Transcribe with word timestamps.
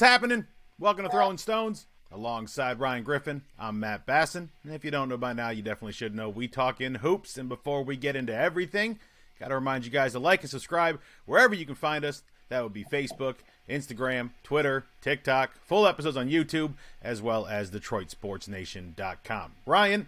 What's 0.00 0.08
happening? 0.08 0.46
Welcome 0.78 1.04
to 1.04 1.10
Throwing 1.10 1.36
Stones. 1.36 1.84
Alongside 2.10 2.80
Ryan 2.80 3.04
Griffin, 3.04 3.42
I'm 3.58 3.80
Matt 3.80 4.06
Basson. 4.06 4.48
And 4.64 4.72
if 4.72 4.82
you 4.82 4.90
don't 4.90 5.10
know 5.10 5.18
by 5.18 5.34
now, 5.34 5.50
you 5.50 5.60
definitely 5.60 5.92
should 5.92 6.14
know 6.14 6.30
we 6.30 6.48
talk 6.48 6.80
in 6.80 6.94
hoops. 6.94 7.36
And 7.36 7.50
before 7.50 7.82
we 7.82 7.98
get 7.98 8.16
into 8.16 8.34
everything, 8.34 8.98
got 9.38 9.48
to 9.48 9.56
remind 9.56 9.84
you 9.84 9.90
guys 9.90 10.12
to 10.12 10.18
like 10.18 10.40
and 10.40 10.48
subscribe 10.48 11.00
wherever 11.26 11.54
you 11.54 11.66
can 11.66 11.74
find 11.74 12.06
us. 12.06 12.22
That 12.48 12.62
would 12.62 12.72
be 12.72 12.82
Facebook, 12.82 13.34
Instagram, 13.68 14.30
Twitter, 14.42 14.86
TikTok, 15.02 15.50
full 15.66 15.86
episodes 15.86 16.16
on 16.16 16.30
YouTube, 16.30 16.72
as 17.02 17.20
well 17.20 17.44
as 17.44 17.70
DetroitSportsNation.com. 17.70 19.52
Ryan, 19.66 20.06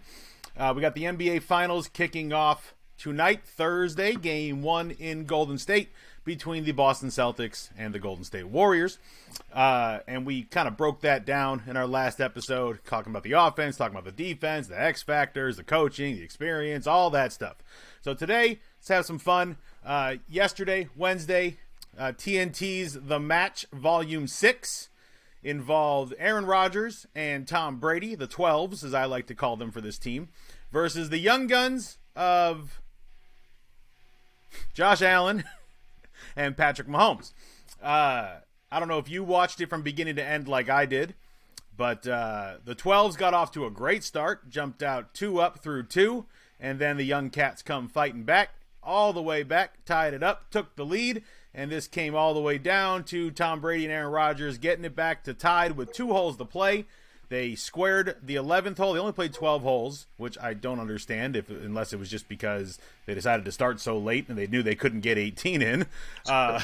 uh, 0.57 0.73
we 0.75 0.81
got 0.81 0.95
the 0.95 1.03
NBA 1.03 1.43
Finals 1.43 1.87
kicking 1.87 2.33
off 2.33 2.73
tonight, 2.97 3.41
Thursday, 3.45 4.15
game 4.15 4.63
one 4.63 4.89
in 4.89 5.25
Golden 5.25 5.59
State 5.59 5.89
between 6.23 6.63
the 6.63 6.71
Boston 6.71 7.09
Celtics 7.09 7.69
and 7.77 7.93
the 7.93 7.99
Golden 7.99 8.23
State 8.23 8.47
Warriors. 8.47 8.97
Uh, 9.51 9.99
and 10.07 10.25
we 10.25 10.43
kind 10.43 10.67
of 10.67 10.77
broke 10.77 11.01
that 11.01 11.25
down 11.25 11.63
in 11.67 11.75
our 11.75 11.87
last 11.87 12.21
episode, 12.21 12.79
talking 12.85 13.11
about 13.11 13.23
the 13.23 13.33
offense, 13.33 13.77
talking 13.77 13.97
about 13.97 14.05
the 14.05 14.23
defense, 14.23 14.67
the 14.67 14.81
X 14.81 15.03
factors, 15.03 15.57
the 15.57 15.63
coaching, 15.63 16.15
the 16.15 16.23
experience, 16.23 16.87
all 16.87 17.09
that 17.09 17.33
stuff. 17.33 17.57
So 18.01 18.13
today, 18.13 18.59
let's 18.79 18.87
have 18.89 19.05
some 19.05 19.19
fun. 19.19 19.57
Uh, 19.85 20.15
yesterday, 20.29 20.87
Wednesday, 20.95 21.57
uh, 21.97 22.13
TNT's 22.13 22.93
The 23.01 23.19
Match 23.19 23.65
Volume 23.71 24.27
6 24.27 24.89
involved 25.43 26.13
Aaron 26.17 26.45
Rodgers 26.45 27.05
and 27.13 27.47
Tom 27.47 27.79
Brady, 27.79 28.15
the 28.15 28.27
12s, 28.27 28.83
as 28.83 28.93
I 28.93 29.05
like 29.05 29.27
to 29.27 29.35
call 29.35 29.57
them 29.57 29.71
for 29.71 29.81
this 29.81 29.97
team, 29.97 30.29
versus 30.71 31.09
the 31.09 31.17
Young 31.17 31.47
Guns 31.47 31.97
of 32.15 32.81
Josh 34.73 35.01
Allen 35.01 35.43
and 36.35 36.57
Patrick 36.57 36.87
Mahomes. 36.87 37.33
Uh, 37.81 38.37
I 38.71 38.79
don't 38.79 38.87
know 38.87 38.97
if 38.97 39.09
you 39.09 39.23
watched 39.23 39.61
it 39.61 39.69
from 39.69 39.81
beginning 39.81 40.15
to 40.15 40.25
end 40.25 40.47
like 40.47 40.69
I 40.69 40.85
did, 40.85 41.15
but 41.75 42.07
uh, 42.07 42.55
the 42.63 42.75
12s 42.75 43.17
got 43.17 43.33
off 43.33 43.51
to 43.51 43.65
a 43.65 43.71
great 43.71 44.03
start, 44.03 44.49
jumped 44.49 44.81
out 44.81 45.13
two 45.13 45.39
up 45.39 45.59
through 45.59 45.83
two, 45.83 46.25
and 46.59 46.79
then 46.79 46.97
the 46.97 47.03
Young 47.03 47.29
Cats 47.29 47.61
come 47.61 47.87
fighting 47.87 48.23
back 48.23 48.51
all 48.85 49.13
the 49.13 49.21
way 49.21 49.43
back, 49.43 49.85
tied 49.85 50.13
it 50.13 50.23
up, 50.23 50.49
took 50.49 50.75
the 50.75 50.85
lead, 50.85 51.23
and 51.53 51.71
this 51.71 51.87
came 51.87 52.15
all 52.15 52.33
the 52.33 52.41
way 52.41 52.57
down 52.57 53.03
to 53.05 53.31
Tom 53.31 53.61
Brady 53.61 53.85
and 53.85 53.93
Aaron 53.93 54.11
Rodgers 54.11 54.57
getting 54.57 54.85
it 54.85 54.95
back 54.95 55.23
to 55.23 55.33
tied 55.33 55.77
with 55.77 55.93
two 55.93 56.11
holes 56.11 56.37
to 56.37 56.45
play. 56.45 56.85
They 57.33 57.55
squared 57.55 58.17
the 58.21 58.35
11th 58.35 58.77
hole. 58.77 58.93
They 58.93 58.99
only 58.99 59.11
played 59.11 59.33
12 59.33 59.63
holes, 59.63 60.05
which 60.17 60.37
I 60.39 60.53
don't 60.53 60.79
understand 60.79 61.35
if 61.35 61.49
unless 61.49 61.91
it 61.91 61.97
was 61.97 62.07
just 62.07 62.29
because 62.29 62.77
they 63.07 63.15
decided 63.15 63.43
to 63.45 63.51
start 63.51 63.79
so 63.79 63.97
late 63.97 64.29
and 64.29 64.37
they 64.37 64.45
knew 64.45 64.61
they 64.61 64.75
couldn't 64.75 64.99
get 64.99 65.17
18 65.17 65.63
in. 65.63 65.87
Uh, 66.29 66.61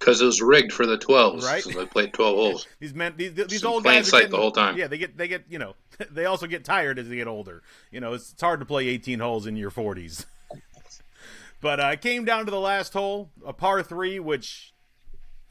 because 0.00 0.20
it 0.20 0.24
was 0.24 0.42
rigged 0.42 0.72
for 0.72 0.84
the 0.84 0.98
12s. 0.98 1.44
Right. 1.44 1.62
So 1.62 1.70
they 1.70 1.86
played 1.86 2.12
12 2.12 2.34
holes. 2.34 2.66
these 2.80 2.92
men, 2.92 3.14
these, 3.16 3.34
these 3.34 3.64
old 3.64 3.84
plain 3.84 3.98
guys 3.98 4.08
sight 4.08 4.22
getting, 4.22 4.32
the 4.32 4.36
whole 4.38 4.50
time. 4.50 4.76
Yeah, 4.76 4.88
they 4.88 4.98
get 4.98 5.16
they 5.16 5.28
get 5.28 5.44
you 5.48 5.60
know 5.60 5.76
they 6.10 6.24
also 6.24 6.48
get 6.48 6.64
tired 6.64 6.98
as 6.98 7.08
they 7.08 7.14
get 7.14 7.28
older. 7.28 7.62
You 7.92 8.00
know, 8.00 8.14
it's, 8.14 8.32
it's 8.32 8.42
hard 8.42 8.58
to 8.58 8.66
play 8.66 8.88
18 8.88 9.20
holes 9.20 9.46
in 9.46 9.54
your 9.54 9.70
40s. 9.70 10.26
but 11.60 11.78
uh, 11.78 11.90
it 11.92 12.00
came 12.00 12.24
down 12.24 12.46
to 12.46 12.50
the 12.50 12.58
last 12.58 12.94
hole, 12.94 13.30
a 13.46 13.52
par 13.52 13.80
three, 13.84 14.18
which 14.18 14.69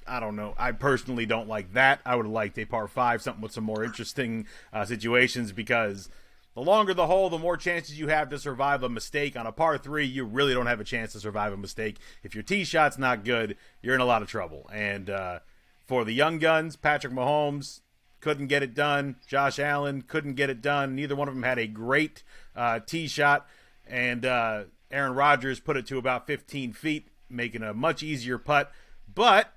I 0.10 0.20
don't 0.20 0.36
know. 0.36 0.54
I 0.58 0.72
personally 0.72 1.26
don't 1.26 1.48
like 1.48 1.74
that. 1.74 2.02
I 2.06 2.16
would 2.16 2.26
have 2.26 2.34
liked 2.34 2.58
a 2.58 2.66
par 2.66 2.88
five, 2.88 3.22
something 3.22 3.42
with 3.42 3.52
some 3.52 3.64
more 3.64 3.84
interesting 3.84 4.48
uh, 4.74 4.86
situations 4.86 5.52
because 5.52 6.10
the 6.56 6.62
longer 6.62 6.94
the 6.94 7.08
hole, 7.08 7.30
the 7.30 7.38
more 7.38 7.56
chances 7.56 8.00
you 8.00 8.08
have 8.08 8.30
to 8.30 8.40
survive 8.40 8.84
a 8.84 8.90
mistake. 8.90 9.38
On 9.38 9.48
a 9.48 9.52
par 9.52 9.78
three, 9.78 10.06
you 10.06 10.26
really 10.26 10.54
don't 10.54 10.66
have 10.66 10.80
a 10.80 10.86
chance 10.86 11.14
to 11.14 11.20
survive 11.20 11.54
a 11.54 11.58
mistake. 11.58 11.98
If 12.24 12.34
your 12.34 12.44
tee 12.44 12.64
shot's 12.64 12.98
not 12.98 13.24
good, 13.24 13.56
you're 13.82 13.96
in 13.96 14.02
a 14.02 14.06
lot 14.06 14.22
of 14.22 14.28
trouble. 14.28 14.70
And 14.74 15.10
uh, 15.10 15.40
for 15.86 16.04
the 16.04 16.12
young 16.12 16.40
guns, 16.40 16.76
Patrick 16.76 17.14
Mahomes 17.14 17.82
couldn't 18.20 18.48
get 18.48 18.64
it 18.64 18.74
done. 18.74 19.16
Josh 19.28 19.60
Allen 19.60 20.02
couldn't 20.02 20.34
get 20.34 20.50
it 20.50 20.62
done. 20.62 20.96
Neither 20.96 21.16
one 21.16 21.28
of 21.28 21.34
them 21.34 21.44
had 21.44 21.60
a 21.60 21.68
great 21.68 22.24
uh, 22.56 22.80
tee 22.80 23.08
shot. 23.08 23.48
And 23.88 24.26
uh, 24.26 24.64
Aaron 24.92 25.14
Rodgers 25.14 25.60
put 25.60 25.78
it 25.78 25.86
to 25.88 25.98
about 25.98 26.28
15 26.28 26.74
feet, 26.74 27.08
making 27.30 27.64
a 27.64 27.74
much 27.74 28.04
easier 28.04 28.38
putt. 28.38 28.72
But 29.14 29.54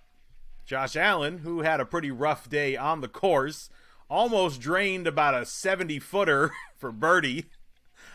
Josh 0.72 0.96
Allen, 0.96 1.40
who 1.40 1.60
had 1.60 1.80
a 1.80 1.84
pretty 1.84 2.10
rough 2.10 2.48
day 2.48 2.78
on 2.78 3.02
the 3.02 3.08
course, 3.08 3.68
almost 4.08 4.58
drained 4.58 5.06
about 5.06 5.34
a 5.34 5.44
70 5.44 5.98
footer 5.98 6.50
for 6.78 6.90
birdie 6.90 7.44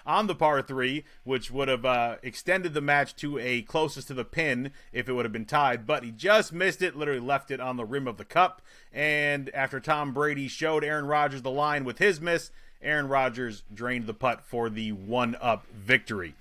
on 0.08 0.26
the 0.26 0.34
par 0.34 0.64
three, 0.64 1.04
which 1.24 1.52
would 1.52 1.68
have 1.68 1.86
uh, 1.86 2.16
extended 2.24 2.74
the 2.74 2.82
match 2.82 3.16
to 3.18 3.38
a 3.38 3.62
closest 3.62 4.08
to 4.08 4.16
the 4.16 4.26
pin 4.26 4.72
if 4.92 5.08
it 5.08 5.14
would 5.14 5.24
have 5.24 5.32
been 5.32 5.46
tied. 5.46 5.86
But 5.86 6.04
he 6.04 6.10
just 6.10 6.52
missed 6.52 6.82
it, 6.82 6.96
literally 6.96 7.20
left 7.20 7.52
it 7.52 7.60
on 7.60 7.78
the 7.78 7.86
rim 7.86 8.08
of 8.08 8.18
the 8.18 8.26
cup. 8.26 8.64
And 8.92 9.54
after 9.54 9.80
Tom 9.80 10.12
Brady 10.12 10.48
showed 10.48 10.84
Aaron 10.84 11.06
Rodgers 11.06 11.44
the 11.44 11.52
line 11.52 11.86
with 11.86 12.00
his 12.00 12.20
miss, 12.20 12.50
Aaron 12.82 13.08
Rodgers 13.08 13.62
drained 13.72 14.08
the 14.08 14.16
putt 14.16 14.42
for 14.42 14.68
the 14.68 14.94
one 14.94 15.38
up 15.40 15.68
victory. 15.68 16.34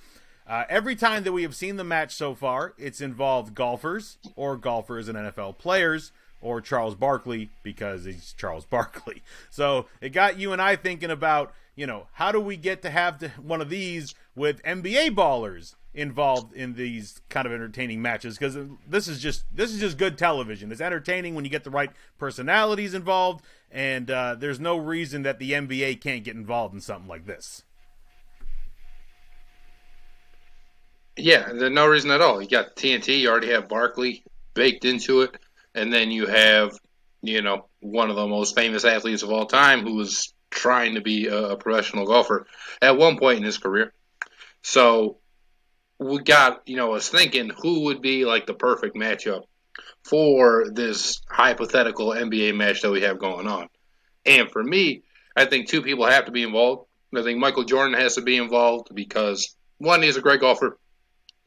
Uh, 0.49 0.65
every 0.69 0.95
time 0.95 1.25
that 1.25 1.33
we 1.33 1.43
have 1.43 1.57
seen 1.57 1.77
the 1.77 1.85
match 1.85 2.15
so 2.15 2.35
far, 2.35 2.75
it's 2.79 3.01
involved 3.01 3.55
golfers 3.55 4.19
or 4.37 4.57
golfers 4.57 5.09
and 5.09 5.19
NFL 5.19 5.59
players 5.59 6.13
or 6.41 6.61
Charles 6.61 6.95
Barkley 6.95 7.51
because 7.63 8.05
he's 8.05 8.33
Charles 8.33 8.65
Barkley. 8.71 9.23
So 9.51 9.87
it 10.01 10.11
got 10.11 10.39
you 10.39 10.53
and 10.53 10.63
I 10.63 10.77
thinking 10.77 11.11
about, 11.11 11.53
you 11.75 11.87
know, 11.87 12.07
how 12.13 12.31
do 12.31 12.41
we 12.41 12.57
get 12.57 12.83
to 12.83 12.91
have 12.91 13.19
to, 13.19 13.29
one 13.31 13.61
of 13.61 13.71
these 13.71 14.15
with 14.37 14.63
NBA 14.63 15.17
ballers 15.17 15.75
involved 15.97 16.53
in 16.53 16.75
these 16.75 17.23
kind 17.31 17.47
of 17.47 17.53
entertaining 17.53 18.03
matches 18.03 18.37
because 18.37 18.57
this 18.87 19.09
is 19.09 19.19
just 19.19 19.45
this 19.51 19.73
is 19.73 19.81
just 19.81 19.99
good 19.99 20.19
television. 20.19 20.71
It's 20.71 20.81
entertaining 20.81 21.35
when 21.35 21.45
you 21.45 21.51
get 21.51 21.65
the 21.65 21.71
right 21.71 21.91
personalities 22.19 22.95
involved, 22.95 23.45
and 23.71 24.11
uh, 24.11 24.35
there's 24.35 24.61
no 24.61 24.77
reason 24.77 25.23
that 25.23 25.39
the 25.39 25.53
NBA 25.53 26.01
can't 26.03 26.23
get 26.23 26.37
involved 26.37 26.75
in 26.75 26.81
something 26.81 27.09
like 27.09 27.25
this. 27.25 27.65
Yeah, 31.17 31.51
there's 31.53 31.73
no 31.73 31.87
reason 31.87 32.11
at 32.11 32.21
all. 32.21 32.43
You 32.43 32.49
got 32.49 32.77
TNT, 32.77 33.21
you 33.21 33.31
already 33.31 33.51
have 33.51 33.69
Barkley 33.69 34.23
baked 34.55 34.85
into 34.85 35.23
it, 35.23 35.37
and 35.75 35.93
then 35.93 36.11
you 36.11 36.27
have, 36.27 36.79
you 37.23 37.43
know, 37.43 37.67
one 37.81 38.11
of 38.11 38.17
the 38.17 38.27
most 38.27 38.55
famous 38.55 38.85
athletes 38.85 39.23
of 39.23 39.31
all 39.31 39.47
time 39.47 39.83
who 39.83 39.95
was 39.95 40.35
trying 40.51 40.95
to 40.95 41.01
be 41.01 41.29
a, 41.29 41.57
professional 41.57 42.07
golfer 42.07 42.47
at 42.83 42.97
one 42.97 43.19
point 43.19 43.39
in 43.39 43.45
his 43.45 43.59
career. 43.59 43.93
So 44.63 45.19
we 45.99 46.19
got, 46.23 46.63
you 46.67 46.77
know, 46.77 46.95
us 46.95 47.09
thinking 47.09 47.51
who 47.51 47.85
would 47.85 48.03
be 48.03 48.25
like 48.25 48.47
the 48.47 48.55
perfect 48.55 48.97
matchup 48.97 49.45
for 50.05 50.67
this 50.71 51.21
hypothetical 51.29 52.09
NBA 52.09 52.55
match 52.55 52.83
that 52.83 52.91
we 52.91 53.03
have 53.03 53.19
going 53.19 53.47
on. 53.47 53.69
And 54.25 54.51
for 54.51 54.63
me, 54.63 55.03
I 55.37 55.47
think 55.47 55.69
two 55.69 55.83
people 55.83 56.07
have 56.07 56.27
to 56.27 56.33
be 56.33 56.43
involved. 56.43 56.87
I 57.15 57.23
think 57.23 57.39
Michael 57.39 57.65
Jordan 57.65 57.99
has 57.99 58.17
to 58.17 58.21
be 58.23 58.37
involved 58.37 58.95
because 58.95 59.57
one, 59.79 60.03
he's 60.03 60.17
a 60.17 60.23
great 60.23 60.41
golfer. 60.41 60.79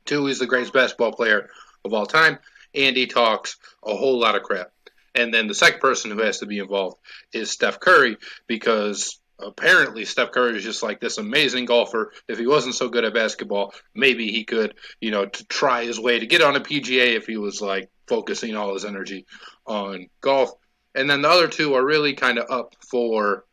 Two, 0.10 0.26
he's 0.26 0.40
the 0.40 0.48
greatest 0.48 0.74
basketball 0.74 1.12
player 1.12 1.52
of 1.86 1.94
all 1.94 2.08
time, 2.08 2.40
and 2.74 2.98
he 2.98 3.06
talks 3.06 3.58
a 3.86 3.96
whole 3.96 4.20
lot 4.20 4.36
of 4.36 4.42
crap. 4.42 4.72
And 5.14 5.32
then 5.32 5.46
the 5.46 5.54
second 5.54 5.82
person 5.82 6.10
who 6.10 6.24
has 6.24 6.40
to 6.40 6.48
be 6.48 6.58
involved 6.58 6.98
is 7.32 7.52
Steph 7.52 7.80
Curry 7.80 8.18
because 8.48 9.20
apparently 9.38 10.06
Steph 10.06 10.32
Curry 10.32 10.58
is 10.58 10.64
just 10.64 10.82
like 10.82 11.00
this 11.00 11.20
amazing 11.20 11.66
golfer. 11.66 12.12
If 12.28 12.40
he 12.40 12.48
wasn't 12.48 12.74
so 12.74 12.90
good 12.90 13.06
at 13.06 13.14
basketball, 13.14 13.76
maybe 13.94 14.32
he 14.32 14.46
could, 14.46 14.74
you 15.00 15.12
know, 15.12 15.28
to 15.28 15.46
try 15.46 15.86
his 15.86 16.00
way 16.00 16.18
to 16.18 16.26
get 16.26 16.42
on 16.42 16.56
a 16.56 16.60
PGA 16.60 17.16
if 17.16 17.28
he 17.28 17.38
was 17.38 17.62
like 17.62 17.92
focusing 18.08 18.56
all 18.56 18.74
his 18.74 18.86
energy 18.86 19.28
on 19.68 20.10
golf. 20.22 20.50
And 20.96 21.08
then 21.08 21.22
the 21.22 21.30
other 21.30 21.48
two 21.48 21.76
are 21.76 21.86
really 21.86 22.16
kind 22.16 22.40
of 22.40 22.50
up 22.50 22.76
for, 22.90 23.46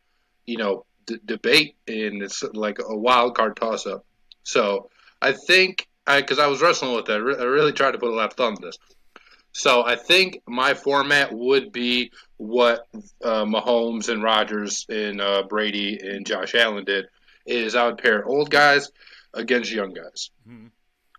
you 0.47 0.57
know, 0.57 0.85
d- 1.05 1.19
debate, 1.23 1.75
and 1.87 2.23
it's 2.23 2.41
like 2.41 2.79
a 2.79 2.97
wild 2.97 3.35
card 3.35 3.55
toss 3.55 3.85
up. 3.85 4.07
So 4.41 4.89
I 5.21 5.33
think 5.33 5.87
because 6.15 6.39
I, 6.39 6.47
was 6.47 6.61
wrestling 6.61 6.95
with 6.95 7.05
that. 7.05 7.15
I, 7.15 7.43
really 7.43 7.73
tried 7.73 7.91
to 7.91 7.97
put 7.97 8.09
a 8.09 8.15
lot 8.15 8.31
of 8.31 8.33
thought 8.33 8.49
into 8.49 8.61
this. 8.67 8.77
So 9.51 9.85
I 9.85 9.95
think 9.95 10.41
my 10.47 10.73
format 10.73 11.33
would 11.33 11.71
be 11.71 12.11
what 12.37 12.87
uh, 13.23 13.43
Mahomes 13.43 14.09
and 14.09 14.23
Rodgers 14.23 14.85
and 14.87 15.19
uh, 15.19 15.43
Brady 15.49 15.99
and 16.01 16.25
Josh 16.25 16.55
Allen 16.55 16.85
did. 16.85 17.05
Is 17.45 17.75
I 17.75 17.85
would 17.87 17.97
pair 17.97 18.25
old 18.25 18.49
guys 18.49 18.91
against 19.33 19.71
young 19.71 19.93
guys. 19.93 20.31
Mhm. 20.47 20.69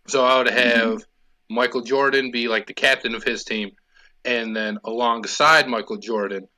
So 0.06 0.24
I 0.24 0.38
would 0.38 0.50
have 0.50 1.04
Michael 1.48 1.80
Jordan 1.80 2.30
be 2.30 2.48
like 2.48 2.66
the 2.66 2.74
captain 2.74 3.14
of 3.14 3.22
his 3.22 3.44
team, 3.44 3.72
and 4.24 4.54
then 4.54 4.78
alongside 4.84 5.68
Michael 5.68 5.96
Jordan, 5.96 6.48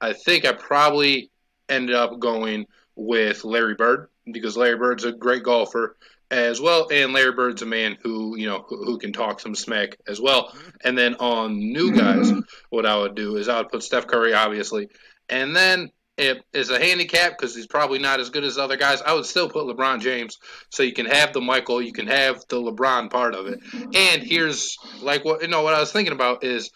I 0.00 0.14
think 0.14 0.44
I 0.46 0.52
probably 0.52 1.30
ended 1.68 1.94
up 1.94 2.18
going 2.18 2.66
with 2.96 3.44
Larry 3.44 3.74
Bird 3.74 4.08
because 4.32 4.56
Larry 4.56 4.76
Bird's 4.76 5.04
a 5.04 5.12
great 5.12 5.42
golfer 5.42 5.96
as 6.30 6.60
well, 6.60 6.88
and 6.90 7.12
Larry 7.12 7.32
Bird's 7.32 7.62
a 7.62 7.66
man 7.66 7.98
who 8.02 8.36
you 8.36 8.46
know 8.46 8.64
who, 8.68 8.84
who 8.84 8.98
can 8.98 9.12
talk 9.12 9.40
some 9.40 9.54
smack 9.54 9.96
as 10.06 10.20
well. 10.20 10.52
And 10.84 10.96
then 10.96 11.16
on 11.16 11.58
new 11.58 11.92
guys, 11.92 12.32
what 12.70 12.86
I 12.86 12.96
would 12.96 13.14
do 13.14 13.36
is 13.36 13.48
I 13.48 13.58
would 13.58 13.70
put 13.70 13.82
Steph 13.82 14.06
Curry, 14.06 14.32
obviously, 14.32 14.88
and 15.28 15.54
then 15.54 15.90
it 16.16 16.42
is 16.52 16.70
a 16.70 16.78
handicap 16.78 17.32
because 17.32 17.56
he's 17.56 17.66
probably 17.66 17.98
not 17.98 18.20
as 18.20 18.30
good 18.30 18.44
as 18.44 18.58
other 18.58 18.76
guys. 18.76 19.00
I 19.02 19.14
would 19.14 19.24
still 19.24 19.48
put 19.48 19.64
LeBron 19.64 20.00
James, 20.00 20.38
so 20.70 20.82
you 20.82 20.92
can 20.92 21.06
have 21.06 21.32
the 21.32 21.40
Michael, 21.40 21.80
you 21.80 21.92
can 21.92 22.06
have 22.06 22.42
the 22.48 22.56
LeBron 22.56 23.10
part 23.10 23.34
of 23.34 23.46
it. 23.46 23.60
Mm-hmm. 23.62 23.90
And 23.94 24.22
here's 24.22 24.76
like 25.02 25.24
what 25.24 25.42
you 25.42 25.48
know 25.48 25.62
what 25.62 25.74
I 25.74 25.80
was 25.80 25.92
thinking 25.92 26.12
about 26.12 26.44
is 26.44 26.70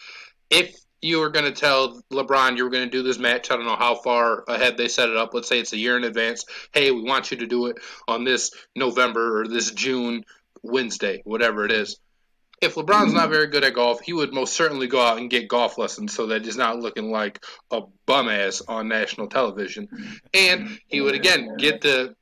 if 0.49 0.75
you 1.01 1.19
were 1.19 1.29
going 1.29 1.45
to 1.45 1.51
tell 1.51 2.01
LeBron 2.11 2.57
you 2.57 2.63
were 2.63 2.69
going 2.69 2.89
to 2.89 2.89
do 2.89 3.03
this 3.03 3.19
match. 3.19 3.51
I 3.51 3.55
don't 3.55 3.65
know 3.65 3.75
how 3.75 3.95
far 3.95 4.43
ahead 4.47 4.77
they 4.77 4.87
set 4.87 5.09
it 5.09 5.17
up. 5.17 5.33
Let's 5.33 5.47
say 5.47 5.59
it's 5.59 5.73
a 5.73 5.77
year 5.77 5.97
in 5.97 6.03
advance. 6.03 6.45
Hey, 6.73 6.91
we 6.91 7.01
want 7.01 7.31
you 7.31 7.37
to 7.37 7.47
do 7.47 7.67
it 7.67 7.77
on 8.07 8.23
this 8.23 8.51
November 8.75 9.41
or 9.41 9.47
this 9.47 9.71
June 9.71 10.25
Wednesday, 10.63 11.21
whatever 11.25 11.65
it 11.65 11.71
is. 11.71 11.99
If 12.61 12.75
LeBron's 12.75 13.13
not 13.13 13.29
very 13.29 13.47
good 13.47 13.65
at 13.65 13.73
golf, 13.73 13.99
he 14.01 14.13
would 14.13 14.33
most 14.33 14.53
certainly 14.53 14.87
go 14.87 15.01
out 15.01 15.17
and 15.17 15.29
get 15.29 15.49
golf 15.49 15.77
lessons 15.77 16.13
so 16.13 16.27
that 16.27 16.45
he's 16.45 16.57
not 16.57 16.79
looking 16.79 17.11
like 17.11 17.43
a 17.69 17.81
bum 18.05 18.29
ass 18.29 18.61
on 18.67 18.87
national 18.87 19.27
television. 19.27 19.89
And 20.33 20.79
he 20.87 21.01
would 21.01 21.15
again 21.15 21.57
get 21.57 21.81
the 21.81 22.15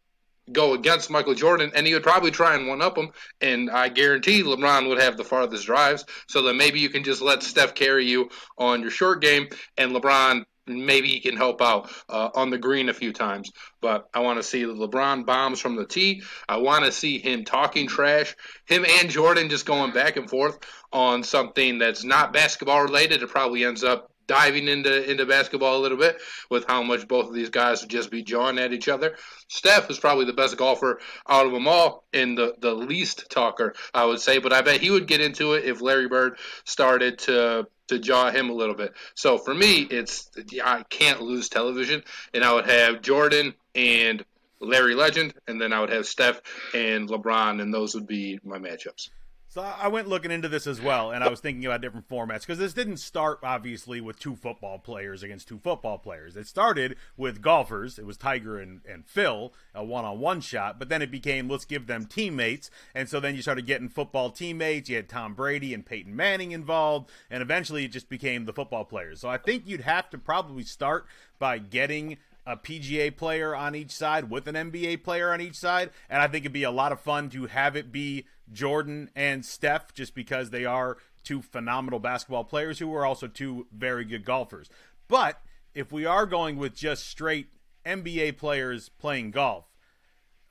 go 0.52 0.74
against 0.74 1.10
Michael 1.10 1.36
Jordan, 1.36 1.72
and 1.76 1.88
he 1.88 1.94
would 1.94 2.04
probably 2.04 2.32
try 2.32 2.56
and 2.56 2.68
one 2.68 2.82
up 2.82 2.98
him. 2.98 3.10
And 3.42 3.70
I 3.70 3.90
guarantee 3.90 4.44
LeBron 4.44 4.88
would 4.90 5.00
have 5.00 5.18
the 5.18 5.24
farthest 5.24 5.66
drives, 5.66 6.06
so 6.28 6.42
that 6.44 6.56
maybe 6.56 6.80
you 6.80 6.90
can 6.90 7.04
just 7.04 7.22
let 7.22 7.44
Steph 7.44 7.76
carry 7.76 8.06
you 8.06 8.30
on 8.58 8.82
your 8.82 8.92
short 8.92 9.22
game, 9.22 9.48
and 9.78 9.92
LeBron 9.92 10.46
maybe 10.66 11.10
he 11.10 11.20
can 11.20 11.36
help 11.36 11.62
out 11.62 11.92
uh, 12.10 12.30
on 12.36 12.50
the 12.50 12.58
green 12.58 12.90
a 12.90 12.94
few 12.94 13.12
times. 13.12 13.52
But 13.82 14.08
I 14.14 14.20
want 14.20 14.40
to 14.40 14.44
see 14.44 14.64
LeBron 14.64 15.26
bombs 15.26 15.60
from 15.60 15.76
the 15.76 15.86
tee. 15.86 16.24
I 16.48 16.58
want 16.58 16.86
to 16.86 16.92
see 16.92 17.20
him 17.20 17.44
talking 17.44 17.88
trash. 17.88 18.36
Him 18.66 18.86
and 18.88 19.10
Jordan 19.10 19.50
just 19.50 19.66
going 19.66 19.92
back 19.92 20.16
and 20.16 20.30
forth 20.30 20.60
on 20.92 21.24
something 21.24 21.80
that's 21.80 22.04
not 22.04 22.34
basketball 22.34 22.84
related. 22.84 23.24
It 23.24 23.30
probably 23.30 23.66
ends 23.66 23.84
up 23.84 24.13
diving 24.34 24.68
into 24.68 25.12
into 25.12 25.28
basketball 25.28 25.78
a 25.78 25.84
little 25.84 25.98
bit 25.98 26.20
with 26.50 26.66
how 26.66 26.82
much 26.82 27.08
both 27.08 27.28
of 27.28 27.36
these 27.36 27.52
guys 27.52 27.82
would 27.82 27.90
just 27.90 28.10
be 28.10 28.24
jawing 28.24 28.58
at 28.58 28.74
each 28.74 28.88
other. 28.88 29.16
Steph 29.48 29.92
is 29.92 30.00
probably 30.00 30.26
the 30.26 30.34
best 30.34 30.58
golfer 30.58 31.00
out 31.30 31.46
of 31.46 31.52
them 31.52 31.68
all 31.68 32.04
and 32.14 32.36
the, 32.36 32.56
the 32.60 32.74
least 32.74 33.30
talker, 33.30 33.76
I 33.94 34.06
would 34.06 34.20
say. 34.20 34.40
But 34.40 34.52
I 34.52 34.62
bet 34.62 34.82
he 34.82 34.90
would 34.90 35.06
get 35.06 35.22
into 35.22 35.54
it 35.54 35.66
if 35.66 35.82
Larry 35.82 36.08
Bird 36.08 36.40
started 36.64 37.20
to 37.20 37.68
to 37.90 38.00
jaw 38.00 38.32
him 38.32 38.50
a 38.50 38.54
little 38.54 38.74
bit. 38.74 38.94
So 39.14 39.38
for 39.38 39.54
me, 39.54 39.82
it's 39.82 40.32
I 40.64 40.82
can't 40.90 41.22
lose 41.22 41.48
television, 41.48 42.04
and 42.34 42.44
I 42.44 42.54
would 42.54 42.68
have 42.68 43.04
Jordan 43.04 43.54
and 43.76 44.26
Larry 44.60 44.96
Legend, 44.96 45.36
and 45.48 45.62
then 45.62 45.74
I 45.74 45.80
would 45.80 45.92
have 45.92 46.08
Steph 46.08 46.42
and 46.74 47.08
LeBron, 47.08 47.62
and 47.62 47.72
those 47.72 47.94
would 47.94 48.08
be 48.08 48.40
my 48.44 48.58
matchups. 48.58 49.10
So 49.54 49.62
I 49.62 49.88
went 49.88 50.08
looking 50.08 50.32
into 50.32 50.50
this 50.50 50.66
as 50.66 50.82
well, 50.82 51.12
and 51.12 51.24
I 51.24 51.30
was 51.30 51.40
thinking 51.40 51.64
about 51.64 51.82
different 51.82 52.10
formats 52.10 52.40
because 52.40 52.58
this 52.58 52.74
didn't 52.74 52.98
start 52.98 53.38
obviously 53.44 54.02
with 54.02 54.18
two 54.18 54.36
football 54.36 54.80
players 54.80 55.22
against 55.22 55.48
two 55.48 55.60
football 55.60 56.00
players. 56.00 56.36
It 56.36 56.48
started 56.48 56.96
with 57.18 57.40
golfers. 57.40 58.00
It 58.00 58.06
was 58.08 58.18
Tiger 58.18 58.60
and, 58.60 58.82
and 58.90 59.06
Phil, 59.06 59.54
a 59.76 59.84
one-on-one 59.84 60.42
shot, 60.42 60.80
but 60.80 60.90
then 60.90 61.04
it 61.04 61.12
became 61.12 61.48
let's 61.48 61.66
give 61.66 61.86
them 61.86 62.08
teammates, 62.08 62.72
and 62.96 63.08
so 63.08 63.20
then 63.20 63.36
you 63.36 63.44
started 63.44 63.68
getting 63.68 63.90
football 63.90 64.32
teammates. 64.32 64.90
You 64.90 64.96
had 64.96 65.08
Tom 65.08 65.36
Brady 65.36 65.72
and 65.76 65.86
Peyton 65.86 66.16
Manning 66.16 66.52
involved, 66.52 67.12
and 67.30 67.44
eventually 67.44 67.86
it 67.86 67.92
just 67.92 68.10
became 68.10 68.46
the 68.46 68.54
football 68.54 68.86
players. 68.86 69.20
So 69.20 69.30
I 69.30 69.38
think 69.38 69.68
you'd 69.68 69.82
have 69.82 70.10
to 70.10 70.18
probably 70.18 70.64
start 70.64 71.06
by 71.38 71.60
getting 71.60 72.18
a 72.46 72.58
PGA 72.58 73.16
player 73.16 73.56
on 73.56 73.76
each 73.76 73.92
side 73.92 74.30
with 74.30 74.48
an 74.48 74.56
NBA 74.56 75.04
player 75.04 75.32
on 75.32 75.42
each 75.42 75.56
side, 75.56 75.92
and 76.10 76.22
I 76.22 76.28
think 76.28 76.44
it'd 76.44 76.54
be 76.54 76.64
a 76.64 76.72
lot 76.72 76.92
of 76.92 77.00
fun 77.00 77.30
to 77.32 77.46
have 77.46 77.76
it 77.76 77.92
be 77.92 78.26
Jordan 78.52 79.10
and 79.16 79.46
Steph 79.46 79.94
just 79.94 80.14
because 80.14 80.50
they 80.50 80.66
are 80.66 80.98
two 81.24 81.42
phenomenal 81.42 82.00
basketball 82.00 82.44
players 82.44 82.80
who 82.80 82.94
are 82.94 83.06
also 83.06 83.28
two 83.28 83.68
very 83.72 84.06
good 84.06 84.26
golfers. 84.26 84.70
But 85.08 85.42
if 85.74 85.92
we 85.92 86.06
are 86.06 86.26
going 86.26 86.58
with 86.58 86.76
just 86.76 87.08
straight 87.08 87.48
NBA 87.86 88.38
players 88.38 88.90
playing 88.90 89.32
golf, 89.32 89.66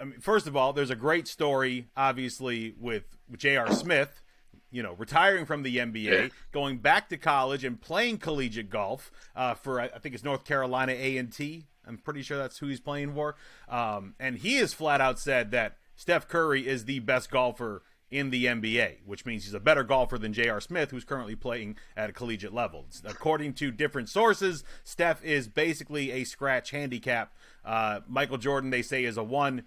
I 0.00 0.04
mean, 0.04 0.20
first 0.20 0.46
of 0.46 0.56
all, 0.56 0.72
there's 0.72 0.90
a 0.90 0.96
great 0.96 1.28
story, 1.28 1.88
obviously, 1.96 2.74
with 2.80 3.04
J.R. 3.36 3.70
Smith, 3.72 4.22
you 4.70 4.82
know, 4.82 4.94
retiring 4.94 5.46
from 5.46 5.62
the 5.62 5.76
NBA, 5.76 6.02
yeah. 6.04 6.28
going 6.50 6.78
back 6.78 7.08
to 7.10 7.16
college 7.16 7.62
and 7.62 7.80
playing 7.80 8.18
collegiate 8.18 8.70
golf 8.70 9.12
uh, 9.36 9.54
for 9.54 9.80
I 9.80 9.88
think 9.88 10.14
it's 10.14 10.24
North 10.24 10.44
Carolina 10.44 10.92
A 10.92 11.18
and 11.18 11.32
T. 11.32 11.66
I'm 11.86 11.98
pretty 11.98 12.22
sure 12.22 12.38
that's 12.38 12.58
who 12.58 12.68
he's 12.68 12.80
playing 12.80 13.14
for. 13.14 13.36
Um, 13.68 14.14
and 14.18 14.38
he 14.38 14.56
has 14.56 14.72
flat 14.72 15.00
out 15.00 15.18
said 15.18 15.50
that 15.50 15.76
Steph 15.94 16.28
Curry 16.28 16.66
is 16.66 16.84
the 16.84 17.00
best 17.00 17.30
golfer 17.30 17.82
in 18.12 18.28
the 18.28 18.44
NBA, 18.44 18.98
which 19.06 19.24
means 19.24 19.44
he's 19.44 19.54
a 19.54 19.60
better 19.60 19.82
golfer 19.82 20.18
than 20.18 20.34
J.R. 20.34 20.60
Smith, 20.60 20.90
who's 20.90 21.04
currently 21.04 21.34
playing 21.34 21.76
at 21.96 22.10
a 22.10 22.12
collegiate 22.12 22.52
level. 22.52 22.86
According 23.04 23.54
to 23.54 23.70
different 23.70 24.10
sources, 24.10 24.62
Steph 24.84 25.24
is 25.24 25.48
basically 25.48 26.10
a 26.12 26.24
scratch 26.24 26.70
handicap. 26.70 27.34
Uh, 27.64 28.00
Michael 28.06 28.36
Jordan, 28.36 28.70
they 28.70 28.82
say, 28.82 29.04
is 29.04 29.16
a 29.16 29.24
one. 29.24 29.64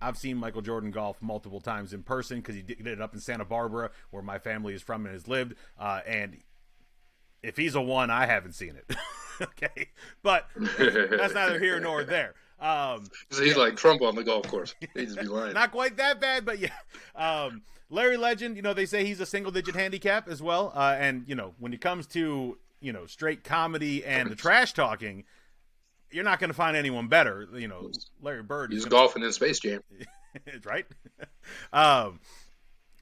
I've 0.00 0.16
seen 0.16 0.36
Michael 0.36 0.62
Jordan 0.62 0.92
golf 0.92 1.20
multiple 1.20 1.60
times 1.60 1.92
in 1.92 2.04
person 2.04 2.38
because 2.38 2.54
he 2.54 2.62
did 2.62 2.86
it 2.86 3.00
up 3.00 3.14
in 3.14 3.20
Santa 3.20 3.44
Barbara, 3.44 3.90
where 4.10 4.22
my 4.22 4.38
family 4.38 4.74
is 4.74 4.82
from 4.82 5.04
and 5.04 5.12
has 5.12 5.26
lived. 5.26 5.56
Uh, 5.76 6.00
and 6.06 6.36
if 7.42 7.56
he's 7.56 7.74
a 7.74 7.80
one, 7.80 8.10
I 8.10 8.26
haven't 8.26 8.52
seen 8.52 8.76
it. 8.76 8.96
okay, 9.42 9.88
but 10.22 10.46
that's 10.78 11.34
neither 11.34 11.58
here 11.58 11.80
nor 11.80 12.04
there. 12.04 12.34
Um, 12.60 13.06
so 13.30 13.42
he's 13.42 13.56
yeah. 13.56 13.62
like 13.62 13.76
Trump 13.76 14.02
on 14.02 14.16
the 14.16 14.24
golf 14.24 14.48
course. 14.48 14.74
He 14.80 15.06
just 15.06 15.18
be 15.18 15.26
lying. 15.26 15.54
Not 15.54 15.70
quite 15.70 15.96
that 15.98 16.20
bad, 16.20 16.44
but 16.44 16.58
yeah. 16.58 16.70
Um, 17.14 17.62
Larry 17.90 18.16
Legend, 18.16 18.56
you 18.56 18.62
know, 18.62 18.74
they 18.74 18.86
say 18.86 19.04
he's 19.04 19.20
a 19.20 19.26
single 19.26 19.52
digit 19.52 19.74
handicap 19.74 20.28
as 20.28 20.42
well. 20.42 20.72
Uh, 20.74 20.96
and, 20.98 21.24
you 21.26 21.34
know, 21.34 21.54
when 21.58 21.72
it 21.72 21.80
comes 21.80 22.06
to, 22.08 22.58
you 22.80 22.92
know, 22.92 23.06
straight 23.06 23.44
comedy 23.44 24.04
and 24.04 24.30
the 24.30 24.36
trash 24.36 24.72
talking, 24.72 25.24
you're 26.10 26.24
not 26.24 26.40
going 26.40 26.50
to 26.50 26.54
find 26.54 26.76
anyone 26.76 27.08
better. 27.08 27.46
You 27.54 27.68
know, 27.68 27.90
Larry 28.20 28.42
Bird. 28.42 28.72
He's 28.72 28.84
golfing 28.84 29.22
in 29.22 29.32
Space 29.32 29.60
Jam. 29.60 29.82
right? 30.64 30.86
um, 31.72 32.20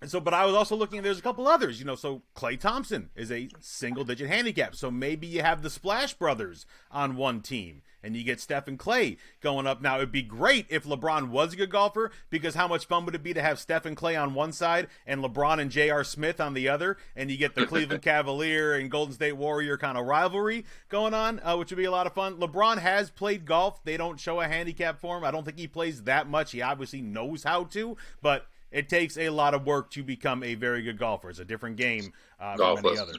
and 0.03 0.11
so, 0.11 0.21
but 0.21 0.35
I 0.35 0.45
was 0.45 0.55
also 0.55 0.77
looking. 0.77 1.03
There's 1.03 1.19
a 1.19 1.23
couple 1.23 1.49
others, 1.49 1.79
you 1.79 1.87
know. 1.87 1.95
So 1.95 2.23
Klay 2.35 2.61
Thompson 2.61 3.09
is 3.17 3.33
a 3.33 3.49
single-digit 3.61 4.29
handicap. 4.29 4.75
So 4.75 4.91
maybe 4.91 5.27
you 5.27 5.41
have 5.41 5.63
the 5.63 5.71
Splash 5.71 6.13
Brothers 6.13 6.67
on 6.91 7.17
one 7.17 7.41
team, 7.41 7.81
and 8.03 8.15
you 8.15 8.23
get 8.23 8.39
Steph 8.39 8.69
and 8.69 8.79
Klay 8.79 9.17
going 9.41 9.67
up. 9.67 9.81
Now 9.81 9.97
it'd 9.97 10.13
be 10.13 10.21
great 10.21 10.67
if 10.69 10.85
LeBron 10.85 11.31
was 11.31 11.55
a 11.55 11.57
good 11.57 11.71
golfer, 11.71 12.11
because 12.29 12.55
how 12.55 12.69
much 12.69 12.85
fun 12.85 13.07
would 13.07 13.15
it 13.15 13.23
be 13.23 13.33
to 13.33 13.41
have 13.41 13.59
Steph 13.59 13.87
and 13.87 13.97
Klay 13.97 14.21
on 14.21 14.35
one 14.35 14.53
side 14.53 14.89
and 15.07 15.23
LeBron 15.23 15.61
and 15.61 15.71
J.R. 15.71 16.05
Smith 16.05 16.43
on 16.43 16.53
the 16.53 16.69
other, 16.69 16.99
and 17.17 17.31
you 17.31 17.39
get 17.39 17.55
the 17.55 17.67
Cleveland 17.67 18.03
Cavalier 18.03 18.75
and 18.75 18.91
Golden 18.91 19.15
State 19.15 19.39
Warrior 19.39 19.79
kind 19.79 19.97
of 19.97 20.05
rivalry 20.05 20.67
going 20.91 21.15
on, 21.15 21.41
uh, 21.43 21.57
which 21.57 21.71
would 21.71 21.79
be 21.79 21.85
a 21.85 21.91
lot 21.91 22.07
of 22.07 22.13
fun. 22.13 22.37
LeBron 22.37 22.79
has 22.79 23.09
played 23.09 23.47
golf. 23.47 23.83
They 23.83 23.97
don't 23.97 24.21
show 24.21 24.43
a 24.43 24.47
handicap 24.47 25.01
for 25.01 25.17
him. 25.17 25.25
I 25.25 25.31
don't 25.31 25.45
think 25.45 25.59
he 25.59 25.67
plays 25.67 26.03
that 26.03 26.29
much. 26.29 26.53
He 26.53 26.61
obviously 26.61 27.01
knows 27.01 27.45
how 27.45 27.65
to, 27.65 27.97
but 28.21 28.47
it 28.77 28.91
takes 28.91 29.17
a 29.17 29.31
lot 29.31 29.55
of 29.55 29.65
work 29.65 29.91
to 29.93 30.03
become 30.03 30.43
a 30.43 30.55
very 30.55 30.83
good 30.83 30.99
golfer. 30.99 31.31
It's 31.31 31.39
a 31.39 31.47
different 31.47 31.77
game 31.77 32.13
uh, 32.39 32.57
Golf 32.57 32.81
from 32.81 32.91
any 32.91 32.99
other. 32.99 33.15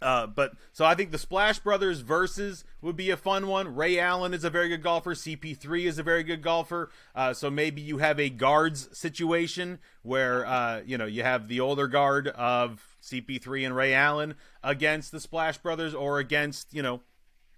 Uh, 0.00 0.28
but 0.28 0.52
so 0.72 0.84
I 0.84 0.94
think 0.94 1.10
the 1.10 1.18
Splash 1.18 1.58
Brothers 1.58 2.00
versus 2.00 2.64
would 2.80 2.94
be 2.94 3.10
a 3.10 3.16
fun 3.16 3.48
one. 3.48 3.74
Ray 3.74 3.98
Allen 3.98 4.32
is 4.32 4.44
a 4.44 4.50
very 4.50 4.68
good 4.68 4.82
golfer. 4.82 5.14
CP3 5.14 5.86
is 5.86 5.98
a 5.98 6.04
very 6.04 6.22
good 6.22 6.40
golfer. 6.40 6.90
Uh, 7.16 7.32
so 7.32 7.50
maybe 7.50 7.80
you 7.80 7.98
have 7.98 8.20
a 8.20 8.28
guards 8.28 8.96
situation 8.96 9.80
where 10.02 10.46
uh, 10.46 10.82
you 10.86 10.98
know 10.98 11.06
you 11.06 11.24
have 11.24 11.48
the 11.48 11.58
older 11.58 11.88
guard 11.88 12.28
of 12.28 12.96
CP3 13.02 13.66
and 13.66 13.74
Ray 13.74 13.92
Allen 13.92 14.36
against 14.62 15.10
the 15.10 15.18
Splash 15.18 15.58
Brothers, 15.58 15.94
or 15.94 16.20
against 16.20 16.72
you 16.72 16.82
know 16.82 17.00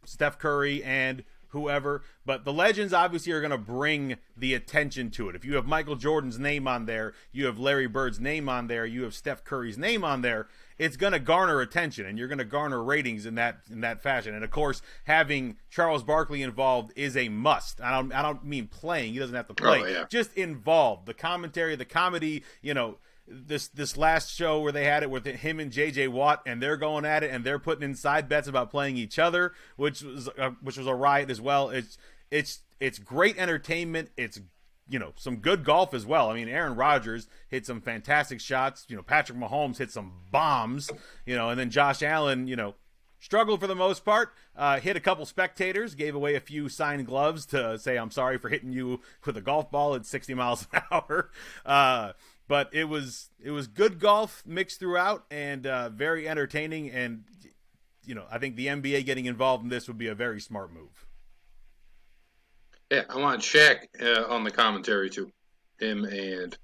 Steph 0.07 0.38
Curry 0.38 0.83
and 0.83 1.25
whoever. 1.49 2.03
But 2.25 2.45
the 2.45 2.53
legends 2.53 2.93
obviously 2.93 3.33
are 3.33 3.41
going 3.41 3.50
to 3.50 3.59
bring 3.59 4.17
the 4.37 4.55
attention 4.55 5.11
to 5.12 5.29
it. 5.29 5.37
If 5.37 5.45
you 5.45 5.57
have 5.57 5.67
Michael 5.67 5.97
Jordan's 5.97 6.38
name 6.38 6.67
on 6.69 6.87
there, 6.87 7.15
you 7.33 7.47
have 7.47 7.59
Larry 7.59 7.87
Bird's 7.87 8.21
name 8.21 8.49
on 8.49 8.67
there, 8.67 8.87
you 8.87 9.03
have 9.05 9.15
Steph 9.15 9.45
Curry's 9.45 9.79
name 9.79 10.05
on 10.05 10.23
there, 10.23 10.49
it's 10.79 10.97
going 10.97 11.12
to 11.12 11.19
garner 11.19 11.61
attention 11.61 12.07
and 12.07 12.19
you're 12.19 12.29
going 12.29 12.38
to 12.38 12.45
garner 12.45 12.83
ratings 12.83 13.26
in 13.26 13.35
that 13.37 13.61
in 13.71 13.81
that 13.81 14.03
fashion. 14.03 14.35
And 14.35 14.45
of 14.45 14.50
course, 14.50 14.83
having 15.05 15.57
Charles 15.71 16.03
Barkley 16.03 16.43
involved 16.43 16.93
is 16.97 17.17
a 17.17 17.29
must. 17.29 17.81
I 17.81 17.91
don't 17.93 18.12
I 18.12 18.23
don't 18.23 18.45
mean 18.45 18.67
playing; 18.67 19.12
he 19.12 19.19
doesn't 19.19 19.35
have 19.35 19.49
to 19.49 19.55
play. 19.55 19.83
Oh, 19.83 19.87
yeah. 19.87 20.05
Just 20.09 20.35
involved. 20.35 21.07
The 21.07 21.15
commentary, 21.15 21.76
the 21.76 21.85
comedy, 21.85 22.45
you 22.62 22.75
know, 22.75 22.99
this 23.28 23.68
this 23.68 23.97
last 23.97 24.35
show 24.35 24.61
where 24.61 24.73
they 24.73 24.85
had 24.85 25.02
it 25.02 25.11
with 25.11 25.26
him 25.26 25.61
and 25.61 25.73
JJ 25.73 26.09
Watt, 26.09 26.42
and 26.47 26.62
they're 26.62 26.76
going 26.76 27.04
at 27.04 27.23
it, 27.23 27.30
and 27.30 27.45
they're 27.45 27.59
putting 27.59 27.83
in 27.83 27.95
side 27.95 28.28
bets 28.28 28.49
about 28.49 28.71
playing 28.71 28.97
each 28.97 29.18
other, 29.18 29.52
which 29.76 30.02
was 30.02 30.28
uh, 30.38 30.50
which 30.61 30.76
was 30.76 30.87
a 30.87 30.95
riot 30.95 31.30
as 31.30 31.40
well. 31.40 31.71
It's 31.71 31.99
it's 32.30 32.61
it's 32.80 32.99
great 32.99 33.38
entertainment. 33.38 34.11
It's 34.16 34.40
you 34.88 34.99
know 34.99 35.12
some 35.16 35.37
good 35.37 35.64
golf 35.64 35.95
as 35.95 36.06
well. 36.06 36.30
I 36.30 36.35
mean, 36.35 36.49
Aaron 36.49 36.76
Rodgers 36.76 37.28
hit 37.49 37.66
some 37.66 37.80
fantastic 37.80 38.40
shots. 38.40 38.87
You 38.88 38.97
know, 38.97 39.02
Patrick 39.02 39.38
Mahomes 39.38 39.78
hit 39.78 39.90
some 39.90 40.12
bombs. 40.30 40.90
You 41.25 41.35
know, 41.35 41.50
and 41.50 41.59
then 41.59 41.71
Josh 41.71 42.02
Allen, 42.02 42.47
you 42.47 42.56
know. 42.56 42.75
Struggled 43.18 43.61
for 43.61 43.66
the 43.66 43.75
most 43.75 44.04
part. 44.04 44.35
Uh, 44.54 44.78
hit 44.78 44.95
a 44.95 45.00
couple 45.00 45.25
spectators. 45.25 45.95
Gave 45.95 46.14
away 46.14 46.35
a 46.35 46.40
few 46.40 46.68
signed 46.68 47.06
gloves 47.06 47.47
to 47.47 47.78
say 47.78 47.97
I'm 47.97 48.11
sorry 48.11 48.37
for 48.37 48.50
hitting 48.50 48.73
you 48.73 49.00
with 49.25 49.38
a 49.38 49.40
golf 49.40 49.71
ball 49.71 49.95
at 49.95 50.04
60 50.04 50.35
miles 50.35 50.68
an 50.73 50.83
hour. 50.92 51.30
Uh, 51.64 52.12
but 52.49 52.69
it 52.73 52.85
was 52.85 53.31
it 53.43 53.50
was 53.50 53.67
good 53.67 53.99
golf 53.99 54.43
mixed 54.47 54.79
throughout 54.79 55.25
and 55.31 55.67
uh, 55.67 55.88
very 55.88 56.29
entertaining. 56.29 56.91
And 56.91 57.25
you 58.05 58.15
know, 58.15 58.25
I 58.31 58.38
think 58.38 58.57
the 58.57 58.67
NBA 58.67 59.05
getting 59.05 59.26
involved 59.26 59.65
in 59.65 59.69
this 59.69 59.88
would 59.88 59.99
be 59.99 60.09
a 60.09 60.15
very 60.15 60.41
smart 60.41 60.73
move. 60.73 61.07
Yeah, 62.91 63.03
I 63.11 63.17
want 63.17 63.41
Shaq 63.41 63.79
uh, 64.00 64.33
on 64.33 64.45
the 64.45 64.50
commentary 64.50 65.11
too. 65.11 65.33
Him 65.81 66.05
and 66.05 66.57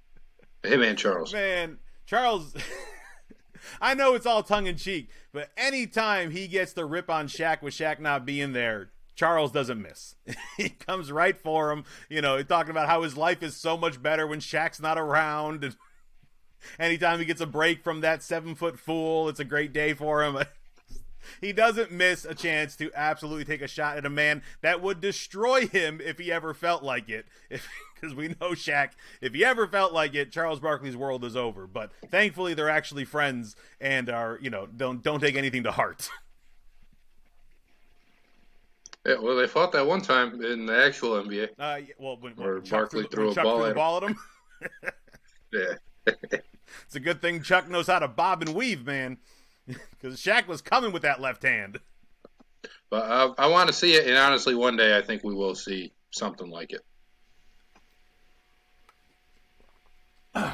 him 0.63 0.83
and 0.83 0.97
Charles. 0.97 1.33
Man, 1.33 1.79
Charles. 2.07 2.55
I 3.81 3.95
know 3.95 4.15
it's 4.15 4.27
all 4.27 4.43
tongue 4.43 4.67
in 4.67 4.77
cheek, 4.77 5.11
but 5.33 5.51
anytime 5.57 6.31
he 6.31 6.49
gets 6.49 6.73
the 6.73 6.85
rip 6.85 7.11
on 7.11 7.27
Shaq 7.29 7.63
with 7.63 7.75
Shaq 7.75 8.01
not 8.01 8.25
being 8.25 8.53
there, 8.53 8.92
Charles 9.15 9.53
doesn't 9.53 9.81
miss. 9.81 10.15
he 10.57 10.71
comes 10.71 11.13
right 11.13 11.37
for 11.37 11.71
him. 11.71 11.85
You 12.09 12.23
know, 12.23 12.43
talking 12.43 12.71
about 12.71 12.89
how 12.89 13.03
his 13.03 13.17
life 13.17 13.43
is 13.43 13.57
so 13.57 13.77
much 13.77 14.03
better 14.03 14.27
when 14.27 14.41
Shaq's 14.41 14.81
not 14.81 14.99
around. 14.99 15.65
And 15.65 15.77
anytime 16.79 17.19
he 17.19 17.25
gets 17.25 17.41
a 17.41 17.47
break 17.47 17.83
from 17.83 18.01
that 18.01 18.23
seven 18.23 18.55
foot 18.55 18.79
fool, 18.79 19.29
it's 19.29 19.41
a 19.41 19.45
great 19.45 19.73
day 19.73 19.95
for 19.95 20.23
him. 20.23 20.39
he 21.41 21.53
doesn't 21.53 21.93
miss 21.93 22.25
a 22.25 22.35
chance 22.35 22.77
to 22.77 22.91
absolutely 22.95 23.45
take 23.45 23.63
a 23.63 23.69
shot 23.69 23.97
at 23.97 24.07
a 24.07 24.11
man 24.11 24.43
that 24.63 24.83
would 24.83 25.01
destroy 25.01 25.67
him 25.67 26.01
if 26.03 26.19
he 26.19 26.33
ever 26.33 26.55
felt 26.55 26.83
like 26.83 27.09
it. 27.09 27.27
Because 27.49 28.17
we 28.17 28.29
know 28.29 28.51
Shaq, 28.51 28.91
if 29.21 29.35
he 29.35 29.45
ever 29.45 29.67
felt 29.67 29.93
like 29.93 30.15
it, 30.15 30.33
Charles 30.33 30.59
Barkley's 30.59 30.97
world 30.97 31.25
is 31.25 31.37
over. 31.37 31.67
But 31.67 31.93
thankfully, 32.11 32.55
they're 32.55 32.69
actually 32.69 33.05
friends 33.05 33.55
and 33.81 34.09
are 34.09 34.39
you 34.43 34.51
know 34.51 34.67
don't 34.67 35.03
don't 35.03 35.21
take 35.21 35.37
anything 35.37 35.63
to 35.65 35.73
heart. 35.73 36.09
Yeah, 39.07 39.17
well, 39.21 39.37
they 39.37 39.49
fought 39.49 39.73
that 39.73 39.87
one 39.87 40.01
time 40.01 40.43
in 40.45 40.67
the 40.67 40.85
actual 40.85 41.23
NBA. 41.23 41.49
Uh, 41.59 41.81
well, 41.99 42.17
when, 42.21 42.35
Where 42.35 42.55
when 42.55 42.63
Chuck 42.63 42.93
Barkley 42.93 43.03
threw, 43.05 43.33
threw 43.33 43.43
a 43.43 43.45
ball 43.45 43.59
threw 43.59 43.67
at 43.71 43.75
ball 43.75 43.97
at 43.97 44.03
him. 44.05 44.19
Yeah. 45.53 45.75
It's 46.87 46.97
a 46.97 47.01
good 47.01 47.21
thing 47.21 47.43
Chuck 47.43 47.69
knows 47.69 47.87
how 47.87 47.99
to 47.99 48.09
bob 48.09 48.43
and 48.43 48.55
weave, 48.55 48.87
man. 48.87 49.19
Because 49.91 50.21
Shaq 50.21 50.49
was 50.49 50.61
coming 50.61 50.91
with 50.93 51.03
that 51.03 51.21
left 51.21 51.45
hand. 51.45 51.79
But 52.91 53.11
I, 53.11 53.45
I 53.45 53.47
want 53.47 53.69
to 53.69 53.73
see 53.73 53.95
it, 53.95 54.09
and 54.09 54.17
honestly, 54.17 54.57
one 54.57 54.77
day 54.77 54.99
I 54.99 55.03
think 55.03 55.23
we 55.23 55.35
will 55.35 55.55
see 55.55 55.93
something 56.11 56.51
like 56.51 56.73
it. 56.73 56.85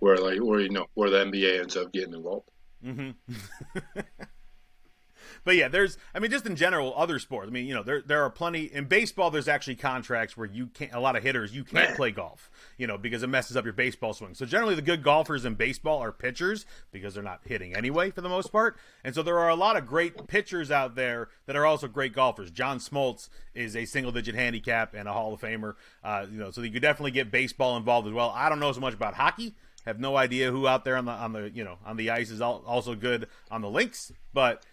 where 0.00 0.18
like 0.18 0.38
where 0.40 0.60
you 0.60 0.68
know 0.68 0.86
where 0.94 1.08
the 1.08 1.24
NBA 1.24 1.60
ends 1.60 1.76
up 1.76 1.90
getting 1.92 2.12
involved. 2.12 2.50
Mm-hmm. 2.84 4.00
But 5.44 5.56
yeah, 5.56 5.68
there's 5.68 5.98
I 6.14 6.18
mean 6.18 6.30
just 6.30 6.46
in 6.46 6.56
general 6.56 6.94
other 6.96 7.18
sports. 7.18 7.48
I 7.48 7.52
mean, 7.52 7.66
you 7.66 7.74
know, 7.74 7.82
there 7.82 8.02
there 8.02 8.22
are 8.22 8.30
plenty 8.30 8.64
in 8.64 8.84
baseball 8.84 9.30
there's 9.30 9.48
actually 9.48 9.76
contracts 9.76 10.36
where 10.36 10.46
you 10.46 10.66
can't 10.68 10.92
a 10.92 11.00
lot 11.00 11.16
of 11.16 11.22
hitters 11.22 11.54
you 11.54 11.64
can't 11.64 11.96
play 11.96 12.10
golf, 12.10 12.50
you 12.76 12.86
know, 12.86 12.98
because 12.98 13.22
it 13.22 13.28
messes 13.28 13.56
up 13.56 13.64
your 13.64 13.72
baseball 13.72 14.12
swing. 14.12 14.34
So 14.34 14.46
generally 14.46 14.74
the 14.74 14.82
good 14.82 15.02
golfers 15.02 15.44
in 15.44 15.54
baseball 15.54 16.02
are 16.02 16.12
pitchers 16.12 16.66
because 16.92 17.14
they're 17.14 17.22
not 17.22 17.40
hitting 17.44 17.74
anyway 17.74 18.10
for 18.10 18.20
the 18.20 18.28
most 18.28 18.52
part. 18.52 18.76
And 19.04 19.14
so 19.14 19.22
there 19.22 19.38
are 19.38 19.48
a 19.48 19.54
lot 19.54 19.76
of 19.76 19.86
great 19.86 20.26
pitchers 20.26 20.70
out 20.70 20.94
there 20.94 21.28
that 21.46 21.56
are 21.56 21.66
also 21.66 21.88
great 21.88 22.12
golfers. 22.12 22.50
John 22.50 22.78
Smoltz 22.78 23.28
is 23.54 23.76
a 23.76 23.84
single 23.84 24.12
digit 24.12 24.34
handicap 24.34 24.94
and 24.94 25.08
a 25.08 25.12
Hall 25.12 25.34
of 25.34 25.40
Famer. 25.40 25.74
Uh, 26.02 26.26
you 26.30 26.38
know, 26.38 26.50
so 26.50 26.62
you 26.62 26.70
could 26.70 26.82
definitely 26.82 27.10
get 27.10 27.30
baseball 27.30 27.76
involved 27.76 28.06
as 28.06 28.12
well. 28.12 28.32
I 28.34 28.48
don't 28.48 28.60
know 28.60 28.72
so 28.72 28.80
much 28.80 28.94
about 28.94 29.14
hockey 29.14 29.54
have 29.86 29.98
no 29.98 30.16
idea 30.16 30.50
who 30.50 30.66
out 30.66 30.84
there 30.84 30.96
on 30.96 31.04
the 31.04 31.12
on 31.12 31.32
the 31.32 31.50
you 31.50 31.64
know 31.64 31.78
on 31.84 31.96
the 31.96 32.10
ice 32.10 32.30
is 32.30 32.40
also 32.40 32.94
good 32.94 33.28
on 33.50 33.62
the 33.62 33.68
links, 33.68 34.12
but 34.32 34.64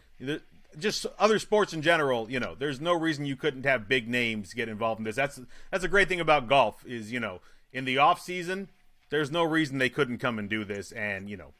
just 0.77 1.05
other 1.17 1.39
sports 1.39 1.74
in 1.74 1.81
general, 1.81 2.29
you 2.29 2.39
know, 2.39 2.55
there's 2.57 2.79
no 2.79 2.93
reason 2.93 3.25
you 3.25 3.36
couldn't 3.36 3.65
have 3.65 3.88
big 3.88 4.07
names 4.07 4.53
get 4.53 4.69
involved 4.69 5.00
in 5.00 5.05
this. 5.05 5.15
That's 5.15 5.39
that's 5.72 5.84
a 5.84 5.89
great 5.89 6.07
thing 6.07 6.19
about 6.19 6.48
golf 6.48 6.86
is 6.86 7.12
you 7.12 7.19
know 7.19 7.41
in 7.72 7.86
the 7.86 7.98
off 7.98 8.22
season, 8.22 8.69
there's 9.10 9.31
no 9.31 9.43
reason 9.43 9.77
they 9.77 9.89
couldn't 9.89 10.19
come 10.19 10.39
and 10.39 10.50
do 10.50 10.63
this 10.63 10.91
and 10.91 11.29
you 11.29 11.38
know 11.38 11.53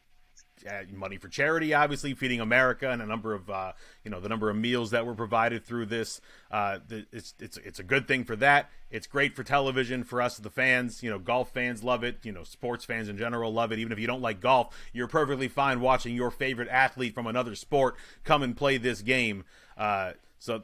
money 0.92 1.16
for 1.16 1.28
charity, 1.28 1.74
obviously 1.74 2.14
feeding 2.14 2.40
America, 2.40 2.90
and 2.90 3.02
a 3.02 3.06
number 3.06 3.34
of 3.34 3.48
uh, 3.50 3.72
you 4.04 4.10
know 4.10 4.20
the 4.20 4.28
number 4.28 4.50
of 4.50 4.56
meals 4.56 4.90
that 4.90 5.06
were 5.06 5.14
provided 5.14 5.64
through 5.64 5.86
this. 5.86 6.20
Uh, 6.50 6.78
it's 7.12 7.34
it's 7.38 7.56
it's 7.58 7.78
a 7.78 7.82
good 7.82 8.08
thing 8.08 8.24
for 8.24 8.36
that. 8.36 8.70
It's 8.90 9.06
great 9.06 9.36
for 9.36 9.44
television 9.44 10.04
for 10.04 10.22
us, 10.22 10.38
the 10.38 10.50
fans. 10.50 11.02
You 11.02 11.10
know, 11.10 11.18
golf 11.18 11.52
fans 11.52 11.82
love 11.82 12.04
it. 12.04 12.18
You 12.22 12.32
know, 12.32 12.44
sports 12.44 12.84
fans 12.84 13.08
in 13.08 13.18
general 13.18 13.52
love 13.52 13.72
it. 13.72 13.78
Even 13.78 13.92
if 13.92 13.98
you 13.98 14.06
don't 14.06 14.22
like 14.22 14.40
golf, 14.40 14.76
you're 14.92 15.08
perfectly 15.08 15.48
fine 15.48 15.80
watching 15.80 16.14
your 16.14 16.30
favorite 16.30 16.68
athlete 16.68 17.14
from 17.14 17.26
another 17.26 17.54
sport 17.54 17.96
come 18.24 18.42
and 18.42 18.56
play 18.56 18.78
this 18.78 19.02
game. 19.02 19.44
Uh, 19.76 20.12
so 20.38 20.62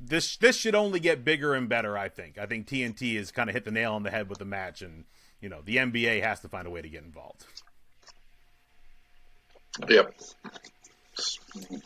this 0.00 0.36
this 0.36 0.56
should 0.56 0.74
only 0.74 1.00
get 1.00 1.24
bigger 1.24 1.54
and 1.54 1.68
better. 1.68 1.96
I 1.96 2.08
think. 2.08 2.38
I 2.38 2.46
think 2.46 2.66
TNT 2.66 3.16
has 3.16 3.30
kind 3.30 3.48
of 3.48 3.54
hit 3.54 3.64
the 3.64 3.70
nail 3.70 3.94
on 3.94 4.02
the 4.02 4.10
head 4.10 4.28
with 4.28 4.38
the 4.38 4.44
match, 4.44 4.82
and 4.82 5.04
you 5.40 5.48
know 5.48 5.60
the 5.64 5.76
NBA 5.76 6.22
has 6.22 6.40
to 6.40 6.48
find 6.48 6.66
a 6.66 6.70
way 6.70 6.82
to 6.82 6.88
get 6.88 7.02
involved. 7.02 7.44
Yep. 9.88 10.14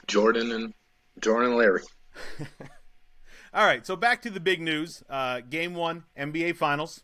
Jordan 0.06 0.52
and 0.52 0.74
Jordan 1.20 1.50
and 1.50 1.58
Larry. 1.58 1.82
All 3.54 3.64
right, 3.64 3.86
so 3.86 3.96
back 3.96 4.22
to 4.22 4.30
the 4.30 4.40
big 4.40 4.60
news. 4.60 5.02
Uh, 5.08 5.40
game 5.40 5.74
one, 5.74 6.04
NBA 6.18 6.56
Finals, 6.56 7.02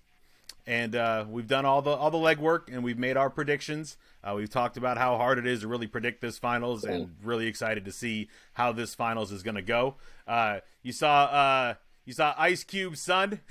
and 0.66 0.94
uh, 0.94 1.24
we've 1.28 1.46
done 1.46 1.64
all 1.64 1.80
the 1.80 1.90
all 1.90 2.10
the 2.10 2.18
legwork 2.18 2.72
and 2.72 2.84
we've 2.84 2.98
made 2.98 3.16
our 3.16 3.30
predictions. 3.30 3.96
Uh, 4.22 4.34
we've 4.36 4.50
talked 4.50 4.76
about 4.76 4.98
how 4.98 5.16
hard 5.16 5.38
it 5.38 5.46
is 5.46 5.60
to 5.60 5.68
really 5.68 5.86
predict 5.86 6.20
this 6.20 6.38
finals, 6.38 6.84
and 6.84 7.16
really 7.22 7.46
excited 7.46 7.86
to 7.86 7.92
see 7.92 8.28
how 8.52 8.72
this 8.72 8.94
finals 8.94 9.32
is 9.32 9.42
going 9.42 9.54
to 9.54 9.62
go. 9.62 9.96
Uh, 10.26 10.60
you 10.82 10.92
saw 10.92 11.24
uh, 11.24 11.74
you 12.04 12.12
saw 12.12 12.34
Ice 12.38 12.62
Cube's 12.64 13.00
son. 13.00 13.40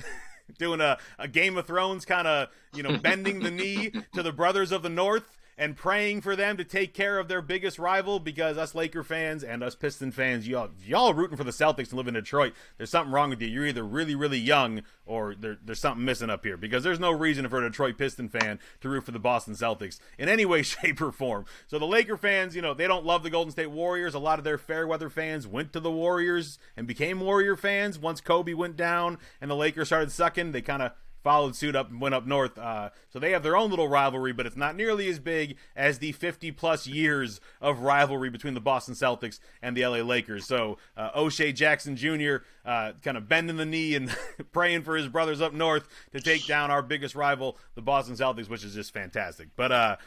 doing 0.60 0.82
a, 0.82 0.98
a 1.18 1.28
Game 1.28 1.58
of 1.58 1.66
Thrones 1.66 2.04
kind 2.04 2.28
of, 2.28 2.50
you 2.75 2.84
know, 2.84 2.98
bending 2.98 3.40
the 3.40 3.50
knee 3.50 3.92
to 4.13 4.22
the 4.22 4.34
brothers 4.34 4.74
of 4.74 4.84
the 4.84 4.90
North 4.90 5.38
and 5.58 5.76
praying 5.76 6.22
for 6.22 6.36
them 6.36 6.58
to 6.58 6.64
take 6.64 6.94
care 6.94 7.20
of 7.20 7.28
their 7.28 7.42
biggest 7.42 7.78
rival 7.80 8.20
because 8.20 8.58
us 8.58 8.74
Laker 8.76 9.04
fans 9.04 9.44
and 9.44 9.64
us 9.64 9.76
Piston 9.76 10.12
fans, 10.12 10.48
y'all, 10.48 10.70
y'all 10.86 11.14
rooting 11.14 11.38
for 11.38 11.44
the 11.44 11.52
Celtics 11.52 11.90
and 11.90 11.94
live 11.94 12.08
in 12.08 12.14
Detroit. 12.14 12.54
There's 12.78 12.90
something 12.90 13.14
wrong 13.14 13.30
with 13.30 13.42
you. 13.42 13.48
You're 13.48 13.68
either 13.68 13.84
really, 13.84 14.16
really 14.16 14.40
young 14.40 14.82
or 15.06 15.36
there, 15.36 15.58
there's 15.64 15.80
something 15.80 16.06
missing 16.06 16.30
up 16.30 16.44
here 16.44 16.58
because 16.58 16.84
there's 16.84 17.00
no 17.00 17.12
reason 17.12 17.48
for 17.50 17.64
a 17.64 17.70
Detroit 17.70 17.98
Piston 17.98 18.30
fan 18.30 18.60
to 18.82 18.90
root 18.90 19.04
for 19.04 19.12
the 19.12 19.20
Boston 19.20 19.54
Celtics 19.54 20.00
in 20.18 20.30
any 20.30 20.46
way, 20.46 20.62
shape, 20.64 21.02
or 21.02 21.12
form. 21.12 21.46
So 21.68 21.78
the 21.78 21.86
Laker 21.86 22.18
fans, 22.18 22.56
you 22.56 22.62
know, 22.62 22.74
they 22.74 22.88
don't 22.88 23.06
love 23.06 23.24
the 23.24 23.30
Golden 23.30 23.52
State 23.52 23.72
Warriors. 23.72 24.14
A 24.14 24.20
lot 24.20 24.40
of 24.40 24.46
their 24.46 24.58
fair 24.58 24.88
weather 24.88 25.10
fans 25.10 25.48
went 25.48 25.74
to 25.74 25.80
the 25.80 25.92
Warriors 25.92 26.58
and 26.78 26.88
became 26.88 27.20
Warrior 27.20 27.56
fans 27.56 28.00
once 28.00 28.22
Kobe 28.22 28.54
went 28.54 28.78
down 28.78 29.18
and 29.42 29.52
the 29.52 29.56
Lakers 29.56 29.88
started 29.88 30.12
sucking. 30.12 30.52
They 30.52 30.62
kind 30.62 30.82
of 30.82 30.94
followed 31.24 31.56
suit 31.56 31.75
up 31.75 31.89
and 31.89 32.01
went 32.01 32.13
up 32.13 32.27
north. 32.27 32.58
Uh, 32.58 32.89
so 33.10 33.18
they 33.18 33.32
have 33.32 33.44
their 33.44 33.56
own 33.56 33.70
little 33.70 33.88
rivalry, 33.88 34.34
but 34.34 34.46
it's 34.46 34.58
not 34.58 34.75
nearly 34.75 35.08
as 35.08 35.20
big 35.20 35.56
as 35.75 36.00
the 36.00 36.12
50 36.12 36.51
plus 36.51 36.86
years 36.86 37.39
of 37.62 37.80
rivalry 37.80 38.30
between 38.30 38.53
the 38.53 38.62
Boston 38.62 38.94
Celtics 38.94 39.39
and 39.62 39.75
the 39.75 39.86
LA 39.86 39.98
Lakers. 39.98 40.46
So 40.46 40.77
uh, 40.98 41.10
O'Shea 41.15 41.53
Jackson 41.53 41.96
Jr. 41.96 42.38
Uh, 42.65 42.94
kind 43.01 43.18
of 43.18 43.27
bending 43.27 43.58
the 43.58 43.65
knee 43.65 43.96
and 43.96 44.15
praying 44.51 44.84
for 44.84 44.96
his 44.96 45.08
brothers 45.08 45.42
up 45.42 45.53
north 45.53 45.88
to 46.12 46.20
take 46.20 46.46
down 46.46 46.70
our 46.70 46.82
biggest 46.82 47.15
rival, 47.15 47.58
the 47.75 47.82
Boston 47.82 48.15
Celtics, 48.15 48.50
which 48.50 48.63
is 48.63 48.74
just 48.74 48.94
fantastic. 48.94 49.50
But 49.56 49.72
uh, 49.72 49.98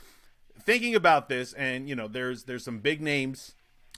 thinking 0.61 0.95
about 0.95 1.29
this, 1.29 1.53
and 1.55 1.89
you 1.89 1.97
know, 1.97 2.09
there's 2.09 2.45
there's 2.45 2.65
some 2.65 2.79
big 2.79 3.01
names 3.01 3.55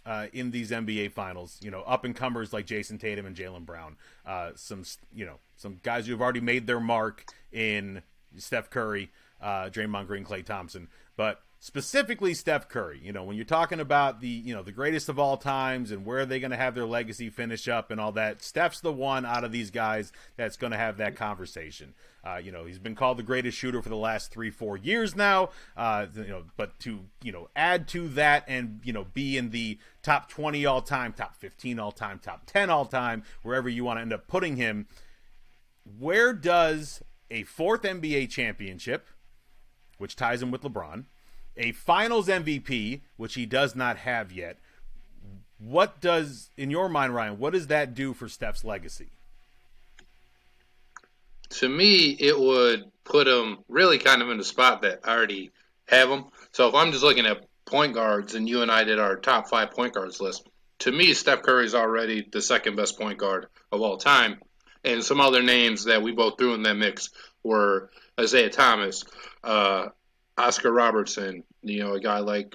uh, 0.06 0.26
in 0.32 0.50
these 0.50 0.70
NBA 0.70 1.12
finals. 1.12 1.58
You 1.62 1.70
know, 1.70 1.82
up 1.82 2.04
and 2.04 2.14
comers 2.14 2.52
like 2.52 2.66
Jayson 2.66 2.98
Tatum 2.98 3.26
and 3.26 3.36
Jaylen 3.36 3.64
Brown. 3.64 3.96
Uh, 4.26 4.50
some, 4.54 4.84
you 5.14 5.26
know, 5.26 5.38
some 5.56 5.80
guys 5.82 6.06
who 6.06 6.12
have 6.12 6.20
already 6.20 6.40
made 6.40 6.66
their 6.66 6.80
mark 6.80 7.24
in 7.52 8.02
Steph 8.36 8.70
Curry, 8.70 9.10
uh, 9.40 9.70
Draymond 9.70 10.06
Green, 10.06 10.24
Klay 10.24 10.44
Thompson. 10.44 10.88
But 11.16 11.42
specifically 11.60 12.34
Steph 12.34 12.68
Curry. 12.68 13.00
You 13.02 13.12
know, 13.12 13.24
when 13.24 13.36
you're 13.36 13.44
talking 13.44 13.80
about 13.80 14.20
the 14.20 14.28
you 14.28 14.54
know 14.54 14.62
the 14.62 14.72
greatest 14.72 15.08
of 15.08 15.18
all 15.18 15.36
times 15.36 15.90
and 15.90 16.04
where 16.04 16.20
are 16.20 16.26
they 16.26 16.40
going 16.40 16.50
to 16.50 16.56
have 16.56 16.74
their 16.74 16.86
legacy 16.86 17.30
finish 17.30 17.68
up 17.68 17.90
and 17.90 18.00
all 18.00 18.12
that, 18.12 18.42
Steph's 18.42 18.80
the 18.80 18.92
one 18.92 19.24
out 19.24 19.44
of 19.44 19.52
these 19.52 19.70
guys 19.70 20.12
that's 20.36 20.56
going 20.56 20.70
to 20.72 20.76
have 20.76 20.98
that 20.98 21.16
conversation. 21.16 21.94
Uh, 22.24 22.36
you 22.36 22.52
know, 22.52 22.64
he's 22.64 22.78
been 22.78 22.94
called 22.94 23.16
the 23.16 23.22
greatest 23.22 23.56
shooter 23.56 23.80
for 23.82 23.88
the 23.88 23.96
last 23.96 24.30
three, 24.30 24.50
four 24.50 24.76
years 24.76 25.16
now. 25.16 25.50
Uh, 25.76 26.06
you 26.14 26.28
know, 26.28 26.44
but 26.56 26.78
to 26.80 27.00
you 27.22 27.32
know 27.32 27.48
add 27.56 27.88
to 27.88 28.08
that 28.08 28.44
and 28.46 28.80
you 28.84 28.92
know 28.92 29.06
be 29.12 29.36
in 29.36 29.50
the 29.50 29.78
top 30.02 30.28
20 30.28 30.64
all 30.66 30.82
time, 30.82 31.12
top 31.12 31.36
15 31.36 31.78
all 31.78 31.92
time, 31.92 32.18
top 32.18 32.46
10 32.46 32.70
all 32.70 32.84
time, 32.84 33.22
wherever 33.42 33.68
you 33.68 33.84
want 33.84 33.98
to 33.98 34.02
end 34.02 34.12
up 34.12 34.26
putting 34.28 34.56
him. 34.56 34.86
Where 35.98 36.32
does 36.34 37.02
a 37.30 37.42
fourth 37.44 37.82
NBA 37.82 38.30
championship, 38.30 39.06
which 39.96 40.16
ties 40.16 40.42
him 40.42 40.50
with 40.50 40.62
LeBron, 40.62 41.06
a 41.58 41.72
finals 41.72 42.28
MVP, 42.28 43.00
which 43.16 43.34
he 43.34 43.44
does 43.44 43.74
not 43.74 43.98
have 43.98 44.32
yet. 44.32 44.58
What 45.58 46.00
does, 46.00 46.50
in 46.56 46.70
your 46.70 46.88
mind, 46.88 47.14
Ryan, 47.14 47.38
what 47.38 47.52
does 47.52 47.66
that 47.66 47.94
do 47.94 48.14
for 48.14 48.28
Steph's 48.28 48.64
legacy? 48.64 49.08
To 51.50 51.68
me, 51.68 52.10
it 52.10 52.38
would 52.38 52.84
put 53.04 53.26
him 53.26 53.58
really 53.68 53.98
kind 53.98 54.22
of 54.22 54.30
in 54.30 54.38
the 54.38 54.44
spot 54.44 54.82
that 54.82 55.00
I 55.04 55.16
already 55.16 55.50
have 55.88 56.08
him. 56.08 56.26
So 56.52 56.68
if 56.68 56.74
I'm 56.74 56.92
just 56.92 57.02
looking 57.02 57.26
at 57.26 57.44
point 57.64 57.94
guards 57.94 58.34
and 58.34 58.48
you 58.48 58.62
and 58.62 58.70
I 58.70 58.84
did 58.84 58.98
our 58.98 59.16
top 59.16 59.48
five 59.48 59.72
point 59.72 59.94
guards 59.94 60.20
list, 60.20 60.48
to 60.80 60.92
me, 60.92 61.12
Steph 61.14 61.42
Curry 61.42 61.64
is 61.64 61.74
already 61.74 62.26
the 62.30 62.40
second 62.40 62.76
best 62.76 62.98
point 62.98 63.18
guard 63.18 63.46
of 63.72 63.80
all 63.80 63.96
time. 63.96 64.40
And 64.84 65.02
some 65.02 65.20
other 65.20 65.42
names 65.42 65.84
that 65.84 66.02
we 66.02 66.12
both 66.12 66.38
threw 66.38 66.54
in 66.54 66.62
that 66.62 66.74
mix 66.74 67.10
were 67.42 67.90
Isiah 68.18 68.50
Thomas, 68.50 69.04
uh, 69.42 69.86
Oscar 70.36 70.70
Robertson, 70.70 71.42
you 71.62 71.80
know, 71.80 71.94
a 71.94 72.00
guy 72.00 72.20
like 72.20 72.54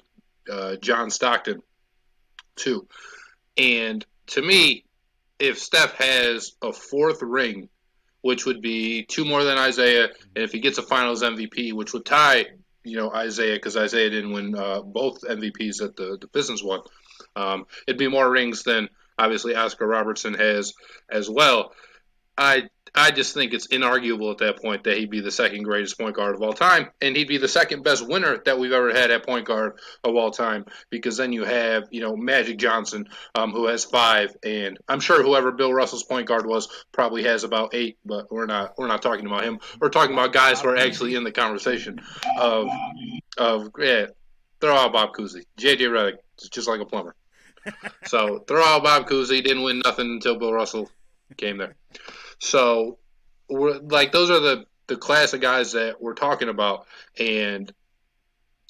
uh, 0.50 0.76
John 0.76 1.10
Stockton, 1.10 1.62
too. 2.56 2.86
And 3.56 4.04
to 4.28 4.42
me, 4.42 4.84
if 5.38 5.58
Steph 5.58 5.94
has 5.94 6.52
a 6.62 6.72
fourth 6.72 7.22
ring, 7.22 7.68
which 8.22 8.46
would 8.46 8.62
be 8.62 9.04
two 9.04 9.24
more 9.24 9.44
than 9.44 9.58
Isiah, 9.58 10.08
and 10.34 10.44
if 10.44 10.52
he 10.52 10.60
gets 10.60 10.78
a 10.78 10.82
Finals 10.82 11.22
MVP, 11.22 11.72
which 11.74 11.92
would 11.92 12.04
tie 12.04 12.46
you 12.84 12.98
know 12.98 13.12
Isiah 13.14 13.54
because 13.54 13.76
Isiah 13.76 14.10
didn't 14.10 14.32
win 14.32 14.54
uh, 14.54 14.82
both 14.82 15.22
MVPs 15.22 15.78
that 15.78 15.96
the 15.96 16.18
the 16.20 16.28
Pistons 16.28 16.62
won. 16.62 16.80
Um, 17.34 17.66
it'd 17.88 17.98
be 17.98 18.08
more 18.08 18.30
rings 18.30 18.62
than 18.62 18.88
obviously 19.18 19.54
Oscar 19.54 19.86
Robertson 19.86 20.34
has 20.34 20.74
as 21.10 21.28
well. 21.28 21.72
I 22.36 22.64
I 22.94 23.10
just 23.10 23.34
think 23.34 23.52
it's 23.52 23.66
inarguable 23.68 24.30
at 24.30 24.38
that 24.38 24.62
point 24.62 24.84
that 24.84 24.96
he'd 24.96 25.10
be 25.10 25.20
the 25.20 25.32
second 25.32 25.64
greatest 25.64 25.98
point 25.98 26.14
guard 26.14 26.36
of 26.36 26.42
all 26.42 26.52
time, 26.52 26.90
and 27.02 27.16
he'd 27.16 27.26
be 27.26 27.38
the 27.38 27.48
second 27.48 27.82
best 27.82 28.06
winner 28.06 28.38
that 28.44 28.58
we've 28.58 28.72
ever 28.72 28.92
had 28.92 29.10
at 29.10 29.26
point 29.26 29.46
guard 29.46 29.78
of 30.04 30.14
all 30.14 30.30
time. 30.30 30.64
Because 30.90 31.16
then 31.16 31.32
you 31.32 31.44
have, 31.44 31.88
you 31.90 32.00
know, 32.00 32.16
Magic 32.16 32.56
Johnson, 32.56 33.08
um, 33.34 33.50
who 33.50 33.66
has 33.66 33.84
five, 33.84 34.36
and 34.44 34.78
I'm 34.88 35.00
sure 35.00 35.22
whoever 35.22 35.50
Bill 35.50 35.72
Russell's 35.72 36.04
point 36.04 36.28
guard 36.28 36.46
was 36.46 36.68
probably 36.92 37.24
has 37.24 37.42
about 37.42 37.74
eight. 37.74 37.98
But 38.04 38.30
we're 38.30 38.46
not 38.46 38.74
we're 38.78 38.86
not 38.86 39.02
talking 39.02 39.26
about 39.26 39.42
him. 39.42 39.58
We're 39.80 39.88
talking 39.88 40.14
about 40.14 40.32
guys 40.32 40.60
who 40.60 40.68
are 40.68 40.76
actually 40.76 41.16
in 41.16 41.24
the 41.24 41.32
conversation 41.32 42.00
of 42.38 42.68
of 43.36 43.70
yeah. 43.78 44.06
Throw 44.60 44.74
all 44.76 44.88
Bob 44.88 45.12
Cousy, 45.12 45.44
JJ 45.58 45.80
Redick, 45.80 46.18
just 46.50 46.68
like 46.68 46.80
a 46.80 46.86
plumber. 46.86 47.14
so 48.06 48.38
throw 48.46 48.62
all 48.62 48.80
Bob 48.80 49.06
Cousy. 49.06 49.42
Didn't 49.42 49.62
win 49.62 49.82
nothing 49.84 50.06
until 50.12 50.38
Bill 50.38 50.54
Russell 50.54 50.90
came 51.36 51.58
there. 51.58 51.74
So, 52.38 52.98
we're, 53.48 53.78
like 53.78 54.12
those 54.12 54.30
are 54.30 54.40
the 54.40 54.66
the 54.86 54.96
class 54.96 55.32
of 55.32 55.40
guys 55.40 55.72
that 55.72 56.00
we're 56.00 56.14
talking 56.14 56.48
about. 56.48 56.86
And 57.18 57.72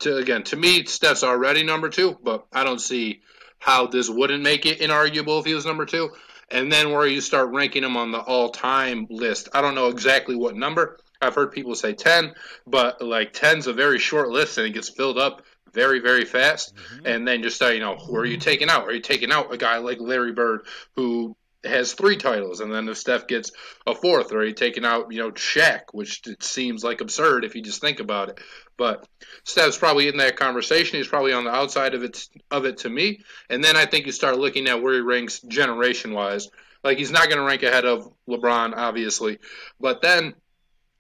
to 0.00 0.16
again, 0.16 0.44
to 0.44 0.56
me, 0.56 0.85
Steph's 0.85 1.25
already 1.25 1.64
number 1.64 1.88
two, 1.88 2.18
but 2.23 2.47
I 2.52 2.64
don't 2.64 2.80
see 2.80 3.23
how 3.59 3.87
this 3.87 4.09
wouldn't 4.09 4.42
make 4.42 4.66
it 4.66 4.80
inarguable 4.80 5.40
if 5.40 5.47
he 5.47 5.54
was 5.54 5.66
number 5.66 5.87
two. 5.87 6.11
And 6.50 6.71
then 6.71 6.92
where 6.92 7.06
you 7.06 7.21
start 7.21 7.50
ranking 7.50 7.83
him 7.83 7.97
on 7.97 8.12
the 8.12 8.21
all-time 8.21 9.06
list, 9.09 9.49
I 9.54 9.62
don't 9.62 9.75
know 9.75 9.88
exactly 9.88 10.37
what 10.37 10.54
number. 10.54 10.99
I've 11.23 11.35
heard 11.35 11.52
people 11.52 11.75
say 11.75 11.94
ten, 11.94 12.35
but 12.66 13.00
like 13.00 13.33
ten's 13.33 13.66
a 13.66 13.73
very 13.73 13.99
short 13.99 14.28
list 14.28 14.59
and 14.59 14.66
it 14.66 14.75
gets 14.75 14.90
filled 14.90 15.18
up 15.18 15.42
very, 15.73 16.00
very 16.00 16.25
fast. 16.25 16.75
Mm-hmm. 16.76 17.06
And 17.06 17.26
then 17.26 17.42
just 17.42 17.56
start, 17.56 17.75
you 17.75 17.80
know, 17.80 17.97
who 17.97 18.16
are 18.16 18.26
you 18.26 18.37
taking 18.37 18.68
out? 18.68 18.87
Are 18.87 18.92
you 18.92 19.00
taking 19.00 19.33
out 19.33 19.52
a 19.52 19.56
guy 19.56 19.78
like 19.78 19.99
Larry 20.00 20.33
Bird 20.33 20.66
who 20.94 21.35
has 21.64 21.92
three 21.92 22.16
titles, 22.16 22.61
and 22.61 22.73
then 22.73 22.88
if 22.88 22.99
Steph 22.99 23.26
gets 23.26 23.52
a 23.87 23.94
fourth, 23.94 24.33
or 24.33 24.42
he 24.42 24.52
taking 24.52 24.85
out 24.85 25.12
you 25.12 25.18
know 25.18 25.30
Shaq, 25.30 25.83
which 25.92 26.26
it 26.26 26.42
seems 26.42 26.85
like 26.85 27.00
absurd 27.00 27.44
if 27.44 27.54
you 27.54 27.62
just 27.62 27.80
think 27.80 28.00
about 28.00 28.30
it. 28.30 28.40
But 28.76 29.06
Steph's 29.44 29.78
probably 29.78 30.09
in 30.09 30.16
that 30.18 30.37
conversation. 30.37 30.99
He's 30.99 31.09
probably 31.09 31.33
on 31.33 31.44
the 31.44 31.50
outside 31.50 31.94
of 31.94 32.02
it 32.02 32.28
of 32.50 32.64
it 32.64 32.78
to 32.78 32.90
me. 32.90 33.21
And 33.49 33.62
then 33.62 33.76
I 33.76 33.87
think 33.87 34.06
you 34.06 34.12
start 34.12 34.38
looking 34.38 34.68
at 34.68 34.83
where 34.83 34.94
he 34.94 35.00
ranks 35.00 35.40
generation 35.40 36.12
wise. 36.12 36.49
Like 36.83 36.99
he's 36.99 37.12
not 37.12 37.28
going 37.28 37.38
to 37.38 37.44
rank 37.44 37.62
ahead 37.62 37.87
of 37.87 38.12
LeBron, 38.28 38.75
obviously, 38.76 39.38
but 39.80 40.02
then 40.02 40.35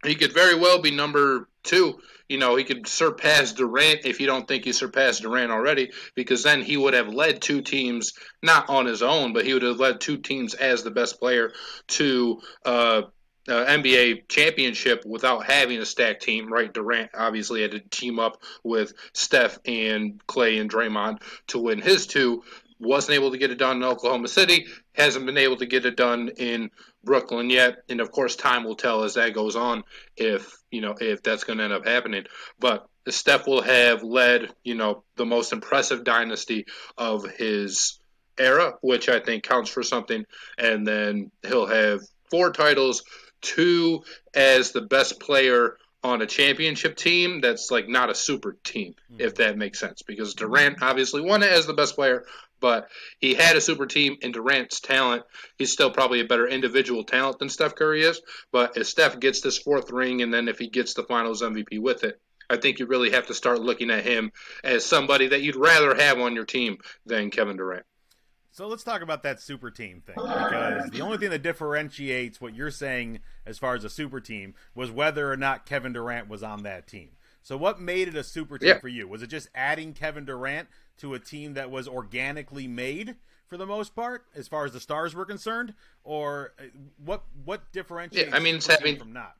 he 0.04 0.14
could 0.14 0.32
very 0.32 0.54
well 0.54 0.80
be 0.80 0.90
number 0.90 1.48
two 1.62 1.98
you 2.28 2.38
know, 2.38 2.56
he 2.56 2.64
could 2.64 2.86
surpass 2.86 3.52
Durant 3.52 4.06
if 4.06 4.20
you 4.20 4.26
don't 4.26 4.48
think 4.48 4.64
he 4.64 4.72
surpassed 4.72 5.22
Durant 5.22 5.52
already, 5.52 5.92
because 6.14 6.42
then 6.42 6.62
he 6.62 6.76
would 6.76 6.94
have 6.94 7.08
led 7.08 7.42
two 7.42 7.60
teams, 7.60 8.14
not 8.42 8.68
on 8.68 8.86
his 8.86 9.02
own, 9.02 9.32
but 9.32 9.44
he 9.44 9.52
would 9.52 9.62
have 9.62 9.78
led 9.78 10.00
two 10.00 10.16
teams 10.16 10.54
as 10.54 10.82
the 10.82 10.90
best 10.90 11.18
player 11.18 11.52
to 11.88 12.40
uh, 12.64 13.02
uh, 13.48 13.66
NBA 13.66 14.28
championship 14.28 15.04
without 15.04 15.44
having 15.44 15.78
a 15.78 15.86
stacked 15.86 16.22
team, 16.22 16.50
right? 16.50 16.72
Durant 16.72 17.10
obviously 17.14 17.62
had 17.62 17.72
to 17.72 17.80
team 17.80 18.18
up 18.18 18.42
with 18.62 18.94
Steph 19.12 19.58
and 19.66 20.24
Klay 20.26 20.60
and 20.60 20.70
Draymond 20.70 21.18
to 21.48 21.58
win 21.58 21.80
his 21.80 22.06
two. 22.06 22.42
Wasn't 22.80 23.14
able 23.14 23.32
to 23.32 23.38
get 23.38 23.50
it 23.50 23.58
done 23.58 23.76
in 23.76 23.84
Oklahoma 23.84 24.28
City. 24.28 24.66
Hasn't 24.94 25.26
been 25.26 25.38
able 25.38 25.58
to 25.58 25.66
get 25.66 25.84
it 25.84 25.96
done 25.96 26.30
in 26.36 26.70
Brooklyn 27.04 27.50
yet. 27.50 27.78
And 27.88 28.00
of 28.00 28.10
course, 28.10 28.36
time 28.36 28.64
will 28.64 28.76
tell 28.76 29.04
as 29.04 29.14
that 29.14 29.34
goes 29.34 29.56
on 29.56 29.84
if 30.16 30.52
you 30.70 30.80
know 30.80 30.94
if 31.00 31.22
that's 31.22 31.44
going 31.44 31.58
to 31.58 31.64
end 31.64 31.72
up 31.72 31.86
happening. 31.86 32.24
But 32.58 32.86
Steph 33.08 33.46
will 33.46 33.62
have 33.62 34.02
led 34.02 34.52
you 34.62 34.74
know 34.74 35.04
the 35.16 35.26
most 35.26 35.52
impressive 35.52 36.04
dynasty 36.04 36.66
of 36.96 37.24
his 37.24 37.98
era, 38.38 38.74
which 38.80 39.08
I 39.08 39.20
think 39.20 39.44
counts 39.44 39.70
for 39.70 39.82
something. 39.82 40.24
And 40.58 40.86
then 40.86 41.30
he'll 41.46 41.66
have 41.66 42.00
four 42.30 42.52
titles, 42.52 43.04
two 43.40 44.02
as 44.34 44.72
the 44.72 44.82
best 44.82 45.20
player 45.20 45.76
on 46.02 46.20
a 46.20 46.26
championship 46.26 46.96
team 46.96 47.40
that's 47.40 47.70
like 47.70 47.88
not 47.88 48.10
a 48.10 48.14
super 48.14 48.58
team, 48.62 48.94
hmm. 49.08 49.20
if 49.20 49.36
that 49.36 49.56
makes 49.56 49.80
sense. 49.80 50.02
Because 50.02 50.34
Durant 50.34 50.82
obviously 50.82 51.22
won 51.22 51.42
it 51.42 51.50
as 51.50 51.66
the 51.66 51.74
best 51.74 51.94
player, 51.94 52.24
but 52.60 52.88
he 53.18 53.34
had 53.34 53.56
a 53.56 53.60
super 53.60 53.86
team 53.86 54.16
in 54.20 54.32
Durant's 54.32 54.80
talent. 54.80 55.24
He's 55.58 55.72
still 55.72 55.90
probably 55.90 56.20
a 56.20 56.24
better 56.24 56.46
individual 56.46 57.04
talent 57.04 57.38
than 57.38 57.48
Steph 57.48 57.74
Curry 57.74 58.02
is. 58.02 58.20
But 58.52 58.76
if 58.76 58.86
Steph 58.86 59.20
gets 59.20 59.40
this 59.40 59.58
fourth 59.58 59.90
ring 59.90 60.22
and 60.22 60.32
then 60.32 60.48
if 60.48 60.58
he 60.58 60.68
gets 60.68 60.94
the 60.94 61.04
finals 61.04 61.42
MVP 61.42 61.80
with 61.80 62.04
it, 62.04 62.20
I 62.48 62.56
think 62.56 62.78
you 62.78 62.86
really 62.86 63.10
have 63.10 63.26
to 63.28 63.34
start 63.34 63.60
looking 63.60 63.90
at 63.90 64.04
him 64.04 64.32
as 64.62 64.84
somebody 64.84 65.28
that 65.28 65.42
you'd 65.42 65.56
rather 65.56 65.94
have 65.94 66.18
on 66.18 66.34
your 66.34 66.44
team 66.44 66.78
than 67.06 67.30
Kevin 67.30 67.56
Durant. 67.56 67.86
So 68.52 68.68
let's 68.68 68.84
talk 68.84 69.02
about 69.02 69.24
that 69.24 69.40
super 69.40 69.70
team 69.72 70.00
thing 70.06 70.14
because 70.14 70.88
the 70.90 71.00
only 71.00 71.18
thing 71.18 71.30
that 71.30 71.42
differentiates 71.42 72.40
what 72.40 72.54
you're 72.54 72.70
saying 72.70 73.18
as 73.44 73.58
far 73.58 73.74
as 73.74 73.82
a 73.82 73.90
super 73.90 74.20
team 74.20 74.54
was 74.76 74.92
whether 74.92 75.28
or 75.30 75.36
not 75.36 75.66
Kevin 75.66 75.92
Durant 75.92 76.28
was 76.28 76.44
on 76.44 76.62
that 76.62 76.86
team. 76.86 77.10
So 77.44 77.58
what 77.58 77.78
made 77.78 78.08
it 78.08 78.16
a 78.16 78.24
super 78.24 78.58
team 78.58 78.70
yeah. 78.70 78.78
for 78.78 78.88
you? 78.88 79.06
Was 79.06 79.22
it 79.22 79.28
just 79.28 79.48
adding 79.54 79.92
Kevin 79.92 80.24
Durant 80.24 80.66
to 80.98 81.12
a 81.12 81.18
team 81.18 81.54
that 81.54 81.70
was 81.70 81.86
organically 81.86 82.66
made 82.66 83.16
for 83.46 83.58
the 83.58 83.66
most 83.66 83.94
part, 83.94 84.24
as 84.34 84.48
far 84.48 84.64
as 84.64 84.72
the 84.72 84.80
stars 84.80 85.14
were 85.14 85.26
concerned, 85.26 85.74
or 86.02 86.54
uh, 86.58 86.64
what 87.04 87.22
what 87.44 87.70
differentiates? 87.70 88.30
Yeah, 88.30 88.36
I 88.36 88.40
mean, 88.40 88.56
it's 88.56 88.66
having 88.66 88.98
from 88.98 89.12
not. 89.12 89.34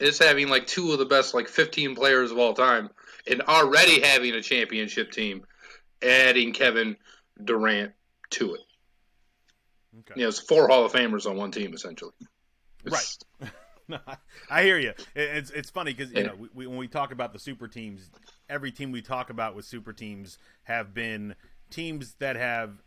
It's 0.00 0.18
having 0.18 0.48
like 0.48 0.66
two 0.66 0.92
of 0.92 0.98
the 0.98 1.04
best 1.04 1.32
like 1.32 1.46
15 1.46 1.94
players 1.94 2.32
of 2.32 2.38
all 2.38 2.54
time, 2.54 2.90
and 3.30 3.42
already 3.42 4.00
having 4.00 4.34
a 4.34 4.42
championship 4.42 5.12
team, 5.12 5.46
adding 6.02 6.52
Kevin 6.52 6.96
Durant 7.42 7.92
to 8.30 8.54
it. 8.54 8.60
Okay. 10.00 10.22
Yeah, 10.22 10.26
it's 10.26 10.40
four 10.40 10.66
Hall 10.66 10.84
of 10.84 10.92
Famers 10.92 11.24
on 11.30 11.36
one 11.36 11.52
team 11.52 11.72
essentially. 11.72 12.12
It's, 12.84 13.20
right. 13.40 13.50
I 14.50 14.62
hear 14.62 14.78
you. 14.78 14.92
It's 15.14 15.50
it's 15.50 15.70
funny 15.70 15.92
because 15.92 16.12
you 16.12 16.24
know 16.24 16.34
we, 16.34 16.48
we, 16.54 16.66
when 16.66 16.78
we 16.78 16.88
talk 16.88 17.12
about 17.12 17.32
the 17.32 17.38
super 17.38 17.68
teams, 17.68 18.10
every 18.48 18.72
team 18.72 18.92
we 18.92 19.02
talk 19.02 19.30
about 19.30 19.54
with 19.54 19.64
super 19.64 19.92
teams 19.92 20.38
have 20.64 20.94
been 20.94 21.34
teams 21.70 22.14
that 22.18 22.36
have 22.36 22.82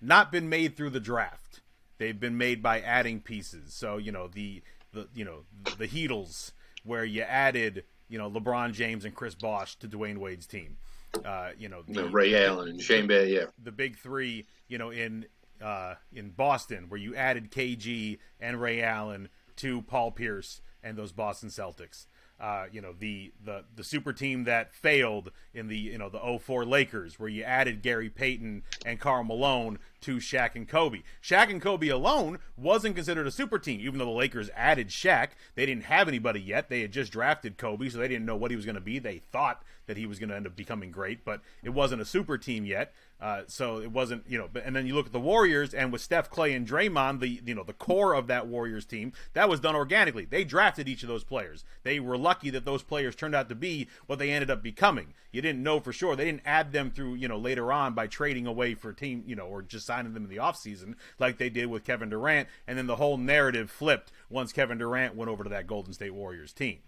not 0.00 0.32
been 0.32 0.48
made 0.48 0.76
through 0.76 0.90
the 0.90 1.00
draft. 1.00 1.60
They've 1.98 2.18
been 2.18 2.36
made 2.36 2.62
by 2.62 2.80
adding 2.80 3.20
pieces. 3.20 3.74
So 3.74 3.98
you 3.98 4.12
know 4.12 4.28
the 4.28 4.62
the 4.92 5.08
you 5.14 5.24
know 5.24 5.44
the 5.78 5.86
Heatles 5.86 6.52
where 6.84 7.04
you 7.04 7.22
added 7.22 7.84
you 8.08 8.18
know 8.18 8.30
LeBron 8.30 8.72
James 8.72 9.04
and 9.04 9.14
Chris 9.14 9.34
Bosh 9.34 9.76
to 9.76 9.88
Dwyane 9.88 10.18
Wade's 10.18 10.46
team. 10.46 10.76
Uh, 11.24 11.50
you 11.58 11.68
know 11.68 11.82
the, 11.86 12.08
Ray 12.08 12.44
Allen 12.44 12.68
and 12.68 12.80
Shane 12.80 13.06
Bay, 13.06 13.34
yeah. 13.34 13.44
The 13.62 13.72
big 13.72 13.98
three, 13.98 14.46
you 14.66 14.78
know, 14.78 14.90
in 14.90 15.26
uh, 15.62 15.94
in 16.12 16.30
Boston 16.30 16.86
where 16.88 16.98
you 16.98 17.14
added 17.14 17.50
KG 17.50 18.18
and 18.40 18.60
Ray 18.60 18.82
Allen 18.82 19.28
to 19.56 19.82
Paul 19.82 20.12
Pierce 20.12 20.60
and 20.82 20.96
those 20.96 21.12
Boston 21.12 21.48
Celtics. 21.48 22.06
Uh, 22.40 22.64
you 22.72 22.80
know 22.80 22.92
the, 22.98 23.32
the 23.44 23.64
the 23.76 23.84
super 23.84 24.12
team 24.12 24.44
that 24.44 24.74
failed 24.74 25.30
in 25.54 25.68
the 25.68 25.78
you 25.78 25.96
know 25.96 26.08
the 26.08 26.38
04 26.40 26.64
Lakers 26.64 27.18
where 27.18 27.28
you 27.28 27.44
added 27.44 27.82
Gary 27.82 28.10
Payton 28.10 28.64
and 28.84 28.98
Karl 28.98 29.22
Malone 29.22 29.78
to 30.02 30.16
Shaq 30.16 30.54
and 30.54 30.68
Kobe. 30.68 31.02
Shaq 31.22 31.50
and 31.50 31.60
Kobe 31.60 31.88
alone 31.88 32.38
wasn't 32.56 32.96
considered 32.96 33.26
a 33.26 33.30
super 33.30 33.58
team, 33.58 33.80
even 33.80 33.98
though 33.98 34.04
the 34.04 34.10
Lakers 34.10 34.50
added 34.54 34.88
Shaq. 34.88 35.30
They 35.54 35.66
didn't 35.66 35.84
have 35.84 36.08
anybody 36.08 36.40
yet. 36.40 36.68
They 36.68 36.82
had 36.82 36.92
just 36.92 37.12
drafted 37.12 37.58
Kobe, 37.58 37.88
so 37.88 37.98
they 37.98 38.08
didn't 38.08 38.26
know 38.26 38.36
what 38.36 38.50
he 38.50 38.56
was 38.56 38.66
going 38.66 38.74
to 38.74 38.80
be. 38.80 38.98
They 38.98 39.18
thought 39.18 39.62
that 39.86 39.96
he 39.96 40.06
was 40.06 40.18
going 40.18 40.28
to 40.28 40.36
end 40.36 40.46
up 40.46 40.56
becoming 40.56 40.90
great, 40.90 41.24
but 41.24 41.40
it 41.62 41.70
wasn't 41.70 42.00
a 42.00 42.04
super 42.04 42.38
team 42.38 42.64
yet. 42.64 42.92
Uh, 43.20 43.42
so 43.46 43.78
it 43.78 43.92
wasn't, 43.92 44.24
you 44.28 44.36
know. 44.36 44.48
And 44.64 44.74
then 44.74 44.84
you 44.84 44.94
look 44.94 45.06
at 45.06 45.12
the 45.12 45.20
Warriors, 45.20 45.72
and 45.72 45.92
with 45.92 46.00
Steph, 46.00 46.28
Klay, 46.28 46.56
and 46.56 46.66
Draymond, 46.66 47.20
the 47.20 47.40
you 47.44 47.54
know 47.54 47.62
the 47.62 47.72
core 47.72 48.14
of 48.14 48.26
that 48.26 48.48
Warriors 48.48 48.84
team, 48.84 49.12
that 49.34 49.48
was 49.48 49.60
done 49.60 49.76
organically. 49.76 50.24
They 50.24 50.42
drafted 50.42 50.88
each 50.88 51.04
of 51.04 51.08
those 51.08 51.22
players. 51.22 51.64
They 51.84 52.00
were 52.00 52.18
lucky 52.18 52.50
that 52.50 52.64
those 52.64 52.82
players 52.82 53.14
turned 53.14 53.36
out 53.36 53.48
to 53.48 53.54
be 53.54 53.86
what 54.06 54.18
they 54.18 54.30
ended 54.30 54.50
up 54.50 54.60
becoming. 54.60 55.14
You 55.30 55.40
didn't 55.40 55.62
know 55.62 55.78
for 55.78 55.92
sure. 55.92 56.16
They 56.16 56.24
didn't 56.24 56.42
add 56.44 56.72
them 56.72 56.90
through, 56.90 57.14
you 57.14 57.28
know, 57.28 57.38
later 57.38 57.72
on 57.72 57.94
by 57.94 58.08
trading 58.08 58.46
away 58.46 58.74
for 58.74 58.92
team, 58.92 59.22
you 59.24 59.36
know, 59.36 59.46
or 59.46 59.62
just 59.62 59.86
signing 59.92 60.14
them 60.14 60.24
in 60.24 60.30
the 60.30 60.38
offseason 60.38 60.94
like 61.18 61.36
they 61.36 61.50
did 61.50 61.66
with 61.66 61.84
Kevin 61.84 62.08
Durant. 62.08 62.48
And 62.66 62.78
then 62.78 62.86
the 62.86 62.96
whole 62.96 63.18
narrative 63.18 63.70
flipped 63.70 64.10
once 64.30 64.52
Kevin 64.52 64.78
Durant 64.78 65.14
went 65.14 65.30
over 65.30 65.44
to 65.44 65.50
that 65.50 65.66
Golden 65.66 65.92
State 65.92 66.14
Warriors 66.14 66.52
team. 66.52 66.78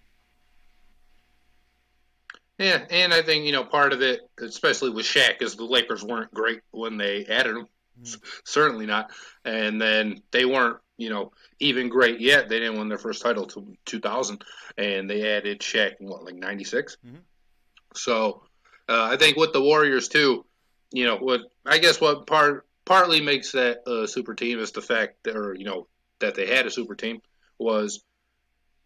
Yeah, 2.59 2.85
and 2.89 3.13
I 3.13 3.21
think 3.23 3.45
you 3.47 3.53
know 3.53 3.65
part 3.65 3.93
of 3.93 4.01
it, 4.01 4.21
especially 4.39 4.91
with 4.91 5.05
Shaq, 5.05 5.43
is 5.43 5.57
the 5.57 5.65
Lakers 5.65 6.05
weren't 6.05 6.33
great 6.33 6.61
when 6.71 6.97
they 6.97 7.27
added 7.27 7.57
him. 7.57 7.67
Mm-hmm. 8.01 8.21
Certainly 8.45 8.87
not, 8.87 9.11
and 9.45 9.81
then 9.81 10.23
they 10.31 10.45
weren't 10.45 10.79
you 10.97 11.11
know 11.11 11.33
even 11.59 11.89
great 11.89 12.21
yet. 12.21 12.49
They 12.49 12.61
didn't 12.61 12.79
win 12.79 12.89
their 12.89 12.97
first 12.97 13.23
title 13.23 13.47
till 13.47 13.67
2000, 13.87 14.45
and 14.79 15.11
they 15.11 15.37
added 15.37 15.61
Shaq 15.61 15.95
in 15.99 16.09
what 16.09 16.25
like 16.25 16.37
96. 16.37 16.97
Mm-hmm. 17.05 17.17
So 17.97 18.45
uh, 18.89 19.09
I 19.11 19.17
think 19.17 19.37
with 19.37 19.53
the 19.53 19.61
Warriors 19.61 20.07
too, 20.07 20.45
you 20.93 21.07
know 21.07 21.17
what 21.17 21.41
I 21.67 21.79
guess 21.79 22.01
what 22.01 22.29
part 22.29 22.65
partly 22.85 23.21
makes 23.21 23.53
that 23.53 23.89
a 23.89 24.07
super 24.07 24.35
team 24.35 24.59
is 24.59 24.73
the 24.73 24.83
fact 24.83 25.25
that 25.25 25.37
or 25.37 25.55
you 25.55 25.65
know 25.65 25.87
that 26.21 26.35
they 26.35 26.47
had 26.47 26.67
a 26.67 26.71
super 26.71 26.95
team 26.95 27.21
was 27.59 28.05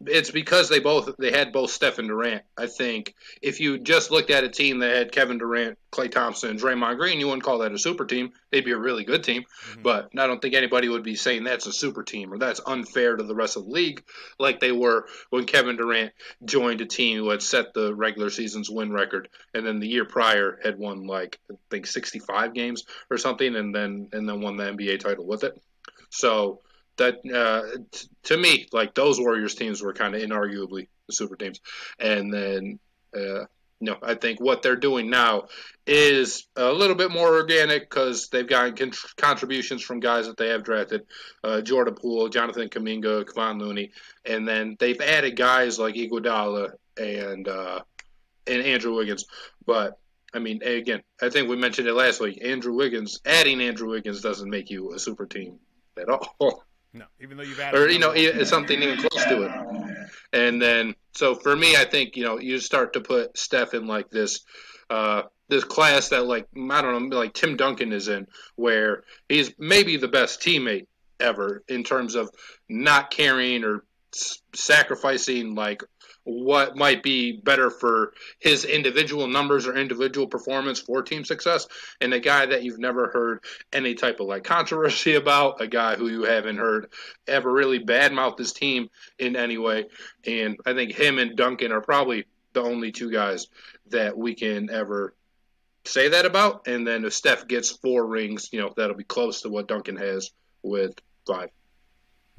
it's 0.05 0.31
because 0.31 0.69
they 0.69 0.79
both 0.79 1.17
they 1.17 1.31
had 1.31 1.51
both 1.51 1.71
Steph 1.71 1.99
and 1.99 2.07
Durant. 2.07 2.43
I 2.57 2.67
think 2.67 3.15
if 3.41 3.59
you 3.59 3.77
just 3.77 4.11
looked 4.11 4.29
at 4.29 4.45
a 4.45 4.49
team 4.49 4.79
that 4.79 4.95
had 4.95 5.11
Kevin 5.11 5.37
Durant, 5.37 5.77
Klay 5.91 6.09
Thompson, 6.09 6.51
and 6.51 6.59
Draymond 6.59 6.97
Green, 6.97 7.19
you 7.19 7.27
wouldn't 7.27 7.43
call 7.43 7.59
that 7.59 7.73
a 7.73 7.77
super 7.77 8.05
team. 8.05 8.31
They'd 8.51 8.63
be 8.63 8.71
a 8.71 8.77
really 8.77 9.03
good 9.03 9.23
team, 9.23 9.43
mm-hmm. 9.43 9.81
but 9.81 10.09
I 10.17 10.27
don't 10.27 10.41
think 10.41 10.53
anybody 10.53 10.87
would 10.87 11.03
be 11.03 11.15
saying 11.15 11.43
that's 11.43 11.65
a 11.65 11.73
super 11.73 12.03
team 12.03 12.33
or 12.33 12.37
that's 12.37 12.61
unfair 12.65 13.17
to 13.17 13.23
the 13.23 13.35
rest 13.35 13.57
of 13.57 13.65
the 13.65 13.71
league, 13.71 14.03
like 14.39 14.59
they 14.59 14.71
were 14.71 15.05
when 15.31 15.45
Kevin 15.45 15.75
Durant 15.75 16.13
joined 16.45 16.81
a 16.81 16.85
team 16.85 17.17
who 17.17 17.29
had 17.29 17.41
set 17.41 17.73
the 17.73 17.93
regular 17.93 18.29
season's 18.29 18.69
win 18.69 18.93
record, 18.93 19.27
and 19.53 19.65
then 19.65 19.79
the 19.79 19.87
year 19.87 20.05
prior 20.05 20.59
had 20.63 20.79
won 20.79 21.07
like 21.07 21.39
I 21.51 21.55
think 21.69 21.87
65 21.87 22.53
games 22.53 22.85
or 23.11 23.17
something, 23.17 23.55
and 23.55 23.75
then 23.75 24.07
and 24.13 24.27
then 24.29 24.39
won 24.39 24.55
the 24.55 24.63
NBA 24.63 25.01
title 25.01 25.25
with 25.25 25.43
it. 25.43 25.61
So 26.09 26.61
that 26.99 27.15
uh, 27.33 27.79
t- 27.91 28.07
to 28.23 28.37
me, 28.37 28.67
like 28.71 28.93
those 28.93 29.19
Warriors 29.19 29.55
teams 29.55 29.81
were 29.81 29.93
kind 29.93 30.15
of 30.15 30.21
inarguably 30.21 30.87
the 31.07 31.13
super 31.13 31.35
teams, 31.35 31.59
and 31.99 32.33
then. 32.33 32.79
Uh, 33.15 33.45
you 33.81 33.89
know, 33.89 33.97
I 34.03 34.15
think 34.15 34.41
what 34.41 34.61
they're 34.61 34.75
doing 34.75 35.09
now 35.09 35.47
is 35.87 36.47
a 36.55 36.71
little 36.71 36.97
bit 36.97 37.11
more 37.11 37.33
organic 37.35 37.89
because 37.89 38.27
they've 38.27 38.47
gotten 38.47 38.75
con- 38.75 38.91
contributions 39.15 39.81
from 39.81 40.01
guys 40.01 40.27
that 40.27 40.35
they 40.35 40.49
have 40.49 40.63
drafted, 40.63 41.05
uh, 41.43 41.61
Jordan 41.61 41.95
Poole, 41.95 42.27
Jonathan 42.27 42.67
Kuminga, 42.67 43.23
Kevon 43.23 43.59
Looney, 43.59 43.91
and 44.25 44.47
then 44.47 44.75
they've 44.79 44.99
added 44.99 45.37
guys 45.37 45.79
like 45.79 45.95
Iguodala 45.95 46.71
and 46.97 47.47
uh, 47.47 47.79
and 48.45 48.61
Andrew 48.63 48.95
Wiggins. 48.95 49.25
But 49.65 49.97
I 50.33 50.39
mean, 50.39 50.61
again, 50.61 51.01
I 51.21 51.29
think 51.29 51.49
we 51.49 51.55
mentioned 51.55 51.87
it 51.87 51.93
last 51.93 52.19
week. 52.19 52.43
Andrew 52.43 52.75
Wiggins, 52.75 53.21
adding 53.25 53.61
Andrew 53.61 53.89
Wiggins 53.89 54.21
doesn't 54.21 54.49
make 54.49 54.69
you 54.69 54.93
a 54.93 54.99
super 54.99 55.25
team 55.25 55.59
at 55.97 56.09
all. 56.09 56.63
No, 56.93 57.05
even 57.19 57.37
though 57.37 57.43
you've 57.43 57.59
added, 57.59 57.79
or 57.79 57.89
you 57.89 57.99
know, 57.99 58.13
something 58.43 58.81
even 58.81 58.97
close 58.97 59.23
to 59.25 59.43
it. 59.43 59.51
And 60.33 60.61
then, 60.61 60.95
so 61.13 61.35
for 61.35 61.55
me, 61.55 61.75
I 61.75 61.85
think 61.85 62.15
you 62.15 62.23
know, 62.23 62.39
you 62.39 62.59
start 62.59 62.93
to 62.93 63.01
put 63.01 63.37
Steph 63.37 63.73
in 63.73 63.85
like 63.85 64.09
this, 64.09 64.41
uh, 64.89 65.23
this 65.49 65.63
class 65.63 66.09
that 66.09 66.25
like 66.25 66.47
I 66.55 66.81
don't 66.81 67.09
know, 67.09 67.17
like 67.17 67.33
Tim 67.33 67.57
Duncan 67.57 67.93
is 67.93 68.07
in, 68.07 68.27
where 68.55 69.03
he's 69.27 69.53
maybe 69.59 69.97
the 69.97 70.07
best 70.07 70.41
teammate 70.41 70.87
ever 71.19 71.63
in 71.67 71.83
terms 71.83 72.15
of 72.15 72.29
not 72.67 73.11
caring 73.11 73.63
or 73.63 73.83
sacrificing 74.55 75.53
like 75.53 75.83
what 76.29 76.77
might 76.77 77.01
be 77.01 77.31
better 77.31 77.69
for 77.69 78.13
his 78.39 78.63
individual 78.65 79.27
numbers 79.27 79.67
or 79.67 79.75
individual 79.75 80.27
performance 80.27 80.79
for 80.79 81.01
team 81.01 81.25
success, 81.25 81.67
and 81.99 82.13
a 82.13 82.19
guy 82.19 82.45
that 82.45 82.63
you've 82.63 82.79
never 82.79 83.09
heard 83.09 83.43
any 83.73 83.95
type 83.95 84.19
of 84.19 84.27
like 84.27 84.43
controversy 84.43 85.15
about, 85.15 85.61
a 85.61 85.67
guy 85.67 85.95
who 85.95 86.07
you 86.07 86.23
haven't 86.23 86.57
heard 86.57 86.89
ever 87.27 87.51
really 87.51 87.79
badmouth 87.83 88.37
his 88.37 88.53
team 88.53 88.89
in 89.17 89.35
any 89.35 89.57
way. 89.57 89.85
And 90.25 90.57
I 90.65 90.73
think 90.73 90.91
him 90.91 91.17
and 91.17 91.35
Duncan 91.35 91.71
are 91.71 91.81
probably 91.81 92.25
the 92.53 92.61
only 92.61 92.91
two 92.91 93.11
guys 93.11 93.47
that 93.89 94.17
we 94.17 94.35
can 94.35 94.69
ever 94.69 95.15
say 95.85 96.09
that 96.09 96.25
about. 96.25 96.67
And 96.67 96.85
then 96.85 97.05
if 97.05 97.13
Steph 97.13 97.47
gets 97.47 97.71
four 97.71 98.05
rings, 98.05 98.49
you 98.51 98.59
know, 98.59 98.73
that'll 98.75 98.95
be 98.95 99.03
close 99.03 99.41
to 99.41 99.49
what 99.49 99.67
Duncan 99.67 99.97
has 99.97 100.31
with 100.61 100.93
five. 101.25 101.49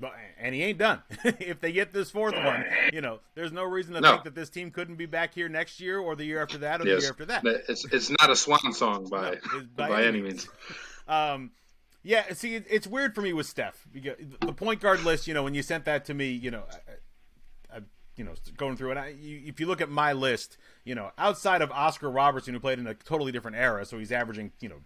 But, 0.00 0.14
and 0.38 0.54
he 0.54 0.62
ain't 0.62 0.78
done. 0.78 1.02
if 1.24 1.60
they 1.60 1.72
get 1.72 1.92
this 1.92 2.10
fourth 2.10 2.34
one, 2.34 2.64
you 2.92 3.02
know, 3.02 3.20
there's 3.34 3.52
no 3.52 3.64
reason 3.64 3.92
to 3.94 4.00
no. 4.00 4.12
think 4.12 4.24
that 4.24 4.34
this 4.34 4.48
team 4.48 4.70
couldn't 4.70 4.96
be 4.96 5.04
back 5.06 5.34
here 5.34 5.48
next 5.48 5.78
year 5.78 5.98
or 5.98 6.16
the 6.16 6.24
year 6.24 6.40
after 6.40 6.58
that 6.58 6.80
or 6.80 6.86
yes. 6.86 6.96
the 6.96 7.02
year 7.02 7.10
after 7.10 7.24
that. 7.26 7.44
It's 7.68 7.84
it's 7.84 8.10
not 8.10 8.30
a 8.30 8.36
swan 8.36 8.72
song 8.72 9.08
by 9.10 9.32
no, 9.52 9.62
by, 9.76 9.88
by, 9.88 10.04
any 10.04 10.22
means. 10.22 10.48
um, 11.08 11.50
yeah, 12.02 12.32
see, 12.32 12.54
it's 12.54 12.86
weird 12.86 13.14
for 13.14 13.20
me 13.20 13.34
with 13.34 13.46
Steph. 13.46 13.86
The 13.92 14.54
point 14.54 14.80
guard 14.80 15.04
list, 15.04 15.26
you 15.26 15.34
know, 15.34 15.42
when 15.42 15.54
you 15.54 15.62
sent 15.62 15.84
that 15.84 16.06
to 16.06 16.14
me, 16.14 16.30
you 16.30 16.50
know, 16.50 16.62
I, 16.70 17.76
I, 17.76 17.80
you 18.16 18.24
know, 18.24 18.32
going 18.56 18.78
through 18.78 18.92
it, 18.92 18.96
I, 18.96 19.08
you, 19.08 19.42
if 19.44 19.60
you 19.60 19.66
look 19.66 19.82
at 19.82 19.90
my 19.90 20.14
list, 20.14 20.56
you 20.84 20.94
know, 20.94 21.10
outside 21.18 21.60
of 21.60 21.70
Oscar 21.70 22.10
Robertson, 22.10 22.54
who 22.54 22.60
played 22.60 22.78
in 22.78 22.86
a 22.86 22.94
totally 22.94 23.32
different 23.32 23.58
era, 23.58 23.84
so 23.84 23.98
he's 23.98 24.12
averaging, 24.12 24.52
you 24.60 24.70
know, 24.70 24.80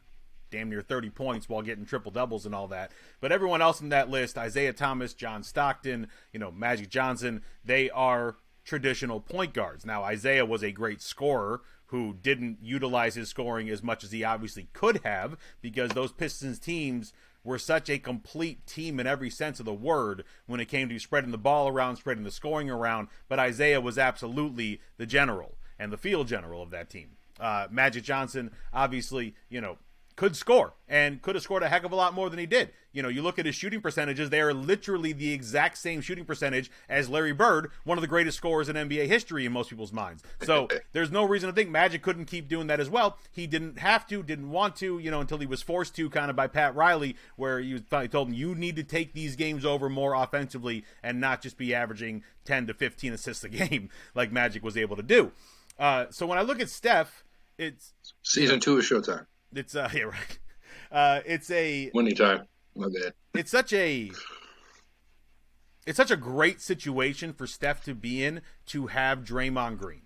damn 0.55 0.71
near 0.71 0.83
30 0.83 1.11
points 1.11 1.49
while 1.49 1.63
getting 1.63 1.85
triple 1.85 2.13
doubles 2.13 2.47
and 2.47 2.55
all 2.55 2.69
that. 2.69 2.93
But 3.21 3.33
everyone 3.33 3.61
else 3.61 3.81
in 3.81 3.89
that 3.89 4.09
list, 4.09 4.39
Isiah 4.39 4.73
Thomas, 4.73 5.13
John 5.13 5.43
Stockton, 5.43 6.07
you 6.33 6.39
know, 6.39 6.53
Magic 6.53 6.89
Johnson, 6.89 7.43
they 7.65 7.91
are 7.91 8.37
traditional 8.65 9.21
point 9.21 9.53
guards. 9.53 9.85
Now, 9.85 10.09
Isiah 10.09 10.47
was 10.47 10.63
a 10.63 10.71
great 10.71 11.03
scorer 11.03 11.63
who 11.87 12.15
didn't 12.15 12.59
utilize 12.63 13.17
his 13.17 13.29
scoring 13.29 13.69
as 13.69 13.83
much 13.83 14.05
as 14.05 14.13
he 14.13 14.23
obviously 14.23 14.69
could 14.73 15.01
have 15.05 15.37
because 15.61 15.91
those 15.91 16.13
Pistons 16.13 16.59
teams 16.59 17.13
were 17.43 17.59
such 17.59 17.91
a 17.91 17.99
complete 17.99 18.65
team 18.67 18.99
in 18.99 19.07
every 19.07 19.31
sense 19.31 19.59
of 19.59 19.67
the 19.67 19.75
word 19.75 20.25
when 20.47 20.61
it 20.61 20.67
came 20.67 20.89
to 20.89 20.99
spreading 20.99 21.33
the 21.33 21.37
ball 21.37 21.69
around, 21.69 21.97
spreading 21.97 22.25
the 22.25 22.31
scoring 22.31 22.71
around. 22.71 23.09
But 23.29 23.45
Isiah 23.45 23.81
was 23.81 23.99
absolutely 23.99 24.81
the 24.99 25.05
general 25.05 25.59
and 25.79 25.93
the 25.93 25.99
field 25.99 26.29
general 26.29 26.63
of 26.63 26.71
that 26.71 26.89
team. 26.89 27.17
Uh, 27.39 27.67
Magic 27.71 28.05
Johnson, 28.05 28.53
obviously, 28.73 29.35
you 29.49 29.61
know, 29.61 29.77
could 30.17 30.37
score 30.37 30.75
and 30.89 31.21
could 31.23 31.35
have 31.35 31.43
scored 31.43 31.63
a 31.63 31.69
heck 31.69 31.85
of 31.85 31.93
a 31.93 31.97
lot 31.97 32.15
more 32.15 32.31
than 32.31 32.39
he 32.39 32.47
did. 32.47 32.71
You 32.93 33.03
know, 33.03 33.09
you 33.09 33.23
look 33.23 33.39
at 33.39 33.47
his 33.47 33.57
shooting 33.57 33.81
percentages, 33.81 34.31
they 34.31 34.41
are 34.41 34.55
literally 34.55 35.13
the 35.13 35.33
exact 35.33 35.79
same 35.79 36.01
shooting 36.01 36.25
percentage 36.25 36.71
as 36.89 37.09
Larry 37.09 37.33
Bird, 37.33 37.73
one 37.83 37.99
of 37.99 38.03
the 38.03 38.09
greatest 38.09 38.37
scorers 38.37 38.69
in 38.69 38.77
NBA 38.77 39.09
history 39.09 39.45
in 39.45 39.53
most 39.53 39.71
people's 39.71 39.93
minds. 39.93 40.23
So 40.43 40.69
there's 40.93 41.11
no 41.11 41.25
reason 41.25 41.49
to 41.49 41.55
think 41.55 41.71
Magic 41.71 42.03
couldn't 42.03 42.27
keep 42.27 42.49
doing 42.49 42.69
that 42.69 42.79
as 42.79 42.89
well. 42.89 43.19
He 43.33 43.49
didn't 43.49 43.79
have 43.79 44.07
to, 44.09 44.23
didn't 44.23 44.51
want 44.51 44.77
to, 44.77 44.99
you 45.01 45.11
know, 45.11 45.21
until 45.21 45.39
he 45.39 45.47
was 45.47 45.63
forced 45.63 45.97
to, 45.97 46.09
kind 46.09 46.31
of 46.31 46.37
by 46.37 46.47
Pat 46.47 46.77
Riley, 46.77 47.17
where 47.37 47.59
he 47.59 47.73
was 47.73 47.83
finally 47.91 48.09
told 48.09 48.29
him, 48.29 48.35
you 48.35 48.55
need 48.55 48.77
to 48.77 48.85
take 48.85 49.13
these 49.13 49.35
games 49.35 49.65
over 49.65 49.89
more 49.89 50.15
offensively 50.15 50.85
and 51.03 51.21
not 51.21 51.43
just 51.43 51.59
be 51.59 51.75
averaging 51.75 52.23
10 52.45 52.69
to 52.69 52.75
15 52.75 53.13
assists 53.13 53.43
a 53.43 53.49
game 53.49 53.91
like 54.15 54.31
Magic 54.31 54.63
was 54.63 54.77
able 54.77 54.95
to 54.95 55.03
do. 55.03 55.33
Uh, 55.79 56.07
so 56.11 56.27
when 56.27 56.39
I 56.39 56.43
look 56.43 56.61
at 56.61 56.69
Steph, 56.69 57.25
it's 57.59 57.93
season 58.23 58.61
two 58.61 58.79
of 58.79 58.85
Showtime. 58.85 59.27
It's 59.55 59.75
uh 59.75 59.89
yeah 59.95 60.03
right. 60.03 60.39
Uh, 60.91 61.21
it's 61.27 61.51
a 61.51 61.91
winning 61.95 62.15
time. 62.15 62.47
My 62.77 62.87
bad. 62.87 63.15
It's 63.35 63.51
such 63.51 63.73
a 63.73 64.11
it's 65.87 65.97
such 65.97 66.11
a 66.11 66.17
great 66.17 66.61
situation 66.61 67.33
for 67.33 67.47
Steph 67.47 67.85
to 67.85 67.95
be 67.95 68.25
in 68.25 68.43
to 68.67 68.87
have 68.89 69.25
Draymond 69.25 69.79
Green, 69.79 70.03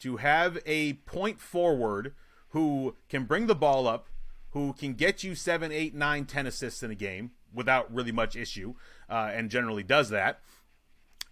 to 0.00 0.16
have 0.16 0.58
a 0.66 0.94
point 0.94 1.40
forward 1.40 2.14
who 2.48 2.96
can 3.08 3.24
bring 3.24 3.46
the 3.46 3.54
ball 3.54 3.86
up, 3.86 4.08
who 4.50 4.72
can 4.72 4.94
get 4.94 5.22
you 5.22 5.34
seven, 5.34 5.70
eight, 5.70 5.94
nine, 5.94 6.24
ten 6.24 6.46
assists 6.46 6.82
in 6.82 6.90
a 6.90 6.96
game 6.96 7.32
without 7.52 7.92
really 7.92 8.12
much 8.12 8.34
issue, 8.34 8.74
uh, 9.08 9.30
and 9.32 9.50
generally 9.50 9.82
does 9.82 10.08
that. 10.10 10.40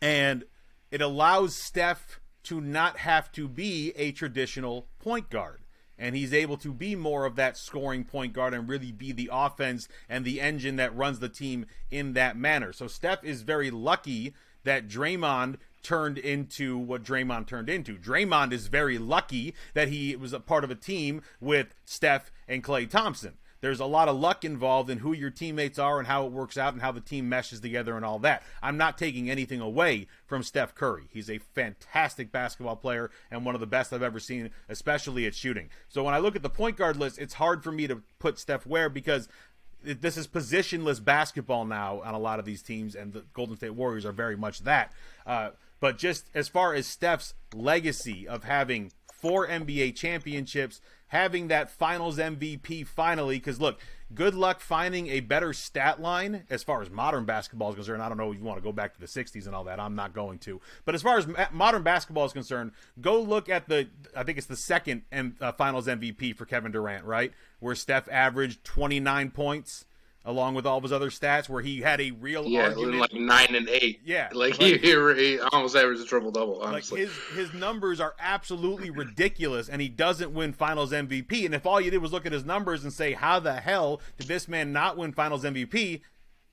And 0.01 0.45
it 0.91 1.01
allows 1.01 1.57
Steph 1.57 2.21
to 2.45 2.61
not 2.61 2.99
have 2.99 3.33
to 3.33 3.49
be 3.49 3.93
a 3.97 4.13
traditional 4.13 4.89
point 5.01 5.29
guard 5.29 5.63
and 5.99 6.15
he's 6.15 6.33
able 6.33 6.57
to 6.59 6.73
be 6.73 6.95
more 6.95 7.25
of 7.25 7.37
that 7.37 7.57
scoring 7.57 8.05
point 8.05 8.33
guard 8.33 8.55
and 8.55 8.69
really 8.69 8.93
be 8.93 9.13
the 9.13 9.29
offense 9.33 9.89
and 10.09 10.25
the 10.25 10.41
engine 10.41 10.77
that 10.77 10.97
runs 10.97 11.19
the 11.19 11.29
team 11.29 11.67
in 11.91 12.13
that 12.13 12.37
manner. 12.37 12.73
So 12.73 12.87
Steph 12.87 13.25
is 13.25 13.43
very 13.43 13.71
lucky 13.71 14.35
that 14.65 14.89
Draymond 14.89 15.57
turned 15.83 16.19
into 16.19 16.77
what 16.77 17.03
Draymond 17.03 17.47
turned 17.47 17.69
into. 17.69 17.97
Draymond 17.97 18.53
is 18.53 18.67
very 18.67 18.99
lucky 18.99 19.55
that 19.75 19.89
he 19.89 20.15
was 20.17 20.33
a 20.33 20.41
part 20.41 20.65
of 20.65 20.71
a 20.71 20.75
team 20.75 21.23
with 21.41 21.75
Steph 21.85 22.31
and 22.47 22.63
Klay 22.63 22.89
Thompson 22.89 23.39
there's 23.61 23.81
a 23.81 23.87
lot 23.87 24.09
of 24.09 24.17
luck 24.17 24.45
involved 24.45 24.91
in 24.91 24.99
who 24.99 25.13
your 25.13 25.31
teammates 25.31 25.79
are 25.79 25.99
and 25.99 26.07
how 26.07 26.27
it 26.27 26.33
works 26.33 26.57
out 26.57 26.73
and 26.73 26.83
how 26.83 26.93
the 26.93 27.01
team 27.01 27.29
meshes 27.29 27.61
together 27.61 27.97
and 27.97 28.05
all 28.05 28.19
that. 28.21 28.43
I'm 28.63 28.77
not 28.77 28.99
taking 28.99 29.31
anything 29.31 29.61
away 29.61 30.07
from 30.27 30.43
Steph 30.43 30.75
Curry. 30.75 31.09
He's 31.11 31.31
a 31.31 31.39
fantastic 31.39 32.31
basketball 32.31 32.77
player 32.77 33.11
and 33.31 33.45
one 33.45 33.55
of 33.55 33.61
the 33.61 33.67
best 33.67 33.93
I've 33.93 34.03
ever 34.03 34.21
seen, 34.21 34.51
especially 34.69 35.27
at 35.27 35.35
shooting. 35.35 35.71
So 35.89 36.05
when 36.05 36.15
I 36.15 36.19
look 36.19 36.37
at 36.37 36.43
the 36.43 36.51
point 36.51 36.77
guard 36.77 36.97
list, 36.97 37.19
it's 37.19 37.35
hard 37.35 37.65
for 37.65 37.73
me 37.73 37.87
to 37.87 38.03
put 38.19 38.39
Steph 38.39 38.67
where 38.67 38.89
because 38.89 39.29
this 39.83 40.17
is 40.17 40.27
positionless 40.27 41.03
basketball 41.03 41.65
now 41.65 42.01
on 42.03 42.15
a 42.15 42.19
lot 42.19 42.39
of 42.39 42.45
these 42.45 42.63
teams, 42.63 42.95
and 42.95 43.13
the 43.13 43.25
Golden 43.33 43.57
State 43.57 43.75
Warriors 43.75 44.05
are 44.05 44.13
very 44.13 44.37
much 44.37 44.61
that. 44.61 44.93
Uh, 45.27 45.51
but 45.81 45.99
just 45.99 46.29
as 46.35 46.49
far 46.49 46.75
as 46.75 46.87
Steph's 46.87 47.35
legacy 47.55 48.27
of 48.27 48.45
having 48.45 48.91
four 49.13 49.47
NBA 49.47 49.95
championships 49.97 50.81
having 51.09 51.49
that 51.49 51.71
finals 51.71 52.19
MVP 52.19 52.87
finally. 52.87 53.39
Because 53.39 53.61
look, 53.61 53.81
good 54.15 54.35
luck 54.35 54.61
finding 54.61 55.09
a 55.09 55.21
better 55.21 55.53
stat 55.53 56.01
line 56.01 56.45
as 56.49 56.63
far 56.63 56.81
as 56.81 56.91
modern 56.91 57.25
basketball 57.25 57.71
is 57.71 57.75
concerned. 57.75 58.03
I 58.03 58.09
don't 58.09 58.19
know 58.19 58.31
if 58.33 58.39
you 58.39 58.45
want 58.45 58.59
to 58.59 58.65
go 58.65 58.73
back 58.73 58.95
to 58.95 59.01
the 59.01 59.07
60s 59.07 59.47
and 59.47 59.55
all 59.55 59.65
that. 59.65 59.81
I'm 59.81 59.95
not 59.95 60.15
going 60.15 60.39
to. 60.41 60.61
But 60.85 60.95
as 60.95 61.03
far 61.03 61.19
as 61.19 61.27
modern 61.53 61.83
basketball 61.83 62.27
is 62.27 62.33
concerned, 62.33 62.73
go 63.01 63.21
look 63.21 63.49
at 63.49 63.69
the, 63.69 63.89
I 64.17 64.23
think 64.23 64.39
it's 64.39 64.47
the 64.47 64.57
second 64.57 65.03
M- 65.13 65.37
uh, 65.41 65.53
finals 65.53 65.87
MVP 65.87 66.37
for 66.37 66.47
Kevin 66.47 66.73
Durant, 66.73 67.05
right? 67.05 67.33
Where 67.61 67.75
Steph 67.75 68.09
averaged 68.11 68.65
29 68.65 69.31
points 69.31 69.85
along 70.29 70.55
with 70.55 70.67
all 70.67 70.77
of 70.77 70.83
his 70.83 70.93
other 70.93 71.09
stats, 71.09 71.49
where 71.49 71.63
he 71.63 71.81
had 71.81 72.01
a 72.01 72.11
real 72.13 72.45
yeah, 72.45 72.69
argument. 72.69 73.01
like 73.01 73.15
nine 73.15 73.55
and 73.55 73.69
eight. 73.69 74.01
Yeah, 74.05 74.29
like 74.35 74.55
he, 74.61 74.77
he, 74.77 75.39
almost 75.53 75.75
averaged 75.75 76.03
a 76.03 76.05
triple 76.05 76.31
double. 76.31 76.61
Honestly, 76.61 77.01
like 77.01 77.09
his 77.09 77.49
his 77.49 77.55
numbers 77.55 77.99
are 77.99 78.15
absolutely 78.21 78.91
ridiculous, 78.91 79.69
and 79.69 79.81
he 79.81 79.89
doesn't 79.89 80.33
win 80.33 80.53
Finals 80.53 80.93
MVP. 80.93 81.47
And 81.47 81.55
if 81.55 81.67
all 81.67 81.81
you 81.81 81.91
did 81.91 81.99
was 81.99 82.13
look 82.13 82.27
at 82.27 82.33
his 82.33 82.45
numbers 82.45 82.85
and 82.85 82.93
say, 82.93 83.15
"How 83.15 83.41
the 83.41 83.55
hell 83.55 84.01
did 84.19 84.29
this 84.29 84.47
man 84.47 84.73
not 84.73 84.97
win 84.97 85.13
Finals 85.13 85.45
MVP?" 85.45 86.03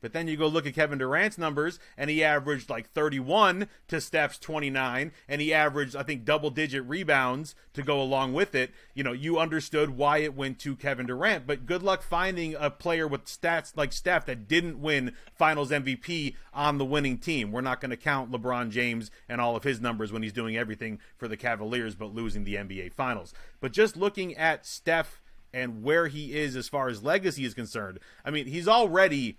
But 0.02 0.14
then 0.14 0.28
you 0.28 0.38
go 0.38 0.48
look 0.48 0.68
at 0.68 0.76
Kevin 0.76 1.00
Durant's 1.00 1.38
numbers, 1.38 1.80
and 1.98 2.10
he 2.10 2.24
averaged 2.24 2.70
like 2.70 2.92
31 2.92 3.68
to 3.88 4.00
Steph's 4.00 4.38
29, 4.38 5.12
and 5.28 5.42
he 5.42 5.54
averaged, 5.54 5.96
I 5.96 6.04
think, 6.04 6.26
double 6.26 6.50
digit 6.50 6.84
rebounds 6.86 7.56
to 7.74 7.82
go 7.82 8.02
along 8.02 8.34
with 8.34 8.54
it. 8.56 8.72
You 8.94 9.04
know, 9.04 9.14
you 9.14 9.40
understood 9.40 9.92
why 9.92 10.20
it 10.20 10.36
went 10.36 10.60
to 10.60 10.76
Kevin 10.76 11.08
Durant, 11.08 11.48
but 11.48 11.66
good 11.66 11.82
luck 11.82 12.04
finding 12.04 12.56
a 12.56 12.70
player 12.70 13.08
with 13.08 13.26
stats 13.26 13.76
like 13.76 13.94
Steph 13.94 14.26
that 14.28 14.48
didn't 14.48 14.80
win 14.80 15.14
finals 15.34 15.72
MVP 15.72 16.36
on 16.54 16.78
the 16.78 16.86
winning 16.86 17.18
team. 17.18 17.52
We're 17.52 17.62
not 17.62 17.82
going 17.82 17.92
to 17.92 17.98
count 17.98 18.32
LeBron 18.32 18.70
James 18.70 19.12
and 19.28 19.42
all 19.42 19.56
of 19.56 19.64
his 19.64 19.82
numbers 19.82 20.12
when 20.12 20.24
he's 20.24 20.34
doing 20.34 20.56
everything 20.56 21.00
for 21.18 21.28
the 21.28 21.38
Cavaliers 21.38 21.96
but 21.96 22.14
losing 22.14 22.44
the 22.44 22.56
NBA 22.56 22.94
finals. 22.94 23.34
But 23.60 23.72
just 23.72 23.98
looking 23.98 24.36
at 24.36 24.66
Steph 24.66 25.22
and 25.54 25.84
where 25.84 26.08
he 26.08 26.38
is 26.38 26.56
as 26.56 26.68
far 26.68 26.90
as 26.90 27.04
legacy 27.04 27.46
is 27.46 27.54
concerned, 27.54 28.00
I 28.24 28.32
mean, 28.32 28.46
he's 28.46 28.68
already 28.68 29.38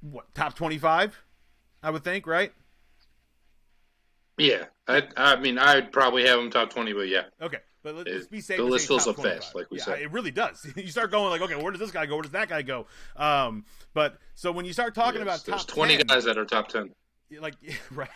what 0.00 0.32
top 0.34 0.54
25 0.54 1.22
i 1.82 1.90
would 1.90 2.04
think 2.04 2.26
right? 2.26 2.52
Yeah 4.36 4.66
i 4.86 5.02
i 5.16 5.36
mean 5.36 5.58
i'd 5.58 5.92
probably 5.92 6.26
have 6.26 6.38
him 6.38 6.50
top 6.50 6.70
20 6.70 6.92
but 6.92 7.08
yeah. 7.08 7.24
Okay 7.40 7.58
but 7.82 7.94
let's 7.94 8.26
it, 8.26 8.30
be 8.30 8.40
safe 8.40 8.56
the 8.56 8.64
list 8.64 8.88
feels 8.88 9.04
so 9.04 9.12
fast 9.12 9.54
like 9.54 9.70
we 9.70 9.78
yeah, 9.78 9.84
said. 9.84 10.00
it 10.00 10.10
really 10.10 10.30
does. 10.30 10.66
You 10.76 10.88
start 10.88 11.10
going 11.10 11.30
like 11.30 11.40
okay 11.40 11.60
where 11.60 11.72
does 11.72 11.80
this 11.80 11.90
guy 11.90 12.06
go? 12.06 12.16
Where 12.16 12.22
does 12.22 12.32
that 12.32 12.48
guy 12.48 12.62
go? 12.62 12.86
Um 13.16 13.64
but 13.94 14.18
so 14.34 14.52
when 14.52 14.64
you 14.64 14.72
start 14.72 14.94
talking 14.94 15.24
yes, 15.24 15.42
about 15.46 15.58
top 15.58 15.66
20 15.66 15.96
10, 15.98 16.06
guys 16.06 16.24
that 16.24 16.38
are 16.38 16.44
top 16.44 16.68
10 16.68 16.90
like 17.40 17.54
right? 17.90 18.08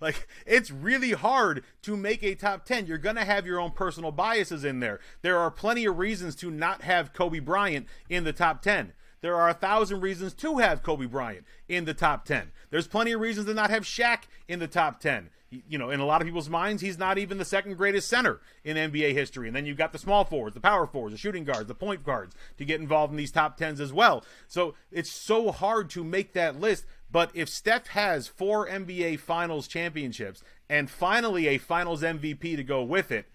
Like 0.00 0.28
it's 0.46 0.70
really 0.70 1.12
hard 1.12 1.64
to 1.82 1.96
make 1.96 2.22
a 2.22 2.34
top 2.34 2.64
10 2.64 2.86
you're 2.86 2.98
gonna 2.98 3.24
have 3.24 3.46
your 3.46 3.60
own 3.60 3.72
personal 3.72 4.12
biases 4.12 4.64
in 4.64 4.80
there. 4.80 5.00
There 5.22 5.38
are 5.38 5.50
plenty 5.50 5.84
of 5.84 5.98
reasons 5.98 6.34
to 6.36 6.50
not 6.50 6.82
have 6.82 7.12
kobe 7.12 7.40
bryant 7.40 7.86
in 8.08 8.24
the 8.24 8.32
top 8.32 8.62
10 8.62 8.92
there 9.20 9.36
are 9.36 9.48
a 9.48 9.54
thousand 9.54 10.00
reasons 10.00 10.34
to 10.34 10.58
have 10.58 10.82
Kobe 10.82 11.06
Bryant 11.06 11.44
in 11.68 11.84
the 11.84 11.94
top 11.94 12.24
10. 12.24 12.52
There's 12.70 12.86
plenty 12.86 13.12
of 13.12 13.20
reasons 13.20 13.46
to 13.46 13.54
not 13.54 13.70
have 13.70 13.84
Shaq 13.84 14.22
in 14.46 14.58
the 14.58 14.68
top 14.68 15.00
10. 15.00 15.30
You 15.50 15.78
know, 15.78 15.88
in 15.88 16.00
a 16.00 16.04
lot 16.04 16.20
of 16.20 16.26
people's 16.26 16.50
minds, 16.50 16.82
he's 16.82 16.98
not 16.98 17.16
even 17.16 17.38
the 17.38 17.44
second 17.44 17.76
greatest 17.78 18.08
center 18.08 18.40
in 18.64 18.76
NBA 18.76 19.14
history. 19.14 19.46
And 19.46 19.56
then 19.56 19.64
you've 19.64 19.78
got 19.78 19.92
the 19.92 19.98
small 19.98 20.24
forwards, 20.24 20.54
the 20.54 20.60
power 20.60 20.86
forwards, 20.86 21.14
the 21.14 21.18
shooting 21.18 21.44
guards, 21.44 21.68
the 21.68 21.74
point 21.74 22.04
guards 22.04 22.34
to 22.58 22.66
get 22.66 22.80
involved 22.80 23.12
in 23.12 23.16
these 23.16 23.32
top 23.32 23.58
10s 23.58 23.80
as 23.80 23.92
well. 23.92 24.24
So 24.46 24.74
it's 24.92 25.10
so 25.10 25.50
hard 25.50 25.88
to 25.90 26.04
make 26.04 26.34
that 26.34 26.60
list. 26.60 26.84
But 27.10 27.30
if 27.32 27.48
Steph 27.48 27.88
has 27.88 28.28
four 28.28 28.68
NBA 28.68 29.20
Finals 29.20 29.66
championships 29.66 30.42
and 30.68 30.90
finally 30.90 31.48
a 31.48 31.56
Finals 31.56 32.02
MVP 32.02 32.56
to 32.56 32.62
go 32.62 32.82
with 32.82 33.10
it, 33.10 33.26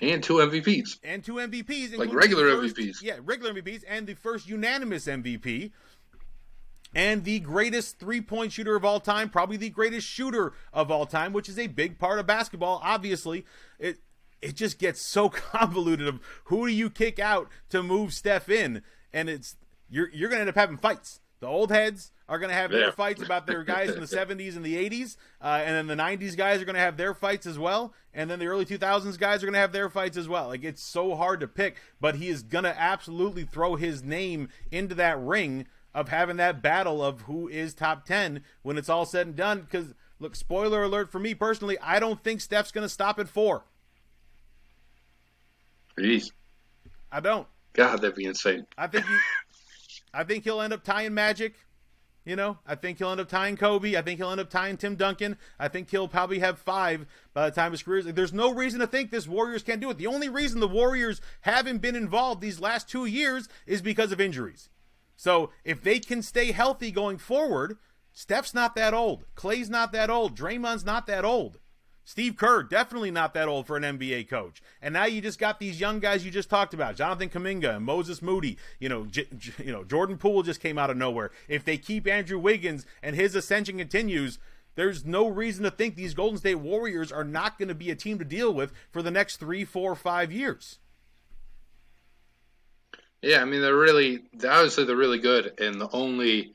and 0.00 0.22
two 0.22 0.34
MVPs. 0.34 0.98
And 1.02 1.24
two 1.24 1.34
MVPs. 1.34 1.96
Like 1.96 2.12
regular 2.12 2.50
first, 2.50 2.76
MVPs. 2.76 3.02
Yeah, 3.02 3.18
regular 3.22 3.54
MVPs. 3.54 3.84
And 3.88 4.06
the 4.06 4.14
first 4.14 4.48
unanimous 4.48 5.06
MVP. 5.06 5.72
And 6.94 7.24
the 7.24 7.40
greatest 7.40 7.98
three 7.98 8.20
point 8.20 8.52
shooter 8.52 8.76
of 8.76 8.84
all 8.84 9.00
time, 9.00 9.28
probably 9.28 9.56
the 9.56 9.70
greatest 9.70 10.06
shooter 10.06 10.52
of 10.72 10.90
all 10.90 11.06
time, 11.06 11.32
which 11.32 11.48
is 11.48 11.58
a 11.58 11.66
big 11.66 11.98
part 11.98 12.18
of 12.18 12.26
basketball, 12.26 12.80
obviously. 12.84 13.44
It 13.78 13.98
it 14.40 14.54
just 14.54 14.78
gets 14.78 15.00
so 15.00 15.28
convoluted 15.30 16.06
of 16.06 16.20
who 16.44 16.68
do 16.68 16.72
you 16.72 16.90
kick 16.90 17.18
out 17.18 17.48
to 17.70 17.82
move 17.82 18.12
Steph 18.12 18.48
in, 18.48 18.82
and 19.12 19.28
it's 19.28 19.56
you're 19.90 20.08
you're 20.10 20.28
gonna 20.28 20.42
end 20.42 20.50
up 20.50 20.54
having 20.54 20.76
fights. 20.76 21.20
The 21.44 21.50
old 21.50 21.70
heads 21.70 22.10
are 22.26 22.38
going 22.38 22.48
to 22.48 22.56
have 22.56 22.72
yeah. 22.72 22.78
their 22.78 22.92
fights 22.92 23.22
about 23.22 23.46
their 23.46 23.64
guys 23.64 23.90
in 23.90 24.00
the 24.00 24.06
70s 24.06 24.56
and 24.56 24.64
the 24.64 24.88
80s, 24.88 25.18
uh, 25.42 25.60
and 25.62 25.76
then 25.76 25.94
the 25.94 26.02
90s 26.02 26.34
guys 26.38 26.62
are 26.62 26.64
going 26.64 26.74
to 26.74 26.80
have 26.80 26.96
their 26.96 27.12
fights 27.12 27.44
as 27.44 27.58
well, 27.58 27.92
and 28.14 28.30
then 28.30 28.38
the 28.38 28.46
early 28.46 28.64
2000s 28.64 29.18
guys 29.18 29.42
are 29.42 29.46
going 29.46 29.52
to 29.52 29.58
have 29.58 29.72
their 29.72 29.90
fights 29.90 30.16
as 30.16 30.26
well. 30.26 30.48
Like 30.48 30.64
it's 30.64 30.82
so 30.82 31.14
hard 31.14 31.40
to 31.40 31.46
pick, 31.46 31.76
but 32.00 32.14
he 32.14 32.28
is 32.28 32.42
going 32.42 32.64
to 32.64 32.80
absolutely 32.80 33.44
throw 33.44 33.76
his 33.76 34.02
name 34.02 34.48
into 34.70 34.94
that 34.94 35.20
ring 35.20 35.66
of 35.94 36.08
having 36.08 36.38
that 36.38 36.62
battle 36.62 37.04
of 37.04 37.20
who 37.22 37.46
is 37.46 37.74
top 37.74 38.06
10 38.06 38.42
when 38.62 38.78
it's 38.78 38.88
all 38.88 39.04
said 39.04 39.26
and 39.26 39.36
done. 39.36 39.60
Because 39.60 39.92
look, 40.18 40.34
spoiler 40.34 40.82
alert 40.82 41.12
for 41.12 41.18
me 41.18 41.34
personally, 41.34 41.76
I 41.78 42.00
don't 42.00 42.24
think 42.24 42.40
Steph's 42.40 42.72
going 42.72 42.86
to 42.86 42.88
stop 42.88 43.18
at 43.18 43.28
four. 43.28 43.64
Jeez. 45.98 46.30
I 47.12 47.20
don't. 47.20 47.46
God, 47.74 48.00
that'd 48.00 48.16
be 48.16 48.24
insane. 48.24 48.66
I 48.78 48.86
think 48.86 49.04
he, 49.04 49.14
I 50.14 50.24
think 50.24 50.44
he'll 50.44 50.60
end 50.60 50.72
up 50.72 50.84
tying 50.84 51.14
Magic. 51.14 51.54
You 52.24 52.36
know, 52.36 52.56
I 52.66 52.74
think 52.74 52.96
he'll 52.96 53.10
end 53.10 53.20
up 53.20 53.28
tying 53.28 53.58
Kobe. 53.58 53.96
I 53.96 54.02
think 54.02 54.18
he'll 54.18 54.30
end 54.30 54.40
up 54.40 54.48
tying 54.48 54.78
Tim 54.78 54.96
Duncan. 54.96 55.36
I 55.58 55.68
think 55.68 55.90
he'll 55.90 56.08
probably 56.08 56.38
have 56.38 56.58
five 56.58 57.06
by 57.34 57.50
the 57.50 57.54
time 57.54 57.72
his 57.72 57.82
career. 57.82 58.02
There's 58.02 58.32
no 58.32 58.54
reason 58.54 58.80
to 58.80 58.86
think 58.86 59.10
this 59.10 59.28
Warriors 59.28 59.62
can't 59.62 59.80
do 59.80 59.90
it. 59.90 59.98
The 59.98 60.06
only 60.06 60.30
reason 60.30 60.60
the 60.60 60.68
Warriors 60.68 61.20
haven't 61.42 61.82
been 61.82 61.94
involved 61.94 62.40
these 62.40 62.60
last 62.60 62.88
two 62.88 63.04
years 63.04 63.46
is 63.66 63.82
because 63.82 64.10
of 64.10 64.22
injuries. 64.22 64.70
So 65.16 65.50
if 65.64 65.82
they 65.82 65.98
can 65.98 66.22
stay 66.22 66.52
healthy 66.52 66.90
going 66.90 67.18
forward, 67.18 67.76
Steph's 68.12 68.54
not 68.54 68.74
that 68.74 68.94
old. 68.94 69.26
Klay's 69.34 69.68
not 69.68 69.92
that 69.92 70.08
old. 70.08 70.34
Draymond's 70.34 70.84
not 70.84 71.06
that 71.06 71.26
old. 71.26 71.58
Steve 72.04 72.36
Kerr, 72.36 72.62
definitely 72.62 73.10
not 73.10 73.32
that 73.34 73.48
old 73.48 73.66
for 73.66 73.76
an 73.76 73.82
NBA 73.82 74.28
coach. 74.28 74.62
And 74.82 74.92
now 74.92 75.06
you 75.06 75.22
just 75.22 75.38
got 75.38 75.58
these 75.58 75.80
young 75.80 76.00
guys 76.00 76.24
you 76.24 76.30
just 76.30 76.50
talked 76.50 76.74
about, 76.74 76.96
Jonathan 76.96 77.30
Kuminga 77.30 77.76
and 77.76 77.84
Moses 77.84 78.20
Moody. 78.20 78.58
You 78.78 78.90
know, 78.90 79.06
J- 79.06 79.26
J- 79.36 79.64
you 79.64 79.72
know, 79.72 79.84
Jordan 79.84 80.18
Poole 80.18 80.42
just 80.42 80.60
came 80.60 80.76
out 80.76 80.90
of 80.90 80.98
nowhere. 80.98 81.30
If 81.48 81.64
they 81.64 81.78
keep 81.78 82.06
Andrew 82.06 82.38
Wiggins 82.38 82.84
and 83.02 83.16
his 83.16 83.34
ascension 83.34 83.78
continues, 83.78 84.38
there's 84.74 85.04
no 85.04 85.28
reason 85.28 85.64
to 85.64 85.70
think 85.70 85.94
these 85.94 86.14
Golden 86.14 86.38
State 86.38 86.56
Warriors 86.56 87.10
are 87.10 87.24
not 87.24 87.58
going 87.58 87.68
to 87.68 87.74
be 87.74 87.90
a 87.90 87.96
team 87.96 88.18
to 88.18 88.24
deal 88.24 88.52
with 88.52 88.72
for 88.90 89.02
the 89.02 89.10
next 89.10 89.36
three, 89.36 89.64
four, 89.64 89.94
five 89.94 90.30
years. 90.30 90.78
Yeah, 93.22 93.40
I 93.40 93.46
mean 93.46 93.62
they're 93.62 93.74
really 93.74 94.24
obviously 94.34 94.84
they're 94.84 94.96
really 94.96 95.20
good, 95.20 95.58
and 95.58 95.80
the 95.80 95.88
only 95.90 96.54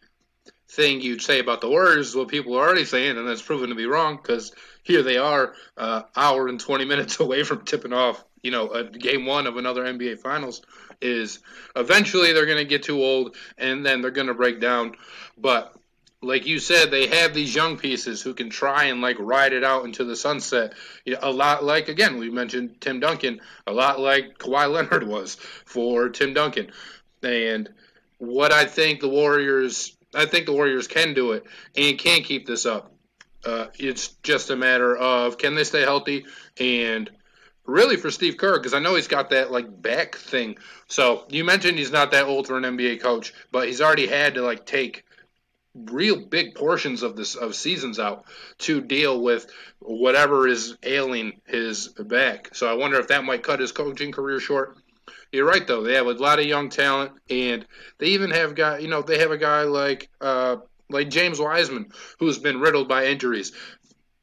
thing 0.69 1.01
you'd 1.01 1.23
say 1.23 1.39
about 1.39 1.61
the 1.61 1.69
Warriors 1.69 2.09
is 2.09 2.15
what 2.15 2.27
people 2.27 2.55
are 2.55 2.63
already 2.63 2.85
saying, 2.85 3.17
and 3.17 3.27
that's 3.27 3.41
proven 3.41 3.69
to 3.69 3.75
be 3.75 3.87
wrong 3.87 4.17
because 4.17 4.53
here 4.89 5.03
they 5.03 5.17
are, 5.17 5.53
uh, 5.77 6.01
hour 6.15 6.47
and 6.47 6.59
20 6.59 6.83
minutes 6.83 7.19
away 7.19 7.43
from 7.43 7.63
tipping 7.63 7.93
off, 7.93 8.23
you 8.41 8.51
know, 8.51 8.69
a 8.71 8.83
game 8.83 9.25
one 9.25 9.45
of 9.45 9.55
another 9.55 9.83
NBA 9.83 10.19
Finals. 10.19 10.61
Is 11.01 11.39
eventually 11.77 12.33
they're 12.33 12.45
going 12.45 12.57
to 12.57 12.65
get 12.65 12.83
too 12.83 13.01
old 13.01 13.37
and 13.57 13.85
then 13.85 14.01
they're 14.01 14.11
going 14.11 14.27
to 14.27 14.33
break 14.33 14.59
down. 14.59 14.95
But 15.37 15.73
like 16.21 16.45
you 16.45 16.59
said, 16.59 16.91
they 16.91 17.07
have 17.07 17.33
these 17.33 17.55
young 17.55 17.77
pieces 17.77 18.21
who 18.21 18.33
can 18.33 18.49
try 18.49 18.85
and 18.85 18.99
like 18.99 19.15
ride 19.19 19.53
it 19.53 19.63
out 19.63 19.85
into 19.85 20.03
the 20.03 20.15
sunset. 20.15 20.73
You 21.05 21.13
know, 21.13 21.19
a 21.21 21.31
lot 21.31 21.63
like 21.63 21.87
again 21.87 22.17
we 22.17 22.29
mentioned 22.29 22.81
Tim 22.81 22.99
Duncan, 22.99 23.39
a 23.65 23.71
lot 23.71 24.01
like 24.01 24.39
Kawhi 24.39 24.69
Leonard 24.69 25.07
was 25.07 25.35
for 25.35 26.09
Tim 26.09 26.33
Duncan, 26.33 26.71
and 27.23 27.69
what 28.17 28.51
I 28.51 28.65
think 28.65 28.99
the 28.99 29.07
Warriors, 29.07 29.95
I 30.13 30.25
think 30.25 30.45
the 30.45 30.53
Warriors 30.53 30.87
can 30.87 31.13
do 31.13 31.31
it 31.31 31.45
and 31.77 31.97
can 31.97 32.23
keep 32.23 32.45
this 32.45 32.65
up. 32.65 32.93
Uh, 33.45 33.67
it's 33.77 34.09
just 34.23 34.49
a 34.49 34.55
matter 34.55 34.95
of 34.95 35.37
can 35.37 35.55
they 35.55 35.63
stay 35.63 35.81
healthy 35.81 36.25
and 36.59 37.09
really 37.65 37.95
for 37.95 38.11
Steve 38.11 38.37
Kerr 38.37 38.57
because 38.57 38.73
I 38.73 38.79
know 38.79 38.95
he's 38.95 39.07
got 39.07 39.29
that 39.29 39.51
like 39.51 39.81
back 39.81 40.15
thing. 40.15 40.57
So 40.87 41.25
you 41.29 41.43
mentioned 41.43 41.77
he's 41.77 41.91
not 41.91 42.11
that 42.11 42.25
old 42.25 42.47
for 42.47 42.57
an 42.57 42.63
NBA 42.63 43.01
coach, 43.01 43.33
but 43.51 43.67
he's 43.67 43.81
already 43.81 44.07
had 44.07 44.35
to 44.35 44.41
like 44.41 44.65
take 44.65 45.05
real 45.75 46.19
big 46.19 46.55
portions 46.55 47.03
of 47.03 47.15
this 47.15 47.35
of 47.35 47.55
seasons 47.55 47.99
out 47.99 48.25
to 48.57 48.81
deal 48.81 49.21
with 49.21 49.47
whatever 49.79 50.47
is 50.47 50.75
ailing 50.83 51.39
his 51.45 51.89
back. 51.89 52.53
So 52.55 52.67
I 52.67 52.73
wonder 52.73 52.99
if 52.99 53.07
that 53.09 53.23
might 53.23 53.43
cut 53.43 53.59
his 53.59 53.71
coaching 53.71 54.11
career 54.11 54.39
short. 54.39 54.77
You're 55.31 55.45
right 55.45 55.65
though. 55.65 55.83
They 55.83 55.93
have 55.93 56.07
a 56.07 56.13
lot 56.13 56.39
of 56.39 56.45
young 56.45 56.69
talent, 56.69 57.11
and 57.29 57.65
they 57.99 58.07
even 58.07 58.31
have 58.31 58.55
guy. 58.55 58.79
You 58.79 58.87
know, 58.87 59.03
they 59.03 59.19
have 59.19 59.31
a 59.31 59.37
guy 59.37 59.63
like 59.63 60.09
uh, 60.19 60.57
like 60.89 61.09
James 61.09 61.39
Wiseman, 61.39 61.91
who's 62.19 62.39
been 62.39 62.59
riddled 62.59 62.87
by 62.87 63.05
injuries, 63.05 63.51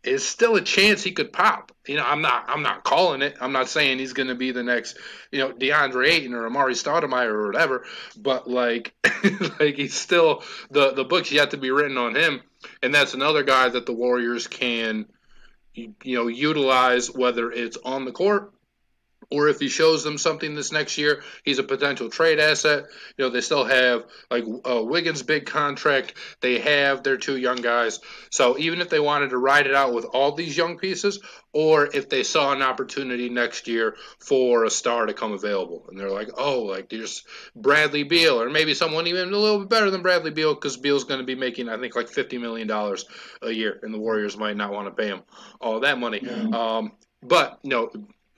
is 0.02 0.26
still 0.26 0.56
a 0.56 0.60
chance 0.60 1.02
he 1.02 1.12
could 1.12 1.32
pop. 1.32 1.72
You 1.86 1.96
know, 1.96 2.04
I'm 2.04 2.22
not 2.22 2.44
I'm 2.48 2.62
not 2.62 2.84
calling 2.84 3.22
it. 3.22 3.36
I'm 3.40 3.52
not 3.52 3.68
saying 3.68 3.98
he's 3.98 4.12
going 4.12 4.28
to 4.28 4.34
be 4.34 4.52
the 4.52 4.62
next, 4.62 4.96
you 5.30 5.40
know, 5.40 5.52
DeAndre 5.52 6.08
Ayton 6.08 6.34
or 6.34 6.48
Amar'e 6.48 6.72
Stoudemire 6.72 7.30
or 7.30 7.46
whatever. 7.46 7.84
But 8.16 8.48
like, 8.48 8.94
like 9.60 9.76
he's 9.76 9.94
still 9.94 10.42
the 10.70 10.92
the 10.92 11.04
books 11.04 11.32
yet 11.32 11.50
to 11.50 11.56
be 11.56 11.70
written 11.70 11.98
on 11.98 12.14
him, 12.14 12.40
and 12.82 12.94
that's 12.94 13.14
another 13.14 13.42
guy 13.42 13.68
that 13.68 13.86
the 13.86 13.92
Warriors 13.92 14.46
can, 14.46 15.06
you 15.74 15.94
know, 16.04 16.28
utilize 16.28 17.10
whether 17.10 17.50
it's 17.50 17.76
on 17.84 18.04
the 18.04 18.12
court 18.12 18.52
or 19.30 19.48
if 19.48 19.58
he 19.58 19.68
shows 19.68 20.04
them 20.04 20.18
something 20.18 20.54
this 20.54 20.72
next 20.72 20.98
year, 20.98 21.22
he's 21.44 21.58
a 21.58 21.64
potential 21.64 22.08
trade 22.08 22.38
asset. 22.38 22.84
You 23.16 23.24
know, 23.24 23.30
they 23.30 23.40
still 23.40 23.64
have 23.64 24.04
like 24.30 24.44
uh, 24.64 24.82
Wiggins' 24.82 25.22
big 25.22 25.46
contract. 25.46 26.14
They 26.40 26.60
have 26.60 27.02
their 27.02 27.16
two 27.16 27.36
young 27.36 27.56
guys. 27.56 27.98
So 28.30 28.56
even 28.58 28.80
if 28.80 28.88
they 28.88 29.00
wanted 29.00 29.30
to 29.30 29.38
ride 29.38 29.66
it 29.66 29.74
out 29.74 29.92
with 29.92 30.04
all 30.04 30.32
these 30.32 30.56
young 30.56 30.78
pieces, 30.78 31.20
or 31.52 31.88
if 31.92 32.08
they 32.08 32.22
saw 32.22 32.52
an 32.52 32.62
opportunity 32.62 33.28
next 33.28 33.66
year 33.66 33.96
for 34.18 34.64
a 34.64 34.70
star 34.70 35.06
to 35.06 35.14
come 35.14 35.32
available, 35.32 35.86
and 35.88 35.98
they're 35.98 36.10
like, 36.10 36.30
oh, 36.36 36.62
like 36.62 36.88
there's 36.88 37.24
Bradley 37.56 38.04
Beal, 38.04 38.40
or 38.40 38.50
maybe 38.50 38.74
someone 38.74 39.06
even 39.06 39.32
a 39.32 39.36
little 39.36 39.60
bit 39.60 39.70
better 39.70 39.90
than 39.90 40.02
Bradley 40.02 40.30
Beal, 40.30 40.54
because 40.54 40.76
Beal's 40.76 41.04
going 41.04 41.20
to 41.20 41.26
be 41.26 41.34
making, 41.34 41.68
I 41.68 41.78
think, 41.78 41.96
like 41.96 42.08
fifty 42.08 42.38
million 42.38 42.68
dollars 42.68 43.06
a 43.42 43.50
year, 43.50 43.80
and 43.82 43.92
the 43.92 43.98
Warriors 43.98 44.36
might 44.36 44.56
not 44.56 44.72
want 44.72 44.86
to 44.86 45.02
pay 45.02 45.08
him 45.08 45.22
all 45.60 45.80
that 45.80 45.98
money. 45.98 46.20
Um, 46.28 46.92
but 47.22 47.58
you 47.62 47.70
know, 47.70 47.90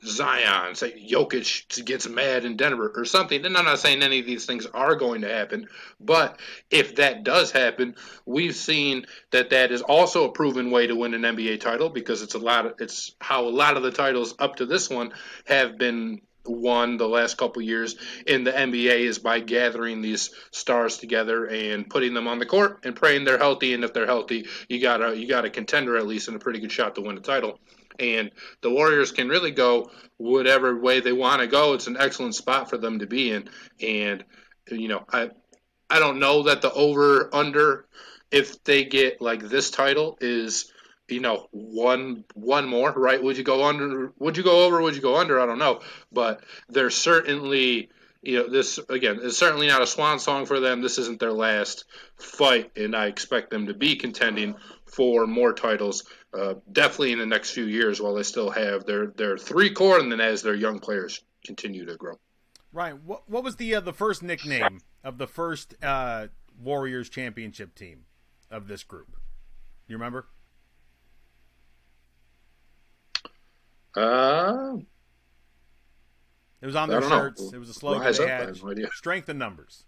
Zion, 0.04 0.76
say 0.76 0.92
Jokic 0.92 1.84
gets 1.84 2.08
mad 2.08 2.44
in 2.44 2.56
Denver 2.56 2.92
or 2.94 3.04
something. 3.04 3.44
And 3.44 3.56
I'm 3.56 3.64
not 3.64 3.80
saying 3.80 4.02
any 4.02 4.20
of 4.20 4.26
these 4.26 4.46
things 4.46 4.66
are 4.66 4.94
going 4.94 5.22
to 5.22 5.28
happen, 5.28 5.68
but 6.00 6.38
if 6.70 6.96
that 6.96 7.24
does 7.24 7.50
happen, 7.50 7.96
we've 8.24 8.54
seen 8.54 9.06
that 9.32 9.50
that 9.50 9.72
is 9.72 9.82
also 9.82 10.24
a 10.24 10.32
proven 10.32 10.70
way 10.70 10.87
to 10.87 10.94
win 10.94 11.14
an 11.14 11.22
NBA 11.22 11.61
title 11.61 11.88
because 11.88 12.22
it's 12.22 12.34
a 12.34 12.38
lot 12.38 12.66
of 12.66 12.74
it's 12.78 13.14
how 13.20 13.46
a 13.46 13.50
lot 13.50 13.76
of 13.76 13.82
the 13.82 13.90
titles 13.90 14.34
up 14.38 14.56
to 14.56 14.66
this 14.66 14.88
one 14.88 15.12
have 15.46 15.78
been 15.78 16.20
won 16.46 16.96
the 16.96 17.08
last 17.08 17.37
couple 17.37 17.61
years 17.61 17.96
in 18.26 18.44
the 18.44 18.52
NBA 18.52 19.00
is 19.00 19.18
by 19.18 19.40
gathering 19.40 20.00
these 20.00 20.30
stars 20.50 20.96
together 20.96 21.44
and 21.46 21.90
putting 21.90 22.14
them 22.14 22.26
on 22.26 22.38
the 22.38 22.46
court 22.46 22.80
and 22.84 22.96
praying 22.96 23.24
they're 23.24 23.37
healthy. 23.38 23.74
And 23.74 23.84
if 23.84 23.92
they're 23.92 24.06
healthy, 24.06 24.46
you 24.68 24.80
got 24.80 25.02
a 25.02 25.16
you 25.16 25.26
got 25.26 25.44
a 25.44 25.50
contender 25.50 25.96
at 25.96 26.06
least 26.06 26.28
and 26.28 26.37
a 26.37 26.40
pretty 26.40 26.61
good 26.61 26.72
shot 26.72 26.94
to 26.94 27.00
win 27.00 27.18
a 27.18 27.20
title 27.20 27.58
and 27.98 28.30
the 28.61 28.70
Warriors 28.70 29.12
can 29.12 29.28
really 29.28 29.50
go 29.50 29.90
whatever 30.16 30.78
way 30.78 31.00
they 31.00 31.12
want 31.12 31.40
to 31.40 31.46
go. 31.46 31.74
It's 31.74 31.87
an 31.87 31.96
excellent 31.98 32.34
spot 32.34 32.70
for 32.70 32.78
them 32.78 33.00
to 33.00 33.06
be 33.06 33.30
in, 33.30 33.48
and 33.80 34.24
you 34.70 34.88
know, 34.88 35.04
I 35.11 35.30
I 35.90 35.98
don't 35.98 36.18
know 36.18 36.44
that 36.44 36.62
the 36.62 36.72
over 36.72 37.34
under 37.34 37.87
if 38.30 38.62
they 38.64 38.84
get 38.84 39.20
like 39.20 39.42
this 39.42 39.70
title 39.70 40.18
is 40.20 40.72
you 41.08 41.20
know 41.20 41.48
one 41.50 42.24
one 42.34 42.68
more 42.68 42.92
right? 42.92 43.22
Would 43.22 43.38
you 43.38 43.44
go 43.44 43.64
under 43.64 44.12
would 44.18 44.37
you 44.37 44.42
go 44.42 44.64
over 44.64 44.80
would 44.80 44.96
you 44.96 45.02
go 45.02 45.16
under? 45.16 45.40
I 45.40 45.46
don't 45.46 45.58
know. 45.58 45.80
But 46.12 46.42
they're 46.68 46.90
certainly 46.90 47.90
you 48.22 48.38
know 48.38 48.48
this 48.48 48.78
again 48.88 49.20
is 49.22 49.38
certainly 49.38 49.68
not 49.68 49.82
a 49.82 49.87
swan 49.87 50.18
song 50.18 50.46
for 50.46 50.61
them. 50.61 50.82
This 50.82 50.98
isn't 50.98 51.20
their 51.20 51.32
last 51.32 51.84
fight 52.18 52.72
and 52.76 52.96
i 52.96 53.06
expect 53.06 53.50
them 53.50 53.66
to 53.66 53.74
be 53.74 53.96
contending 53.96 54.56
for 54.87 55.26
more 55.26 55.52
titles 55.52 56.04
uh, 56.38 56.55
definitely 56.70 57.12
in 57.12 57.18
the 57.18 57.27
next 57.27 57.51
few 57.51 57.64
years 57.64 58.01
while 58.01 58.14
they 58.14 58.22
still 58.22 58.51
have 58.51 58.85
their 58.85 59.09
their 59.09 59.37
three 59.37 59.70
core 59.70 59.98
and 59.98 60.11
then 60.11 60.20
as 60.20 60.42
their 60.42 60.55
young 60.55 60.79
players 60.79 61.22
continue 61.44 61.85
to 61.87 61.96
grow. 61.96 62.18
Right. 62.72 62.96
What 63.03 63.29
what 63.29 63.44
was 63.44 63.57
the 63.57 63.77
uh, 63.77 63.81
the 63.81 63.92
first 63.92 64.22
nickname 64.22 64.81
of 65.03 65.18
the 65.18 65.27
first 65.27 65.74
uh, 65.83 66.29
Warriors 66.62 67.09
championship 67.09 67.74
team 67.74 68.05
of 68.51 68.68
this 68.68 68.85
group? 68.85 69.16
You 69.87 69.96
remember? 69.96 70.27
Uh, 73.96 74.77
it 76.61 76.66
was 76.66 76.77
on 76.77 76.88
their 76.88 77.03
shirts. 77.03 77.40
Know. 77.40 77.57
It 77.57 77.59
was 77.59 77.68
a 77.68 77.74
slogan 77.74 78.03
Rise 78.03 78.18
they 78.18 78.29
had. 78.29 78.62
No 78.62 78.88
Strength 78.92 79.29
in 79.29 79.38
numbers. 79.38 79.85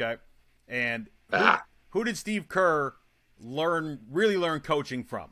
Okay. 0.00 0.20
And 0.68 1.08
ah. 1.32 1.64
who, 1.90 2.00
who 2.00 2.04
did 2.04 2.16
Steve 2.16 2.48
Kerr 2.48 2.94
learn 3.38 4.00
really 4.10 4.36
learn 4.36 4.60
coaching 4.60 5.04
from. 5.04 5.30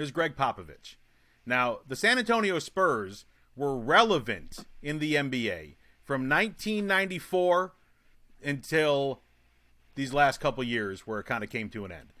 Was 0.00 0.10
Gregg 0.10 0.36
Popovich. 0.36 0.96
Now, 1.46 1.80
the 1.86 1.96
San 1.96 2.18
Antonio 2.18 2.58
Spurs 2.58 3.24
were 3.56 3.76
relevant 3.76 4.64
in 4.82 4.98
the 4.98 5.14
NBA 5.14 5.76
from 6.02 6.28
1994 6.28 7.72
until 8.42 9.20
these 9.94 10.12
last 10.12 10.40
couple 10.40 10.64
years 10.64 11.06
where 11.06 11.20
it 11.20 11.24
kind 11.24 11.44
of 11.44 11.50
came 11.50 11.68
to 11.70 11.84
an 11.84 11.92
end. 11.92 12.12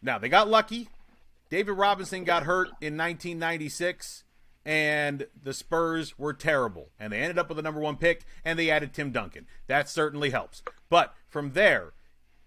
Now, 0.00 0.18
they 0.18 0.28
got 0.28 0.48
lucky. 0.48 0.88
David 1.50 1.72
Robinson 1.72 2.24
got 2.24 2.44
hurt 2.44 2.68
in 2.80 2.96
1996 2.96 4.24
and 4.66 5.28
the 5.40 5.54
Spurs 5.54 6.18
were 6.18 6.32
terrible. 6.32 6.88
And 6.98 7.12
they 7.12 7.20
ended 7.20 7.38
up 7.38 7.48
with 7.48 7.56
the 7.56 7.62
number 7.62 7.80
one 7.80 7.96
pick, 7.96 8.24
and 8.44 8.58
they 8.58 8.68
added 8.68 8.92
Tim 8.92 9.12
Duncan. 9.12 9.46
That 9.68 9.88
certainly 9.88 10.30
helps. 10.30 10.62
But 10.90 11.14
from 11.28 11.52
there, 11.52 11.92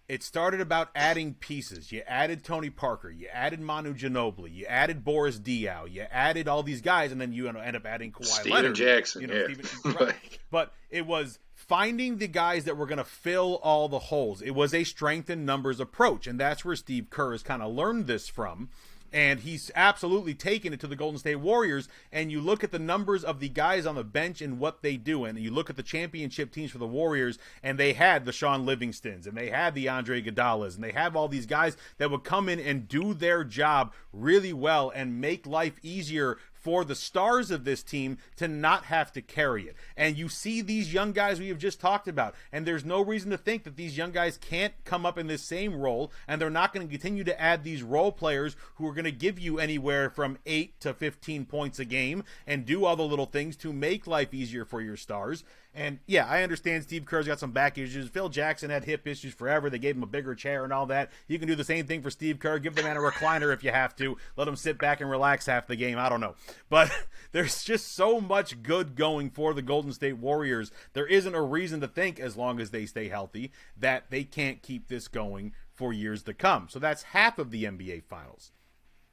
it 0.09 0.23
started 0.23 0.59
about 0.59 0.89
adding 0.95 1.35
pieces. 1.35 1.91
You 1.91 2.01
added 2.07 2.43
Tony 2.43 2.71
Parker, 2.71 3.11
you 3.11 3.27
added 3.31 3.61
Manu 3.61 3.93
Ginobili, 3.93 4.53
you 4.53 4.65
added 4.65 5.03
Boris 5.03 5.39
Diaw, 5.39 5.89
you 5.89 6.01
added 6.09 6.47
all 6.47 6.63
these 6.63 6.81
guys, 6.81 7.11
and 7.11 7.21
then 7.21 7.31
you 7.31 7.47
end 7.47 7.75
up 7.75 7.85
adding 7.85 8.11
Kawhi 8.11 8.25
Steven 8.25 8.51
Leonard. 8.51 8.75
Jackson, 8.75 9.21
you 9.21 9.27
know, 9.27 9.35
yeah. 9.35 9.55
Steven, 9.63 9.95
right. 10.01 10.39
but 10.49 10.73
it 10.89 11.05
was 11.05 11.37
finding 11.53 12.17
the 12.17 12.27
guys 12.27 12.65
that 12.65 12.75
were 12.75 12.87
going 12.87 12.97
to 12.97 13.03
fill 13.03 13.59
all 13.61 13.87
the 13.87 13.99
holes. 13.99 14.41
It 14.41 14.51
was 14.51 14.73
a 14.73 14.83
strength 14.83 15.29
in 15.29 15.45
numbers 15.45 15.79
approach, 15.79 16.25
and 16.25 16.39
that's 16.39 16.65
where 16.65 16.75
Steve 16.75 17.11
Kerr 17.11 17.33
has 17.33 17.43
kind 17.43 17.61
of 17.61 17.71
learned 17.71 18.07
this 18.07 18.27
from 18.27 18.69
and 19.11 19.41
he's 19.41 19.71
absolutely 19.75 20.33
taken 20.33 20.73
it 20.73 20.79
to 20.79 20.87
the 20.87 20.95
Golden 20.95 21.19
State 21.19 21.37
Warriors. 21.37 21.87
And 22.11 22.31
you 22.31 22.41
look 22.41 22.63
at 22.63 22.71
the 22.71 22.79
numbers 22.79 23.23
of 23.23 23.39
the 23.39 23.49
guys 23.49 23.85
on 23.85 23.95
the 23.95 24.03
bench 24.03 24.41
and 24.41 24.59
what 24.59 24.81
they 24.81 24.97
do, 24.97 25.25
and 25.25 25.37
you 25.39 25.51
look 25.51 25.69
at 25.69 25.75
the 25.75 25.83
championship 25.83 26.51
teams 26.51 26.71
for 26.71 26.77
the 26.77 26.87
Warriors, 26.87 27.37
and 27.63 27.77
they 27.77 27.93
had 27.93 28.25
the 28.25 28.31
Sean 28.31 28.65
Livingstons, 28.65 29.27
and 29.27 29.37
they 29.37 29.49
had 29.49 29.75
the 29.75 29.89
Andre 29.89 30.21
Iguodalas, 30.21 30.75
and 30.75 30.83
they 30.83 30.91
have 30.91 31.15
all 31.15 31.27
these 31.27 31.45
guys 31.45 31.77
that 31.97 32.11
would 32.11 32.23
come 32.23 32.49
in 32.49 32.59
and 32.59 32.87
do 32.87 33.13
their 33.13 33.43
job 33.43 33.93
really 34.13 34.53
well 34.53 34.91
and 34.93 35.21
make 35.21 35.45
life 35.45 35.73
easier 35.81 36.37
for 36.59 36.83
the 36.83 36.95
stars 36.95 37.51
of 37.51 37.63
this 37.63 37.83
team 37.83 38.17
to 38.35 38.47
not 38.47 38.85
have 38.85 39.11
to 39.13 39.21
carry 39.21 39.67
it. 39.67 39.75
And 39.95 40.17
you 40.17 40.29
see 40.29 40.61
these 40.61 40.93
young 40.93 41.11
guys 41.11 41.39
we 41.39 41.47
have 41.47 41.57
just 41.57 41.79
talked 41.79 42.07
about, 42.07 42.35
and 42.51 42.65
there's 42.65 42.85
no 42.85 43.01
reason 43.01 43.31
to 43.31 43.37
think 43.37 43.63
that 43.63 43.75
these 43.75 43.97
young 43.97 44.11
guys 44.11 44.37
can't 44.37 44.73
come 44.85 45.05
up 45.05 45.17
in 45.17 45.27
this 45.27 45.41
same 45.43 45.75
role, 45.75 46.11
and 46.27 46.41
they're 46.41 46.49
not 46.49 46.73
going 46.73 46.85
to 46.85 46.91
continue 46.91 47.23
to 47.23 47.41
add 47.41 47.63
these 47.63 47.83
role 47.83 48.11
players 48.11 48.55
who 48.75 48.87
are 48.87 48.93
going 48.93 49.05
to 49.05 49.11
give 49.11 49.39
you 49.39 49.59
anywhere 49.59 50.09
from 50.09 50.37
8 50.45 50.79
to 50.81 50.93
15 50.93 51.45
points 51.45 51.79
a 51.79 51.85
game 51.85 52.23
and 52.45 52.65
do 52.65 52.85
all 52.85 52.95
the 52.95 53.03
little 53.03 53.25
things 53.25 53.55
to 53.57 53.73
make 53.73 54.07
life 54.07 54.33
easier 54.33 54.65
for 54.65 54.81
your 54.81 54.97
stars. 54.97 55.43
And 55.73 55.99
yeah, 56.07 56.25
I 56.25 56.41
understand 56.41 56.83
Steve 56.83 57.05
Kerr's 57.05 57.27
got 57.27 57.39
some 57.39 57.51
back 57.51 57.77
issues. 57.77 58.09
Phil 58.09 58.29
Jackson 58.29 58.71
had 58.71 58.85
hip 58.85 59.05
issues 59.05 59.35
forever. 59.35 59.69
They 59.69 59.77
gave 59.77 59.95
him 59.95 60.03
a 60.03 60.07
bigger 60.07 60.33
chair 60.33 60.63
and 60.63 60.73
all 60.73 60.87
that. 60.87 61.11
You 61.27 61.37
can 61.37 61.47
do 61.47 61.55
the 61.55 61.63
same 61.63 61.85
thing 61.85 62.01
for 62.01 62.09
Steve 62.09 62.39
Kerr. 62.39 62.57
Give 62.57 62.73
the 62.73 62.81
man 62.81 62.97
a 62.97 62.99
recliner 62.99 63.53
if 63.53 63.63
you 63.63 63.71
have 63.71 63.95
to. 63.97 64.17
Let 64.35 64.47
him 64.47 64.55
sit 64.55 64.79
back 64.79 64.99
and 64.99 65.09
relax 65.09 65.45
half 65.45 65.67
the 65.67 65.75
game. 65.75 65.99
I 65.99 66.09
don't 66.09 66.21
know. 66.21 66.35
But 66.69 66.91
there's 67.33 67.63
just 67.63 67.93
so 67.93 68.19
much 68.19 68.63
good 68.63 68.95
going 68.95 69.29
for 69.29 69.53
the 69.53 69.61
Golden 69.61 69.93
State 69.93 70.17
Warriors. 70.17 70.71
There 70.93 71.07
isn't 71.07 71.35
a 71.35 71.41
reason 71.41 71.81
to 71.81 71.87
think, 71.87 72.19
as 72.19 72.35
long 72.35 72.59
as 72.59 72.71
they 72.71 72.87
stay 72.87 73.07
healthy, 73.07 73.51
that 73.77 74.05
they 74.09 74.23
can't 74.23 74.63
keep 74.63 74.87
this 74.87 75.07
going 75.07 75.53
for 75.71 75.93
years 75.93 76.23
to 76.23 76.33
come. 76.33 76.67
So 76.69 76.79
that's 76.79 77.03
half 77.03 77.37
of 77.37 77.51
the 77.51 77.65
NBA 77.65 78.03
Finals. 78.05 78.51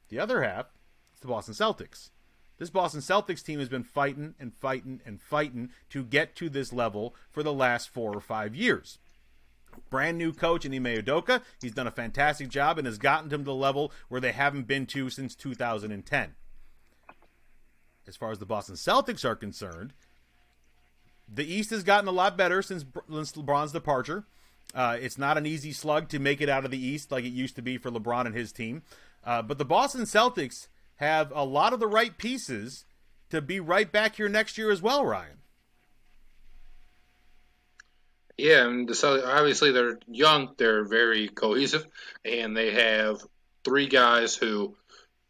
The 0.09 0.19
other 0.19 0.41
half 0.41 0.65
is 1.13 1.21
the 1.21 1.27
Boston 1.27 1.53
Celtics. 1.53 2.09
This 2.57 2.69
Boston 2.69 3.01
Celtics 3.01 3.43
team 3.43 3.59
has 3.59 3.69
been 3.69 3.83
fighting 3.83 4.33
and 4.39 4.53
fighting 4.53 4.99
and 5.05 5.21
fighting 5.21 5.69
to 5.89 6.03
get 6.03 6.35
to 6.37 6.49
this 6.49 6.73
level 6.73 7.15
for 7.31 7.43
the 7.43 7.53
last 7.53 7.89
four 7.89 8.15
or 8.15 8.21
five 8.21 8.55
years. 8.55 8.97
Brand 9.89 10.17
new 10.17 10.33
coach 10.33 10.65
in 10.65 10.73
Ime 10.73 11.01
Udoka. 11.01 11.41
He's 11.61 11.73
done 11.73 11.87
a 11.87 11.91
fantastic 11.91 12.49
job 12.49 12.77
and 12.77 12.87
has 12.87 12.97
gotten 12.97 13.29
them 13.29 13.41
to 13.41 13.45
the 13.45 13.53
level 13.53 13.91
where 14.09 14.21
they 14.21 14.31
haven't 14.31 14.67
been 14.67 14.87
to 14.87 15.09
since 15.11 15.35
2010. 15.35 16.35
As 18.07 18.15
far 18.15 18.31
as 18.31 18.39
the 18.39 18.45
Boston 18.45 18.75
Celtics 18.75 19.25
are 19.25 19.35
concerned, 19.35 19.93
the 21.31 21.45
East 21.45 21.69
has 21.69 21.83
gotten 21.83 22.07
a 22.07 22.11
lot 22.11 22.37
better 22.37 22.61
since, 22.61 22.83
LeBron's 22.83 23.71
departure. 23.73 24.25
Uh, 24.73 24.97
it's 24.99 25.17
not 25.17 25.37
an 25.37 25.45
easy 25.45 25.73
slug 25.73 26.09
to 26.09 26.19
make 26.19 26.41
it 26.41 26.49
out 26.49 26.65
of 26.65 26.71
the 26.71 26.83
East 26.83 27.11
like 27.11 27.25
it 27.25 27.29
used 27.29 27.55
to 27.55 27.61
be 27.61 27.77
for 27.77 27.91
LeBron 27.91 28.25
and 28.25 28.35
his 28.35 28.51
team. 28.51 28.81
Uh, 29.23 29.41
but 29.41 29.57
the 29.57 29.65
Boston 29.65 30.01
Celtics 30.01 30.67
have 30.97 31.31
a 31.33 31.43
lot 31.43 31.73
of 31.73 31.79
the 31.79 31.87
right 31.87 32.17
pieces 32.17 32.85
to 33.29 33.41
be 33.41 33.59
right 33.59 33.91
back 33.91 34.15
here 34.15 34.29
next 34.29 34.57
year 34.57 34.71
as 34.71 34.81
well, 34.81 35.05
Ryan. 35.05 35.37
Yeah, 38.37 38.67
and 38.67 38.95
so 38.95 39.25
obviously 39.25 39.71
they're 39.71 39.97
young, 40.07 40.53
they're 40.57 40.85
very 40.85 41.27
cohesive, 41.27 41.85
and 42.23 42.55
they 42.55 42.71
have 42.71 43.19
three 43.63 43.87
guys 43.87 44.35
who 44.35 44.75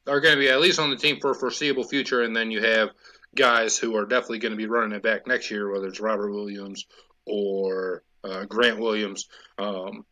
are 0.08 0.20
going 0.20 0.36
to 0.36 0.40
be 0.40 0.50
at 0.50 0.60
least 0.60 0.80
on 0.80 0.90
the 0.90 0.98
team 0.98 1.20
for 1.22 1.32
a 1.32 1.36
foreseeable 1.36 1.86
future, 1.86 2.22
and 2.22 2.36
then 2.36 2.52
you 2.52 2.62
have 2.62 2.90
guys 3.34 3.78
who 3.78 3.96
are 3.96 4.06
definitely 4.06 4.40
going 4.40 4.52
to 4.52 4.58
be 4.58 4.68
running 4.68 4.92
it 4.92 5.04
back 5.04 5.26
next 5.26 5.50
year, 5.52 5.72
whether 5.72 5.88
it's 5.88 6.02
Robert 6.02 6.32
Williams 6.32 6.86
or 7.26 8.04
uh, 8.24 8.46
Grant 8.46 8.80
Williams, 8.80 9.28
um, 9.58 10.06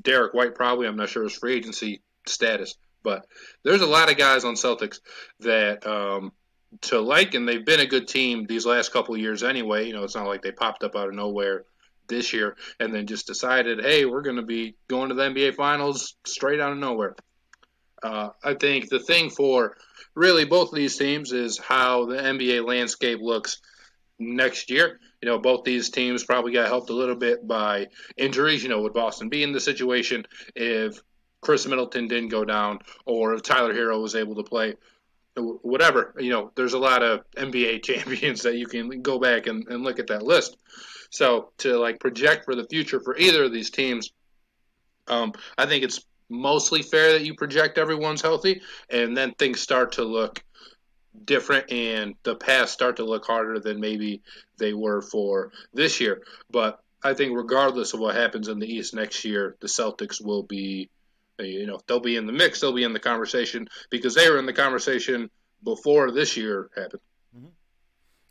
Derrick 0.00 0.32
White, 0.32 0.54
probably. 0.54 0.86
I'm 0.86 0.96
not 0.96 1.10
sure 1.10 1.24
his 1.24 1.34
free 1.34 1.56
agency 1.56 2.02
status. 2.26 2.76
But 3.02 3.26
there's 3.62 3.80
a 3.80 3.86
lot 3.86 4.10
of 4.10 4.18
guys 4.18 4.44
on 4.44 4.54
Celtics 4.54 5.00
that 5.40 5.86
um, 5.86 6.32
to 6.82 7.00
like, 7.00 7.34
and 7.34 7.48
they've 7.48 7.64
been 7.64 7.80
a 7.80 7.86
good 7.86 8.08
team 8.08 8.46
these 8.46 8.66
last 8.66 8.92
couple 8.92 9.16
years 9.16 9.42
anyway. 9.42 9.86
You 9.86 9.92
know, 9.92 10.04
it's 10.04 10.14
not 10.14 10.26
like 10.26 10.42
they 10.42 10.52
popped 10.52 10.84
up 10.84 10.96
out 10.96 11.08
of 11.08 11.14
nowhere 11.14 11.64
this 12.08 12.32
year 12.32 12.56
and 12.78 12.94
then 12.94 13.06
just 13.06 13.26
decided, 13.26 13.80
hey, 13.80 14.04
we're 14.04 14.22
going 14.22 14.36
to 14.36 14.42
be 14.42 14.76
going 14.88 15.08
to 15.08 15.14
the 15.14 15.22
NBA 15.22 15.54
Finals 15.54 16.16
straight 16.24 16.60
out 16.60 16.72
of 16.72 16.78
nowhere. 16.78 17.16
Uh, 18.02 18.30
I 18.42 18.54
think 18.54 18.88
the 18.88 18.98
thing 18.98 19.30
for 19.30 19.76
really 20.14 20.44
both 20.44 20.70
of 20.70 20.74
these 20.74 20.96
teams 20.96 21.32
is 21.32 21.58
how 21.58 22.06
the 22.06 22.16
NBA 22.16 22.66
landscape 22.66 23.20
looks 23.20 23.60
next 24.18 24.70
year. 24.70 24.98
You 25.22 25.28
know, 25.28 25.38
both 25.38 25.64
these 25.64 25.90
teams 25.90 26.24
probably 26.24 26.52
got 26.52 26.68
helped 26.68 26.90
a 26.90 26.94
little 26.94 27.16
bit 27.16 27.46
by 27.46 27.88
injuries. 28.16 28.62
You 28.62 28.70
know, 28.70 28.80
with 28.80 28.94
Boston 28.94 29.28
being 29.28 29.52
the 29.52 29.60
situation, 29.60 30.26
if 30.54 31.00
Khris 31.40 31.66
Middleton 31.66 32.08
didn't 32.08 32.28
go 32.28 32.44
down, 32.44 32.80
or 33.06 33.38
Tyler 33.38 33.74
Herro 33.74 34.00
was 34.00 34.14
able 34.14 34.34
to 34.36 34.42
play, 34.42 34.74
whatever. 35.36 36.14
You 36.18 36.30
know, 36.30 36.52
there's 36.54 36.74
a 36.74 36.78
lot 36.78 37.02
of 37.02 37.24
NBA 37.36 37.82
champions 37.84 38.42
that 38.42 38.56
you 38.56 38.66
can 38.66 39.02
go 39.02 39.18
back 39.18 39.46
and, 39.46 39.66
and 39.68 39.82
look 39.82 39.98
at 39.98 40.08
that 40.08 40.22
list. 40.22 40.56
So 41.10 41.50
to 41.58 41.76
like 41.78 41.98
project 41.98 42.44
for 42.44 42.54
the 42.54 42.66
future 42.66 43.00
for 43.00 43.16
either 43.16 43.44
of 43.44 43.52
these 43.52 43.70
teams, 43.70 44.12
um, 45.08 45.32
I 45.58 45.66
think 45.66 45.82
it's 45.82 46.04
mostly 46.28 46.82
fair 46.82 47.12
that 47.12 47.24
you 47.24 47.34
project 47.34 47.78
everyone's 47.78 48.22
healthy, 48.22 48.62
and 48.88 49.16
then 49.16 49.34
things 49.34 49.60
start 49.60 49.92
to 49.92 50.04
look 50.04 50.44
different 51.24 51.70
and 51.72 52.14
the 52.22 52.36
past 52.36 52.72
start 52.72 52.96
to 52.96 53.04
look 53.04 53.24
harder 53.24 53.58
than 53.58 53.80
maybe 53.80 54.22
they 54.58 54.72
were 54.72 55.02
for 55.02 55.50
this 55.74 56.00
year. 56.00 56.22
But 56.50 56.80
I 57.02 57.14
think 57.14 57.36
regardless 57.36 57.94
of 57.94 58.00
what 58.00 58.14
happens 58.14 58.48
in 58.48 58.58
the 58.58 58.72
East 58.72 58.94
next 58.94 59.24
year, 59.24 59.56
the 59.60 59.66
Celtics 59.66 60.24
will 60.24 60.42
be, 60.42 60.90
you 61.48 61.66
know, 61.66 61.80
they'll 61.86 62.00
be 62.00 62.16
in 62.16 62.26
the 62.26 62.32
mix, 62.32 62.60
they'll 62.60 62.72
be 62.72 62.84
in 62.84 62.92
the 62.92 63.00
conversation 63.00 63.68
because 63.90 64.14
they 64.14 64.30
were 64.30 64.38
in 64.38 64.46
the 64.46 64.52
conversation 64.52 65.30
before 65.62 66.10
this 66.10 66.36
year 66.36 66.70
happened. 66.76 67.02
Mm-hmm. 67.36 67.48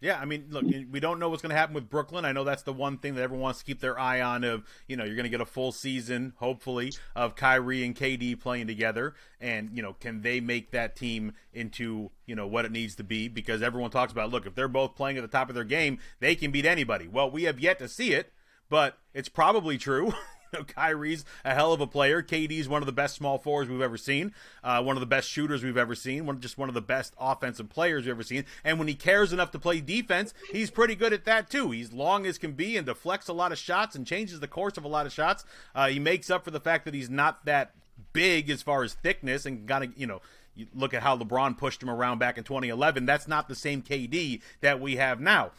Yeah, 0.01 0.17
I 0.17 0.23
mean, 0.23 0.45
look, 0.49 0.63
we 0.63 1.01
don't 1.01 1.19
know 1.19 1.27
what's 1.27 1.41
going 1.41 1.49
to 1.49 1.57
happen 1.57 1.75
with 1.75 1.89
Brooklyn. 1.89 2.23
I 2.23 2.31
know 2.31 2.45
that's 2.45 2.63
the 2.63 2.71
one 2.71 2.99
thing 2.99 3.15
that 3.15 3.21
everyone 3.21 3.43
wants 3.43 3.59
to 3.59 3.65
keep 3.65 3.81
their 3.81 3.99
eye 3.99 4.21
on. 4.21 4.45
Of 4.45 4.63
you 4.87 4.95
know, 4.95 5.03
you're 5.03 5.15
going 5.15 5.25
to 5.25 5.29
get 5.29 5.41
a 5.41 5.45
full 5.45 5.73
season, 5.73 6.31
hopefully, 6.37 6.93
of 7.17 7.35
Kyrie 7.35 7.83
and 7.83 7.93
KD 7.93 8.39
playing 8.39 8.67
together, 8.67 9.13
and 9.41 9.71
you 9.73 9.81
know, 9.81 9.91
can 9.91 10.21
they 10.21 10.39
make 10.39 10.71
that 10.71 10.95
team 10.95 11.33
into 11.51 12.11
you 12.25 12.35
know 12.35 12.47
what 12.47 12.63
it 12.63 12.71
needs 12.71 12.95
to 12.95 13.03
be? 13.03 13.27
Because 13.27 13.61
everyone 13.61 13.91
talks 13.91 14.13
about, 14.13 14.31
look, 14.31 14.45
if 14.45 14.55
they're 14.55 14.69
both 14.69 14.95
playing 14.95 15.17
at 15.17 15.21
the 15.21 15.27
top 15.27 15.49
of 15.49 15.55
their 15.55 15.65
game, 15.65 15.99
they 16.21 16.33
can 16.33 16.49
beat 16.49 16.65
anybody. 16.65 17.09
Well, 17.09 17.29
we 17.29 17.43
have 17.43 17.59
yet 17.59 17.77
to 17.79 17.89
see 17.89 18.13
it, 18.13 18.31
but 18.69 18.97
it's 19.13 19.29
probably 19.29 19.77
true. 19.77 20.13
know, 20.53 20.63
Kyrie's 20.63 21.25
a 21.45 21.53
hell 21.53 21.73
of 21.73 21.81
a 21.81 21.87
player. 21.87 22.21
KD's 22.21 22.67
one 22.67 22.81
of 22.81 22.85
the 22.85 22.91
best 22.91 23.15
small 23.15 23.37
forwards 23.37 23.69
we've 23.69 23.81
ever 23.81 23.97
seen, 23.97 24.33
uh, 24.63 24.81
one 24.81 24.95
of 24.95 25.01
the 25.01 25.05
best 25.05 25.29
shooters 25.29 25.63
we've 25.63 25.77
ever 25.77 25.95
seen, 25.95 26.25
one 26.25 26.39
just 26.39 26.57
one 26.57 26.69
of 26.69 26.75
the 26.75 26.81
best 26.81 27.13
offensive 27.19 27.69
players 27.69 28.05
we've 28.05 28.11
ever 28.11 28.23
seen. 28.23 28.45
And 28.63 28.79
when 28.79 28.87
he 28.87 28.95
cares 28.95 29.33
enough 29.33 29.51
to 29.51 29.59
play 29.59 29.81
defense, 29.81 30.33
he's 30.51 30.69
pretty 30.71 30.95
good 30.95 31.13
at 31.13 31.25
that 31.25 31.49
too. 31.49 31.71
He's 31.71 31.93
long 31.93 32.25
as 32.25 32.37
can 32.37 32.53
be 32.53 32.77
and 32.77 32.85
deflects 32.85 33.27
a 33.27 33.33
lot 33.33 33.51
of 33.51 33.57
shots 33.57 33.95
and 33.95 34.05
changes 34.05 34.39
the 34.39 34.47
course 34.47 34.77
of 34.77 34.83
a 34.83 34.89
lot 34.89 35.05
of 35.05 35.11
shots. 35.11 35.45
Uh, 35.75 35.87
he 35.87 35.99
makes 35.99 36.29
up 36.29 36.43
for 36.43 36.51
the 36.51 36.59
fact 36.59 36.85
that 36.85 36.93
he's 36.93 37.09
not 37.09 37.45
that 37.45 37.73
big 38.13 38.49
as 38.49 38.61
far 38.61 38.83
as 38.83 38.93
thickness 38.93 39.45
and 39.45 39.67
got 39.67 39.79
to 39.79 39.89
you 39.95 40.07
know 40.07 40.21
you 40.55 40.67
look 40.73 40.93
at 40.93 41.03
how 41.03 41.17
LeBron 41.17 41.57
pushed 41.57 41.81
him 41.81 41.89
around 41.89 42.17
back 42.17 42.37
in 42.37 42.43
2011. 42.43 43.05
That's 43.05 43.27
not 43.27 43.47
the 43.47 43.55
same 43.55 43.81
KD 43.81 44.41
that 44.61 44.81
we 44.81 44.97
have 44.97 45.19
now. 45.19 45.51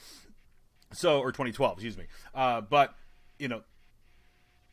So, 0.92 1.20
or 1.20 1.30
2012, 1.30 1.78
excuse 1.78 1.96
me. 1.96 2.04
Uh, 2.34 2.60
but 2.60 2.94
you 3.38 3.48
know, 3.48 3.62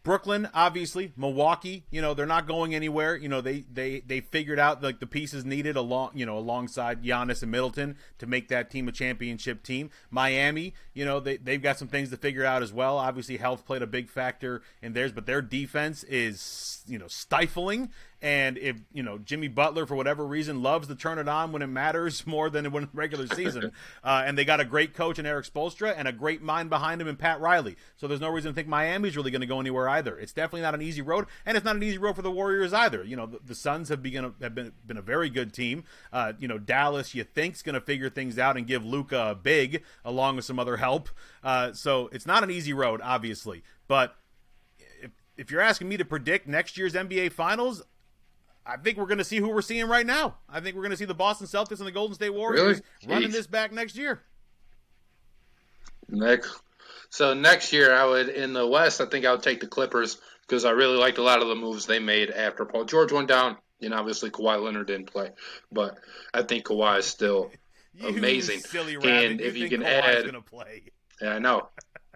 Brooklyn, 0.08 0.48
obviously, 0.54 1.12
Milwaukee, 1.18 1.84
you 1.92 2.02
know, 2.02 2.14
they're 2.14 2.26
not 2.26 2.48
going 2.48 2.74
anywhere. 2.74 3.18
You 3.18 3.28
know, 3.28 3.42
they 3.42 3.66
they 3.70 4.00
they 4.00 4.22
figured 4.22 4.58
out 4.58 4.82
like 4.82 5.02
the 5.02 5.06
pieces 5.06 5.44
needed 5.44 5.76
along, 5.76 6.12
you 6.14 6.26
know, 6.26 6.38
alongside 6.38 7.04
Giannis 7.04 7.42
and 7.44 7.52
Middleton 7.52 7.98
to 8.20 8.26
make 8.26 8.48
that 8.48 8.72
team 8.72 8.88
a 8.88 8.94
championship 8.94 9.64
team. 9.64 9.90
Miami, 10.10 10.74
you 10.94 11.04
know, 11.04 11.20
they 11.20 11.36
they've 11.36 11.62
got 11.62 11.78
some 11.78 11.90
things 11.90 12.10
to 12.12 12.16
figure 12.16 12.46
out 12.46 12.64
as 12.64 12.72
well. 12.72 12.98
Obviously, 12.98 13.36
health 13.36 13.66
played 13.66 13.82
a 13.82 13.88
big 13.88 14.10
factor 14.10 14.62
in 14.82 14.94
theirs, 14.94 15.12
but 15.12 15.26
their 15.26 15.42
defense 15.42 16.04
is, 16.06 16.86
you 16.88 16.98
know, 16.98 17.10
stifling 17.10 17.90
and 18.22 18.58
if 18.58 18.78
you 18.94 19.04
know 19.04 19.18
Jimmy 19.18 19.48
Butler 19.48 19.86
for 19.86 19.96
whatever 19.96 20.26
reason 20.26 20.64
loves 20.64 20.88
to 20.88 20.96
turn 20.96 21.20
it 21.20 21.28
on 21.28 21.52
when 21.52 21.62
it 21.62 21.68
matters 21.68 22.26
more 22.28 22.50
than 22.50 22.72
when 22.72 22.90
regular 22.94 23.28
season, 23.28 23.72
uh, 24.04 24.24
and 24.26 24.38
they 24.38 24.46
got 24.46 24.60
a 24.60 24.66
great 24.66 24.94
coach 24.94 25.20
in 25.20 25.26
Erik 25.26 25.46
Spoelstra 25.46 25.94
and 25.96 26.08
a 26.08 26.12
great 26.12 26.42
mind 26.42 26.70
behind 26.70 27.02
him 27.02 27.08
in 27.08 27.16
Pat 27.16 27.40
Riley, 27.40 27.76
so 27.96 28.08
there's 28.08 28.22
no 28.22 28.30
reason 28.30 28.52
to 28.52 28.56
think 28.56 28.68
Miami's 28.68 29.16
really 29.16 29.32
going 29.32 29.42
to 29.42 29.48
go 29.48 29.60
anywhere 29.60 29.88
either. 29.90 30.18
It's 30.18 30.34
definitely 30.34 30.62
not 30.62 30.76
an 30.76 30.82
easy 30.82 31.02
road, 31.02 31.26
and 31.46 31.56
it's 31.56 31.66
not 31.66 31.76
an 31.76 31.84
easy 31.84 31.98
road 31.98 32.16
for 32.16 32.22
the 32.22 32.32
Warriors 32.32 32.74
either. 32.74 33.04
You 33.04 33.16
know 33.16 33.26
the, 33.26 33.40
the 33.46 33.56
Suns 33.56 33.90
have 33.90 34.02
begun 34.02 34.34
have 34.42 34.56
been 34.56 34.72
been 34.86 34.98
a 34.98 35.02
very 35.02 35.30
good 35.30 35.54
team. 35.54 35.84
Uh, 36.12 36.34
you 36.40 36.48
know 36.48 36.58
Dallas, 36.58 37.14
you 37.14 37.24
think's 37.24 37.62
going 37.62 37.76
to 37.76 37.82
figure 37.82 38.10
things 38.10 38.40
out 38.40 38.58
and 38.58 38.66
give 38.66 38.86
Luka 38.86 39.30
a 39.32 39.36
big 39.36 39.84
along 40.04 40.38
with 40.38 40.46
some 40.46 40.60
other 40.60 40.78
help. 40.78 41.10
Uh, 41.44 41.74
so 41.74 42.10
it's 42.12 42.26
not 42.26 42.44
an 42.44 42.52
easy 42.52 42.74
road, 42.74 43.00
obviously, 43.04 43.64
but 43.88 44.16
if 45.38 45.52
you're 45.52 45.62
asking 45.62 45.88
me 45.88 45.98
to 45.98 46.06
predict 46.06 46.48
next 46.48 46.78
year's 46.78 46.94
NBA 46.94 47.32
Finals, 47.32 47.84
I 48.68 48.78
think 48.78 48.98
we're 48.98 49.06
going 49.06 49.18
to 49.20 49.24
see 49.24 49.38
who 49.38 49.50
we're 49.50 49.62
seeing 49.62 49.88
right 49.88 50.06
now. 50.06 50.36
I 50.50 50.60
think 50.60 50.76
we're 50.76 50.82
going 50.82 50.92
to 50.92 50.98
see 50.98 51.06
the 51.06 51.14
Boston 51.14 51.48
Celtics 51.48 51.78
and 51.80 51.88
the 51.88 51.92
Golden 51.92 52.16
State 52.16 52.34
Warriors 52.34 52.82
really? 53.02 53.14
running 53.14 53.32
this 53.32 53.48
back 53.48 53.72
next 53.72 53.96
year. 53.96 54.22
Next, 56.10 56.62
so 57.10 57.34
next 57.34 57.72
year 57.72 57.94
I 57.94 58.06
would 58.06 58.30
in 58.30 58.54
the 58.54 58.68
West. 58.68 59.00
I 59.00 59.06
think 59.06 59.26
I 59.26 59.32
would 59.32 59.44
take 59.44 59.62
the 59.62 59.68
Clippers 59.68 60.18
because 60.42 60.66
I 60.66 60.72
really 60.72 60.98
liked 60.98 61.18
a 61.18 61.24
lot 61.24 61.42
of 61.42 61.48
the 61.48 61.56
moves 61.56 61.86
they 61.86 62.00
made 62.00 62.30
after 62.30 62.66
Paul 62.66 62.86
George 62.86 63.12
went 63.12 63.28
down. 63.28 63.58
And 63.82 63.94
obviously 63.94 64.32
Kawhi 64.32 64.62
Leonard 64.62 64.88
didn't 64.88 65.12
play, 65.12 65.30
but 65.72 66.00
I 66.34 66.42
think 66.42 66.66
Kawhi 66.66 67.00
is 67.00 67.06
still 67.06 67.52
amazing. 68.04 68.62
and 69.04 69.40
if 69.40 69.56
you, 69.56 69.66
you 69.66 69.70
can 69.70 69.82
Kawhi's 69.82 70.26
add, 70.26 70.36
yeah, 71.22 71.34
I 71.36 71.40
know. 71.40 71.70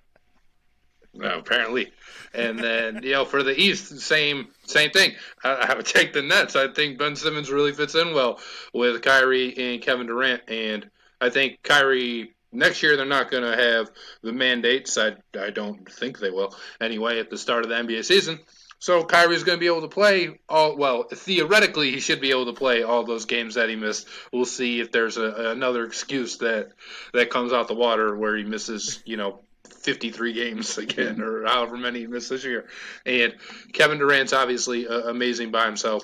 Apparently. 1.20 1.92
And 2.34 2.58
then 2.58 3.04
you 3.04 3.12
know 3.12 3.26
for 3.26 3.44
the 3.44 3.60
East, 3.60 4.00
same 4.00 4.48
same 4.66 4.92
thing. 4.92 5.14
I, 5.44 5.68
I 5.70 5.76
would 5.76 5.86
take 5.86 6.14
the 6.14 6.22
Nets. 6.22 6.56
I 6.56 6.70
think 6.70 6.98
Ben 6.98 7.16
Simmons 7.16 7.52
really 7.52 7.74
fits 7.74 7.96
in 7.96 8.14
well 8.14 8.40
with 8.74 9.02
Kyrie 9.02 9.58
and 9.58 9.82
Kevin 9.82 10.08
Durant, 10.08 10.44
and 10.48 10.90
I 11.20 11.30
think 11.30 11.62
Kyrie 11.64 12.34
next 12.54 12.84
year 12.84 12.96
they're 12.96 13.06
not 13.06 13.32
going 13.32 13.44
to 13.44 13.56
have 13.56 13.92
the 14.22 14.32
mandates. 14.32 14.98
I 14.98 15.16
I 15.38 15.50
don't 15.50 15.92
think 15.92 16.20
they 16.20 16.30
will 16.30 16.56
anyway 16.80 17.20
at 17.20 17.30
the 17.30 17.38
start 17.38 17.66
of 17.66 17.70
the 17.70 17.76
NBA 17.76 18.06
season. 18.06 18.40
So 18.82 19.04
Kyrie's 19.04 19.44
going 19.44 19.58
to 19.58 19.60
be 19.60 19.68
able 19.68 19.82
to 19.82 19.88
play 19.88 20.40
all 20.50 20.76
well. 20.76 21.04
Theoretically, 21.04 21.92
he 21.92 22.00
should 22.00 22.20
be 22.20 22.32
able 22.32 22.48
to 22.48 22.54
play 22.54 22.82
all 22.82 23.04
those 23.04 23.26
games 23.26 23.54
that 23.54 23.70
he 23.70 23.76
missed. 23.76 24.08
We'll 24.34 24.46
see 24.46 24.80
if 24.80 24.92
there's 24.92 25.18
a, 25.18 25.52
another 25.52 25.86
excuse 25.86 26.38
that 26.38 26.70
that 27.14 27.30
comes 27.30 27.54
out 27.54 27.68
the 27.68 27.76
water 27.76 28.18
where 28.18 28.36
he 28.36 28.44
misses, 28.44 29.04
you 29.06 29.18
know, 29.18 29.42
53 29.82 30.34
games 30.34 30.78
again, 30.78 31.22
or 31.22 31.46
however 31.46 31.78
many 31.78 32.00
he 32.00 32.08
missed 32.08 32.30
this 32.30 32.44
year. 32.44 32.66
And 33.06 33.36
Kevin 33.74 34.00
Durant's 34.00 34.34
obviously 34.34 34.88
uh, 34.88 35.10
amazing 35.10 35.52
by 35.52 35.66
himself. 35.66 36.04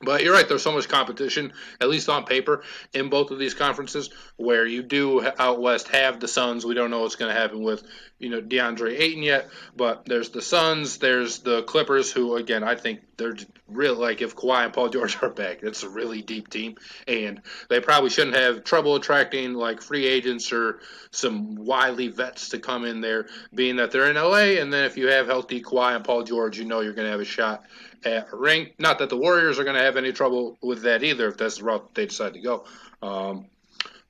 But 0.00 0.22
you're 0.22 0.34
right. 0.34 0.46
There's 0.46 0.62
so 0.62 0.72
much 0.72 0.88
competition, 0.88 1.54
at 1.80 1.88
least 1.88 2.10
on 2.10 2.24
paper, 2.26 2.62
in 2.92 3.08
both 3.08 3.30
of 3.30 3.38
these 3.38 3.54
conferences. 3.54 4.10
Where 4.36 4.66
you 4.66 4.82
do 4.82 5.26
out 5.38 5.62
west 5.62 5.88
have 5.88 6.20
the 6.20 6.28
Suns. 6.28 6.66
We 6.66 6.74
don't 6.74 6.90
know 6.90 7.00
what's 7.00 7.16
going 7.16 7.34
to 7.34 7.40
happen 7.40 7.62
with 7.62 7.82
you 8.18 8.30
know 8.30 8.40
DeAndre 8.40 8.98
Ayton 8.98 9.22
yet, 9.22 9.48
but 9.76 10.06
there's 10.06 10.30
the 10.30 10.42
Suns. 10.42 10.98
There's 10.98 11.40
the 11.40 11.62
Clippers, 11.62 12.10
who 12.10 12.36
again 12.36 12.64
I 12.64 12.74
think 12.74 13.00
they're 13.16 13.36
real. 13.68 13.94
Like 13.94 14.22
if 14.22 14.34
Kawhi 14.34 14.64
and 14.64 14.72
Paul 14.72 14.88
George 14.88 15.18
are 15.22 15.30
back, 15.30 15.62
it's 15.62 15.82
a 15.82 15.88
really 15.88 16.22
deep 16.22 16.48
team, 16.48 16.76
and 17.06 17.42
they 17.68 17.80
probably 17.80 18.10
shouldn't 18.10 18.36
have 18.36 18.64
trouble 18.64 18.96
attracting 18.96 19.54
like 19.54 19.82
free 19.82 20.06
agents 20.06 20.52
or 20.52 20.80
some 21.10 21.56
wily 21.56 22.08
vets 22.08 22.50
to 22.50 22.58
come 22.58 22.84
in 22.84 23.00
there, 23.00 23.26
being 23.54 23.76
that 23.76 23.90
they're 23.90 24.10
in 24.10 24.16
LA. 24.16 24.60
And 24.60 24.72
then 24.72 24.84
if 24.84 24.96
you 24.96 25.08
have 25.08 25.26
healthy 25.26 25.60
Kawhi 25.60 25.96
and 25.96 26.04
Paul 26.04 26.22
George, 26.22 26.58
you 26.58 26.64
know 26.64 26.80
you're 26.80 26.94
going 26.94 27.06
to 27.06 27.12
have 27.12 27.20
a 27.20 27.24
shot 27.24 27.64
at 28.04 28.32
a 28.32 28.36
ring. 28.36 28.70
Not 28.78 28.98
that 29.00 29.10
the 29.10 29.16
Warriors 29.16 29.58
are 29.58 29.64
going 29.64 29.76
to 29.76 29.82
have 29.82 29.96
any 29.96 30.12
trouble 30.12 30.58
with 30.62 30.82
that 30.82 31.02
either 31.02 31.28
if 31.28 31.36
that's 31.36 31.58
the 31.58 31.64
route 31.64 31.94
they 31.94 32.06
decide 32.06 32.34
to 32.34 32.40
go. 32.40 32.64
Um, 33.02 33.46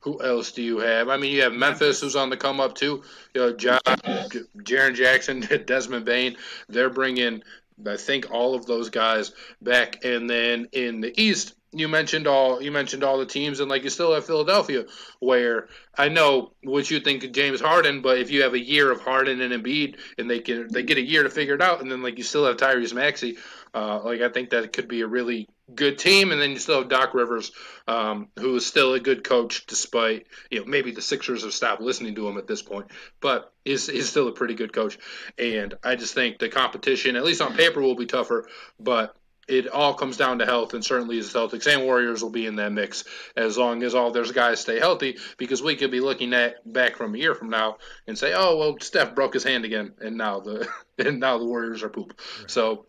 who 0.06 0.22
else 0.22 0.52
do 0.52 0.62
you 0.62 0.78
have? 0.78 1.08
I 1.08 1.16
mean, 1.16 1.32
you 1.32 1.42
have 1.42 1.52
Memphis, 1.52 2.00
who's 2.00 2.14
on 2.14 2.30
the 2.30 2.36
come 2.36 2.60
up 2.60 2.76
too. 2.76 3.02
You 3.34 3.40
know, 3.40 3.52
John, 3.52 3.80
Jaren 3.84 4.94
Jackson, 4.94 5.40
Desmond 5.66 6.04
Bane. 6.04 6.36
They're 6.68 6.90
bringing, 6.90 7.42
I 7.84 7.96
think, 7.96 8.30
all 8.30 8.54
of 8.54 8.66
those 8.66 8.88
guys 8.88 9.32
back. 9.60 10.04
And 10.04 10.30
then 10.30 10.68
in 10.70 11.00
the 11.00 11.12
East, 11.20 11.54
you 11.72 11.88
mentioned 11.88 12.28
all 12.28 12.62
you 12.62 12.70
mentioned 12.70 13.02
all 13.02 13.18
the 13.18 13.26
teams, 13.26 13.58
and 13.58 13.68
like 13.68 13.82
you 13.82 13.90
still 13.90 14.14
have 14.14 14.24
Philadelphia, 14.24 14.84
where 15.18 15.66
I 15.98 16.08
know 16.08 16.52
what 16.62 16.88
you 16.88 17.00
think 17.00 17.24
of 17.24 17.32
James 17.32 17.60
Harden, 17.60 18.00
but 18.00 18.18
if 18.18 18.30
you 18.30 18.44
have 18.44 18.54
a 18.54 18.64
year 18.64 18.92
of 18.92 19.00
Harden 19.00 19.40
and 19.40 19.52
Embiid, 19.52 19.96
and 20.18 20.30
they 20.30 20.38
can 20.38 20.72
they 20.72 20.84
get 20.84 20.98
a 20.98 21.04
year 21.04 21.24
to 21.24 21.30
figure 21.30 21.54
it 21.54 21.60
out, 21.60 21.80
and 21.80 21.90
then 21.90 22.04
like 22.04 22.16
you 22.16 22.22
still 22.22 22.46
have 22.46 22.58
Tyrese 22.58 22.94
Maxey, 22.94 23.38
uh, 23.74 24.00
like 24.04 24.20
I 24.20 24.28
think 24.28 24.50
that 24.50 24.72
could 24.72 24.86
be 24.86 25.00
a 25.00 25.08
really 25.08 25.48
good 25.74 25.98
team, 25.98 26.32
and 26.32 26.40
then 26.40 26.50
you 26.50 26.58
still 26.58 26.80
have 26.80 26.88
Doc 26.88 27.14
Rivers, 27.14 27.52
um, 27.88 28.28
who 28.38 28.54
is 28.56 28.66
still 28.66 28.94
a 28.94 29.00
good 29.00 29.24
coach, 29.24 29.66
despite 29.66 30.26
you 30.50 30.60
know 30.60 30.66
maybe 30.66 30.92
the 30.92 31.02
Sixers 31.02 31.42
have 31.42 31.52
stopped 31.52 31.80
listening 31.80 32.14
to 32.14 32.28
him 32.28 32.38
at 32.38 32.46
this 32.46 32.62
point, 32.62 32.86
but 33.20 33.52
he's, 33.64 33.86
he's 33.86 34.08
still 34.08 34.28
a 34.28 34.32
pretty 34.32 34.54
good 34.54 34.72
coach. 34.72 34.98
And 35.38 35.74
I 35.82 35.96
just 35.96 36.14
think 36.14 36.38
the 36.38 36.48
competition, 36.48 37.16
at 37.16 37.24
least 37.24 37.42
on 37.42 37.56
paper, 37.56 37.80
will 37.80 37.96
be 37.96 38.06
tougher, 38.06 38.48
but 38.78 39.16
it 39.48 39.68
all 39.68 39.94
comes 39.94 40.16
down 40.16 40.40
to 40.40 40.44
health, 40.44 40.74
and 40.74 40.84
certainly 40.84 41.20
the 41.20 41.26
Celtics 41.26 41.72
and 41.72 41.84
Warriors 41.84 42.22
will 42.22 42.30
be 42.30 42.46
in 42.46 42.56
that 42.56 42.72
mix 42.72 43.04
as 43.36 43.56
long 43.56 43.82
as 43.84 43.94
all 43.94 44.10
those 44.10 44.32
guys 44.32 44.60
stay 44.60 44.78
healthy. 44.78 45.18
Because 45.36 45.62
we 45.62 45.76
could 45.76 45.90
be 45.90 46.00
looking 46.00 46.34
at 46.34 46.70
back 46.70 46.96
from 46.96 47.14
a 47.14 47.18
year 47.18 47.34
from 47.34 47.50
now 47.50 47.78
and 48.06 48.18
say, 48.18 48.32
"Oh, 48.34 48.56
well, 48.56 48.76
Steph 48.80 49.14
broke 49.14 49.34
his 49.34 49.44
hand 49.44 49.64
again, 49.64 49.94
and 50.00 50.16
now 50.16 50.40
the 50.40 50.68
and 50.98 51.20
now 51.20 51.38
the 51.38 51.44
Warriors 51.44 51.82
are 51.82 51.88
poop." 51.88 52.20
Right. 52.40 52.50
So 52.50 52.86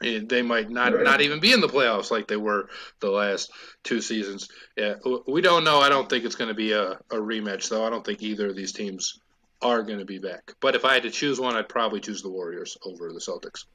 they 0.00 0.42
might 0.42 0.70
not 0.70 0.94
right. 0.94 1.04
not 1.04 1.20
even 1.20 1.40
be 1.40 1.52
in 1.52 1.60
the 1.60 1.68
playoffs 1.68 2.10
like 2.10 2.26
they 2.26 2.36
were 2.36 2.68
the 3.00 3.10
last 3.10 3.50
two 3.84 4.00
seasons. 4.00 4.48
Yeah, 4.76 4.94
we 5.26 5.40
don't 5.40 5.64
know. 5.64 5.80
I 5.80 5.88
don't 5.88 6.08
think 6.08 6.24
it's 6.24 6.36
going 6.36 6.48
to 6.48 6.54
be 6.54 6.72
a, 6.72 6.92
a 6.92 7.16
rematch, 7.16 7.68
though. 7.68 7.86
I 7.86 7.90
don't 7.90 8.04
think 8.04 8.22
either 8.22 8.48
of 8.48 8.56
these 8.56 8.72
teams 8.72 9.20
are 9.62 9.82
going 9.82 9.98
to 9.98 10.06
be 10.06 10.18
back. 10.18 10.54
But 10.60 10.74
if 10.74 10.84
I 10.84 10.94
had 10.94 11.02
to 11.02 11.10
choose 11.10 11.38
one, 11.38 11.54
I'd 11.54 11.68
probably 11.68 12.00
choose 12.00 12.22
the 12.22 12.30
Warriors 12.30 12.78
over 12.82 13.12
the 13.12 13.20
Celtics. 13.20 13.66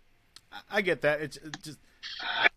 I 0.69 0.81
get 0.81 1.01
that. 1.01 1.21
It's 1.21 1.37
just 1.63 1.79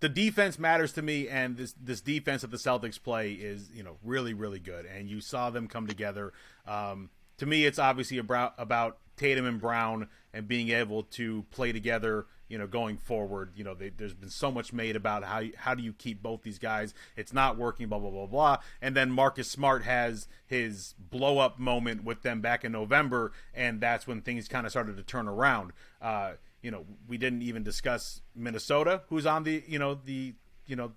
the 0.01 0.09
defense 0.09 0.59
matters 0.59 0.93
to 0.95 1.03
me, 1.03 1.29
and 1.29 1.57
this 1.57 1.75
this 1.83 2.01
defense 2.01 2.43
that 2.43 2.51
the 2.51 2.57
Celtics 2.57 3.03
play 3.03 3.33
is 3.33 3.71
you 3.75 3.83
know 3.83 3.97
really 4.03 4.35
really 4.35 4.61
good, 4.61 4.87
and 4.87 5.09
you 5.09 5.21
saw 5.21 5.51
them 5.51 5.69
come 5.69 5.87
together. 5.87 6.33
Um, 6.67 7.11
to 7.39 7.47
me, 7.47 7.67
it's 7.67 7.79
obviously 7.79 8.19
about 8.19 8.55
about 8.57 8.99
Tatum 9.17 9.47
and 9.47 9.61
Brown 9.61 10.09
and 10.33 10.47
being 10.47 10.71
able 10.71 11.03
to 11.03 11.45
play 11.51 11.73
together 11.73 12.27
you 12.49 12.57
know, 12.57 12.67
going 12.67 12.97
forward. 12.97 13.53
You 13.55 13.65
know, 13.65 13.75
they, 13.75 13.91
there's 13.91 14.15
been 14.15 14.31
so 14.31 14.51
much 14.51 14.73
made 14.73 14.97
about 14.97 15.23
how 15.25 15.43
how 15.57 15.75
do 15.75 15.83
you 15.83 15.93
keep 15.93 16.23
both 16.23 16.43
these 16.43 16.59
guys? 16.59 16.95
It's 17.17 17.33
not 17.33 17.57
working, 17.57 17.89
blah 17.89 17.99
blah 17.99 18.11
blah 18.11 18.27
blah. 18.27 18.59
And 18.81 18.97
then 18.97 19.11
Marcus 19.11 19.51
Smart 19.51 19.85
has 19.85 20.27
his 20.47 20.95
blow 20.99 21.39
up 21.39 21.59
moment 21.59 22.05
with 22.05 22.23
them 22.23 22.41
back 22.41 22.65
in 22.65 22.73
November, 22.73 23.33
and 23.55 23.81
that's 23.81 24.07
when 24.07 24.23
things 24.23 24.49
kind 24.49 24.67
of 24.67 24.73
started 24.73 24.97
to 24.97 25.03
turn 25.03 25.29
around. 25.29 25.73
Uh, 26.01 26.33
you 26.63 26.71
know, 26.71 26.87
we 27.07 27.19
didn't 27.19 27.43
even 27.43 27.63
discuss 27.63 28.23
Minnesota, 28.35 29.03
who's 29.09 29.27
on 29.27 29.45
the 29.45 29.63
you 29.67 29.79
know 29.79 29.99
the 30.03 30.35
you 30.67 30.77
know 30.77 30.93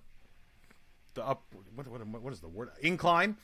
the 1.14 1.26
up 1.26 1.42
what, 1.74 1.86
what, 1.88 2.22
what 2.22 2.32
is 2.32 2.40
the 2.40 2.48
word? 2.48 2.70
Incline? 2.80 3.36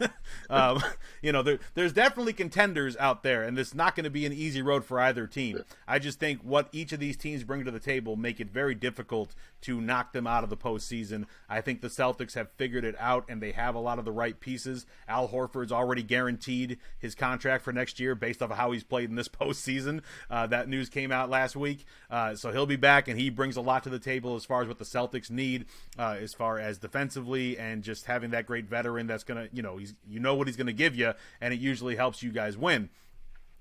Um, 0.48 0.82
you 1.22 1.32
know 1.32 1.42
there, 1.42 1.58
there's 1.74 1.92
definitely 1.92 2.32
contenders 2.32 2.96
out 2.96 3.22
there 3.22 3.42
and 3.42 3.58
it's 3.58 3.74
not 3.74 3.94
going 3.94 4.04
to 4.04 4.10
be 4.10 4.26
an 4.26 4.32
easy 4.32 4.62
road 4.62 4.84
for 4.84 5.00
either 5.00 5.26
team. 5.26 5.64
I 5.86 5.98
just 5.98 6.18
think 6.18 6.40
what 6.42 6.68
each 6.72 6.92
of 6.92 7.00
these 7.00 7.16
teams 7.16 7.44
bring 7.44 7.64
to 7.64 7.70
the 7.70 7.80
table 7.80 8.16
make 8.16 8.40
it 8.40 8.50
very 8.50 8.74
difficult 8.74 9.34
to 9.62 9.80
knock 9.80 10.12
them 10.12 10.26
out 10.26 10.44
of 10.44 10.50
the 10.50 10.56
postseason. 10.56 11.26
I 11.48 11.60
think 11.60 11.80
the 11.80 11.88
celtics 11.88 12.34
have 12.34 12.50
figured 12.52 12.84
it 12.84 12.96
out 12.98 13.26
and 13.28 13.42
they 13.42 13.52
have 13.52 13.74
a 13.74 13.80
lot 13.80 13.98
of 13.98 14.04
the 14.04 14.12
right 14.12 14.38
pieces. 14.38 14.86
Al 15.08 15.28
horford's 15.28 15.72
already 15.72 16.02
guaranteed 16.02 16.78
his 16.98 17.14
contract 17.14 17.64
for 17.64 17.72
next 17.72 18.00
year 18.00 18.14
based 18.14 18.42
off 18.42 18.50
of 18.50 18.56
how 18.56 18.72
he's 18.72 18.84
played 18.84 19.10
in 19.10 19.16
this 19.16 19.28
postseason. 19.40 20.02
Uh, 20.30 20.46
that 20.46 20.68
news 20.68 20.88
came 20.88 21.12
out 21.12 21.30
last 21.30 21.56
week. 21.56 21.84
Uh, 22.10 22.34
so 22.34 22.52
he'll 22.52 22.66
be 22.66 22.76
back 22.76 23.08
and 23.08 23.18
he 23.18 23.30
brings 23.30 23.56
a 23.56 23.60
lot 23.60 23.82
to 23.82 23.90
the 23.90 23.98
table 23.98 24.34
as 24.36 24.44
far 24.44 24.62
as 24.62 24.68
what 24.68 24.78
the 24.78 24.84
celtics 24.84 25.30
need 25.30 25.66
uh, 25.98 26.16
as 26.20 26.34
far 26.34 26.58
as 26.58 26.78
defense 26.78 27.09
defensively 27.10 27.58
and 27.58 27.82
just 27.82 28.06
having 28.06 28.30
that 28.30 28.46
great 28.46 28.66
veteran 28.66 29.06
that's 29.06 29.24
gonna 29.24 29.48
you 29.52 29.62
know 29.62 29.76
he's 29.76 29.94
you 30.08 30.20
know 30.20 30.34
what 30.34 30.46
he's 30.46 30.56
gonna 30.56 30.72
give 30.72 30.94
you 30.94 31.12
and 31.40 31.52
it 31.52 31.60
usually 31.60 31.96
helps 31.96 32.22
you 32.22 32.30
guys 32.30 32.56
win. 32.56 32.88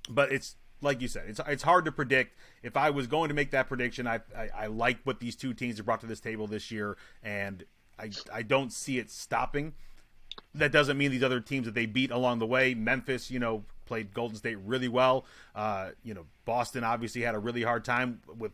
But 0.09 0.31
it's 0.31 0.55
like 0.81 1.01
you 1.01 1.07
said 1.07 1.25
it's 1.27 1.39
it's 1.47 1.63
hard 1.63 1.85
to 1.85 1.91
predict. 1.91 2.37
If 2.63 2.77
i 2.77 2.89
was 2.89 3.07
going 3.07 3.29
to 3.29 3.35
make 3.35 3.51
that 3.51 3.67
prediction 3.67 4.07
i 4.07 4.19
i, 4.35 4.49
I 4.55 4.67
like 4.67 4.99
what 5.03 5.19
these 5.19 5.35
two 5.35 5.53
teams 5.53 5.77
have 5.77 5.85
brought 5.85 6.01
to 6.01 6.07
this 6.07 6.19
table 6.19 6.47
this 6.47 6.71
year 6.71 6.97
and 7.23 7.63
i 7.97 8.09
i 8.33 8.41
don't 8.41 8.71
see 8.71 8.99
it 8.99 9.09
stopping. 9.09 9.73
That 10.55 10.71
doesn't 10.71 10.97
mean 10.97 11.11
these 11.11 11.23
other 11.23 11.41
teams 11.41 11.65
that 11.65 11.73
they 11.73 11.85
beat 11.85 12.11
along 12.11 12.39
the 12.39 12.47
way 12.47 12.73
memphis 12.73 13.31
you 13.31 13.39
know 13.39 13.63
played 13.85 14.13
golden 14.13 14.37
state 14.37 14.57
really 14.65 14.87
well. 14.87 15.25
Uh 15.55 15.89
you 16.03 16.13
know 16.13 16.25
boston 16.45 16.83
obviously 16.83 17.21
had 17.21 17.35
a 17.35 17.39
really 17.39 17.63
hard 17.63 17.83
time 17.83 18.21
with 18.37 18.51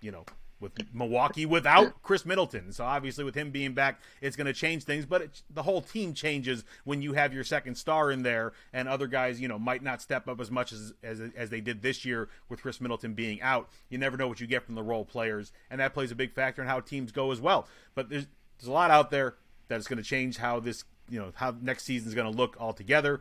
you 0.00 0.10
know 0.10 0.24
with 0.60 0.72
Milwaukee 0.92 1.46
without 1.46 2.02
Khris 2.02 2.26
Middleton. 2.26 2.72
So 2.72 2.84
obviously, 2.84 3.24
with 3.24 3.34
him 3.34 3.50
being 3.50 3.74
back, 3.74 4.00
it's 4.20 4.36
going 4.36 4.46
to 4.46 4.52
change 4.52 4.84
things. 4.84 5.06
But 5.06 5.22
it, 5.22 5.42
the 5.50 5.62
whole 5.62 5.80
team 5.80 6.14
changes 6.14 6.64
when 6.84 7.02
you 7.02 7.12
have 7.12 7.32
your 7.32 7.44
second 7.44 7.76
star 7.76 8.10
in 8.10 8.22
there, 8.22 8.52
and 8.72 8.88
other 8.88 9.06
guys, 9.06 9.40
you 9.40 9.48
know, 9.48 9.58
might 9.58 9.82
not 9.82 10.02
step 10.02 10.28
up 10.28 10.40
as 10.40 10.50
much 10.50 10.72
as 10.72 10.92
as, 11.02 11.20
as 11.36 11.50
they 11.50 11.60
did 11.60 11.82
this 11.82 12.04
year 12.04 12.28
with 12.48 12.62
Khris 12.62 12.80
Middleton 12.80 13.14
being 13.14 13.40
out. 13.40 13.68
You 13.88 13.98
never 13.98 14.16
know 14.16 14.28
what 14.28 14.40
you 14.40 14.46
get 14.46 14.64
from 14.64 14.74
the 14.74 14.82
role 14.82 15.04
players, 15.04 15.52
and 15.70 15.80
that 15.80 15.94
plays 15.94 16.10
a 16.10 16.16
big 16.16 16.32
factor 16.32 16.62
in 16.62 16.68
how 16.68 16.80
teams 16.80 17.12
go 17.12 17.30
as 17.30 17.40
well. 17.40 17.68
But 17.94 18.08
there's 18.08 18.26
there's 18.58 18.68
a 18.68 18.72
lot 18.72 18.90
out 18.90 19.10
there 19.10 19.36
that 19.68 19.78
is 19.78 19.86
going 19.86 19.98
to 19.98 20.02
change 20.02 20.38
how 20.38 20.58
this, 20.60 20.84
you 21.08 21.18
know, 21.18 21.32
how 21.34 21.54
next 21.60 21.84
season 21.84 22.08
is 22.08 22.14
going 22.14 22.30
to 22.30 22.36
look 22.36 22.56
altogether. 22.58 23.20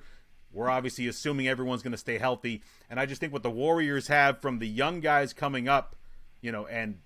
We're 0.53 0.69
obviously 0.69 1.07
assuming 1.07 1.47
everyone's 1.47 1.83
going 1.83 1.91
to 1.91 1.97
stay 1.97 2.17
healthy, 2.17 2.63
and 2.89 2.99
I 2.99 3.05
just 3.05 3.19
think 3.19 3.33
what 3.33 3.43
the 3.43 3.51
Warriors 3.51 4.07
have 4.07 4.41
from 4.41 4.59
the 4.59 4.67
young 4.67 5.01
guys 5.01 5.33
coming 5.33 5.67
up, 5.67 5.95
you 6.41 6.51
know, 6.51 6.65
and 6.65 6.99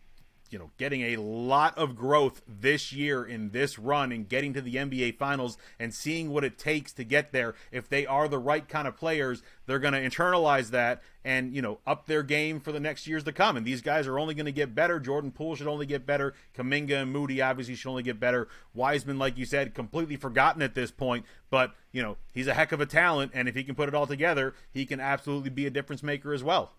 you 0.52 0.60
know, 0.60 0.70
getting 0.78 1.02
a 1.02 1.16
lot 1.16 1.78
of 1.78 1.95
growth 1.95 2.41
this 2.47 2.91
year 2.91 3.24
in 3.24 3.52
this 3.52 3.80
run 3.80 4.12
and 4.12 4.28
getting 4.28 4.54
to 4.54 4.62
the 4.62 4.76
NBA 4.76 5.18
Finals 5.18 5.58
and 5.80 5.93
seeing 5.93 6.30
what 6.30 6.43
it 6.43 6.58
takes 6.58 6.91
to 6.93 7.04
get 7.04 7.32
there. 7.32 7.56
If 7.72 7.88
they 7.88 8.06
are 8.06 8.28
the 8.28 8.38
right 8.38 8.68
kind 8.68 8.88
of 8.88 8.97
players, 8.97 9.41
they're 9.66 9.80
going 9.80 9.93
to 9.93 10.02
internalize 10.02 10.72
that 10.72 11.02
and, 11.24 11.56
you 11.56 11.62
know, 11.62 11.80
up 11.88 12.08
their 12.08 12.24
game 12.24 12.60
for 12.60 12.72
the 12.72 12.80
next 12.80 13.08
years 13.08 13.24
to 13.24 13.32
come. 13.32 13.56
And 13.56 13.66
these 13.66 13.82
guys 13.82 14.08
are 14.08 14.20
only 14.20 14.34
going 14.34 14.45
to 14.45 14.52
get 14.52 14.76
better. 14.76 14.99
Jordan 14.99 15.32
Poole 15.32 15.56
should 15.56 15.68
only 15.68 15.86
get 15.86 16.06
better. 16.06 16.34
Kuminga 16.58 17.04
and 17.04 17.14
Moody 17.14 17.41
obviously 17.41 17.76
should 17.76 17.89
only 17.89 18.04
get 18.04 18.20
better. 18.20 18.47
Wiseman, 18.74 19.18
like 19.18 19.38
you 19.38 19.45
said, 19.45 19.74
completely 19.74 20.18
forgotten 20.18 20.62
at 20.62 20.76
this 20.76 20.91
point, 20.91 21.26
but, 21.49 21.74
you 21.91 22.02
know, 22.02 22.18
he's 22.34 22.47
a 22.47 22.54
heck 22.54 22.72
of 22.72 22.82
a 22.82 22.86
talent. 22.86 23.32
And 23.34 23.47
if 23.47 23.56
he 23.56 23.64
can 23.64 23.76
put 23.76 23.88
it 23.88 23.95
all 23.95 24.08
together, 24.08 24.54
he 24.72 24.86
can 24.86 24.99
absolutely 24.99 25.49
be 25.49 25.66
a 25.66 25.70
difference 25.72 26.04
maker 26.04 26.34
as 26.34 26.43
well. 26.43 26.74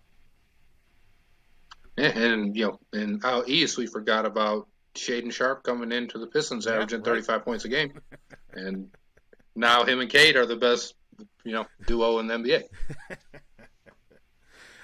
And, 1.97 2.55
you 2.55 2.65
know, 2.65 2.79
in 2.91 3.21
out 3.23 3.47
east, 3.47 3.77
we 3.77 3.85
forgot 3.85 4.25
about 4.25 4.67
Shaedon 4.95 5.31
Sharpe 5.31 5.63
coming 5.63 5.91
into 5.91 6.17
the 6.17 6.27
Pistons, 6.27 6.65
yeah, 6.65 6.73
averaging 6.73 6.99
right. 6.99 7.05
35 7.25 7.45
points 7.45 7.65
a 7.65 7.69
game. 7.69 7.93
and 8.53 8.89
now 9.55 9.83
him 9.83 9.99
and 9.99 10.09
Cade 10.09 10.35
are 10.35 10.45
the 10.45 10.55
best, 10.55 10.95
you 11.43 11.51
know, 11.51 11.65
duo 11.85 12.19
in 12.19 12.27
the 12.27 12.33
NBA. 12.35 12.63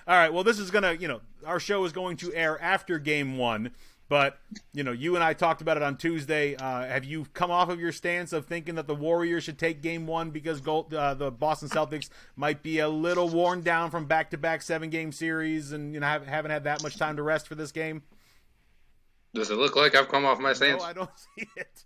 All 0.08 0.16
right. 0.16 0.34
Well, 0.34 0.44
this 0.44 0.58
is 0.60 0.72
going 0.72 0.84
to, 0.84 0.98
you 0.98 1.08
know, 1.08 1.22
our 1.46 1.60
show 1.60 1.86
is 1.86 1.92
going 1.92 2.18
to 2.18 2.34
air 2.34 2.60
after 2.62 2.98
game 2.98 3.38
one. 3.38 3.72
But 4.10 4.40
you 4.74 4.84
know, 4.84 4.92
you 4.92 5.14
and 5.14 5.24
I 5.24 5.34
talked 5.34 5.62
about 5.62 5.78
it 5.78 5.84
on 5.84 5.96
Tuesday. 5.96 6.56
Uh, 6.56 6.82
have 6.82 7.06
you 7.06 7.26
come 7.34 7.52
off 7.52 7.70
of 7.70 7.80
your 7.80 7.92
stance 7.92 8.34
of 8.34 8.48
thinking 8.48 8.74
that 8.76 8.88
the 8.88 8.96
Warriors 8.96 9.44
should 9.44 9.60
take 9.60 9.84
Game 9.84 10.08
One 10.08 10.32
because 10.32 10.62
Gold, 10.62 10.92
uh, 10.94 11.14
the 11.14 11.30
Boston 11.30 11.70
Celtics 11.70 12.10
might 12.36 12.64
be 12.64 12.80
a 12.80 12.90
little 12.90 13.30
worn 13.30 13.62
down 13.62 13.92
from 13.92 14.06
back-to-back 14.06 14.64
seven-game 14.64 15.12
series, 15.12 15.72
and 15.72 15.94
you 15.94 16.00
know 16.00 16.08
have, 16.08 16.26
haven't 16.26 16.50
had 16.50 16.64
that 16.64 16.82
much 16.82 16.98
time 16.98 17.18
to 17.18 17.24
rest 17.24 17.48
for 17.48 17.54
this 17.54 17.72
game? 17.72 18.02
Does 19.36 19.52
it 19.52 19.58
look 19.58 19.76
like 19.76 19.96
I've 19.96 20.10
come 20.10 20.26
off 20.26 20.40
my 20.40 20.54
stance? 20.54 20.82
No, 20.82 20.88
I 20.90 20.94
don't 20.94 21.12
see 21.38 21.48
it. 21.56 21.86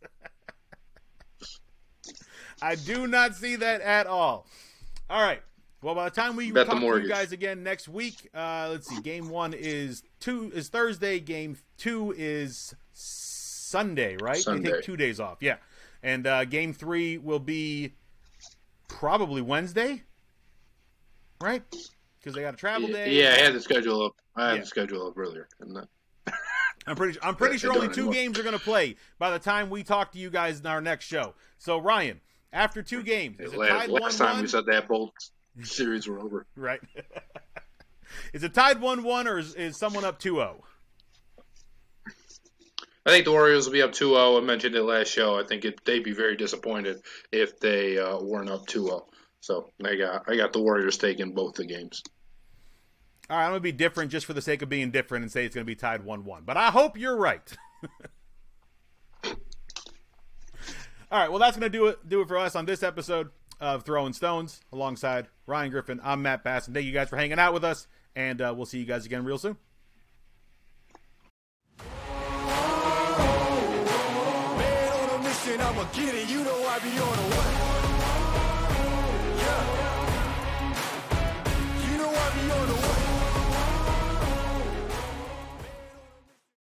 I 2.61 2.75
do 2.75 3.05
not 3.05 3.35
see 3.35 3.57
that 3.57 3.81
at 3.81 4.07
all. 4.07 4.47
All 5.09 5.21
right. 5.21 5.41
Well, 5.83 5.95
by 5.95 6.05
the 6.05 6.15
time 6.15 6.37
we 6.37 6.49
talk 6.49 6.69
to 6.69 7.01
you 7.01 7.09
guys 7.09 7.33
again 7.33 7.61
next 7.61 7.89
week, 7.89 8.29
uh, 8.33 8.69
let's 8.71 8.87
see. 8.87 9.01
Game 9.01 9.29
one 9.29 9.53
is 9.53 10.01
two 10.21 10.49
is 10.55 10.69
Thursday. 10.69 11.19
Game 11.19 11.57
two 11.77 12.15
is 12.17 12.73
Sunday, 12.93 14.15
right? 14.15 14.37
Sunday. 14.37 14.69
They 14.69 14.75
take 14.77 14.85
two 14.85 14.95
days 14.95 15.19
off. 15.19 15.39
Yeah, 15.41 15.57
and 16.01 16.25
uh, 16.25 16.45
game 16.45 16.71
three 16.71 17.17
will 17.17 17.39
be 17.39 17.95
probably 18.87 19.41
Wednesday, 19.41 20.03
right? 21.41 21.63
Because 22.17 22.33
they 22.33 22.41
got 22.43 22.53
a 22.53 22.57
travel 22.57 22.87
yeah, 22.89 22.95
day. 22.95 23.11
Yeah, 23.11 23.35
I 23.37 23.43
had 23.43 23.53
the 23.53 23.61
schedule 23.61 24.05
up. 24.05 24.13
I 24.37 24.47
had 24.47 24.53
yeah. 24.53 24.61
the 24.61 24.67
schedule 24.67 25.07
up 25.07 25.17
earlier. 25.17 25.49
I'm 26.87 26.95
pretty. 26.95 27.19
I'm 27.21 27.35
pretty 27.35 27.57
sure 27.57 27.73
only 27.73 27.89
two 27.89 28.03
anymore. 28.03 28.13
games 28.13 28.39
are 28.39 28.43
going 28.43 28.57
to 28.57 28.63
play 28.63 28.95
by 29.19 29.31
the 29.31 29.39
time 29.39 29.69
we 29.69 29.83
talk 29.83 30.13
to 30.13 30.17
you 30.17 30.29
guys 30.29 30.61
in 30.61 30.65
our 30.65 30.79
next 30.79 31.07
show. 31.07 31.33
So 31.57 31.77
Ryan, 31.77 32.21
after 32.53 32.81
two 32.81 33.03
games, 33.03 33.41
is 33.41 33.51
it 33.51 33.59
last, 33.59 33.69
tied 33.69 33.89
last 33.89 34.17
time 34.17 34.41
we 34.41 34.47
said 34.47 34.65
that 34.67 34.87
both 34.87 35.11
series 35.61 36.07
were 36.07 36.19
over. 36.19 36.45
Right. 36.55 36.81
is 38.33 38.43
it 38.43 38.53
tied 38.53 38.81
1 38.81 39.03
1 39.03 39.27
or 39.27 39.39
is, 39.39 39.53
is 39.55 39.77
someone 39.77 40.05
up 40.05 40.19
2 40.19 40.35
0? 40.35 40.63
I 43.05 43.09
think 43.09 43.25
the 43.25 43.31
Warriors 43.31 43.65
will 43.65 43.73
be 43.73 43.81
up 43.81 43.91
2 43.91 44.09
0. 44.09 44.37
I 44.37 44.41
mentioned 44.41 44.75
it 44.75 44.83
last 44.83 45.09
show. 45.09 45.37
I 45.39 45.43
think 45.45 45.65
it, 45.65 45.83
they'd 45.85 46.03
be 46.03 46.13
very 46.13 46.37
disappointed 46.37 47.01
if 47.31 47.59
they 47.59 47.97
uh, 47.97 48.19
weren't 48.19 48.49
up 48.49 48.65
2 48.67 48.85
0. 48.85 49.07
So 49.41 49.71
I 49.83 49.95
got 49.95 50.23
I 50.29 50.37
got 50.37 50.53
the 50.53 50.61
Warriors 50.61 50.97
taking 50.97 51.33
both 51.33 51.55
the 51.55 51.65
games. 51.65 52.01
All 53.29 53.37
right, 53.37 53.43
I'm 53.43 53.51
gonna 53.51 53.59
be 53.59 53.73
different 53.73 54.09
just 54.09 54.25
for 54.25 54.31
the 54.31 54.41
sake 54.41 54.61
of 54.61 54.69
being 54.69 54.89
different 54.89 55.23
and 55.23 55.31
say 55.31 55.45
it's 55.45 55.53
gonna 55.53 55.65
be 55.65 55.75
tied 55.75 56.05
one 56.05 56.23
one. 56.23 56.43
But 56.45 56.55
I 56.55 56.71
hope 56.71 56.97
you're 56.97 57.17
right. 57.17 57.41
All 59.25 59.33
right, 61.11 61.29
well 61.29 61.39
that's 61.39 61.57
gonna 61.57 61.67
do 61.67 61.87
it 61.87 62.07
do 62.07 62.21
it 62.21 62.29
for 62.29 62.37
us 62.37 62.55
on 62.55 62.65
this 62.65 62.83
episode 62.83 63.31
of 63.63 63.83
Throwing 63.83 64.11
Stones 64.11 64.59
alongside 64.73 65.27
Ryan 65.47 65.71
Griffin. 65.71 66.01
I'm 66.03 66.21
Matt 66.21 66.43
Bass, 66.43 66.67
and 66.67 66.75
thank 66.75 66.85
you 66.85 66.91
guys 66.91 67.07
for 67.07 67.15
hanging 67.15 67.39
out 67.39 67.53
with 67.53 67.63
us, 67.63 67.87
and 68.13 68.41
uh, 68.41 68.53
we'll 68.55 68.65
see 68.65 68.77
you 68.77 68.85
guys 68.85 69.05
again 69.05 69.23
real 69.23 69.37
soon. 69.37 69.55
Man, 74.57 74.93
on 74.93 75.19
a 75.19 75.23
mission, 75.23 75.61
I'ma 75.61 75.85
get 75.93 76.13
it. 76.13 76.29
You 76.29 76.43
know 76.43 76.67
I 76.67 76.79
be 76.79 76.99
on 76.99 77.19
a 77.19 77.62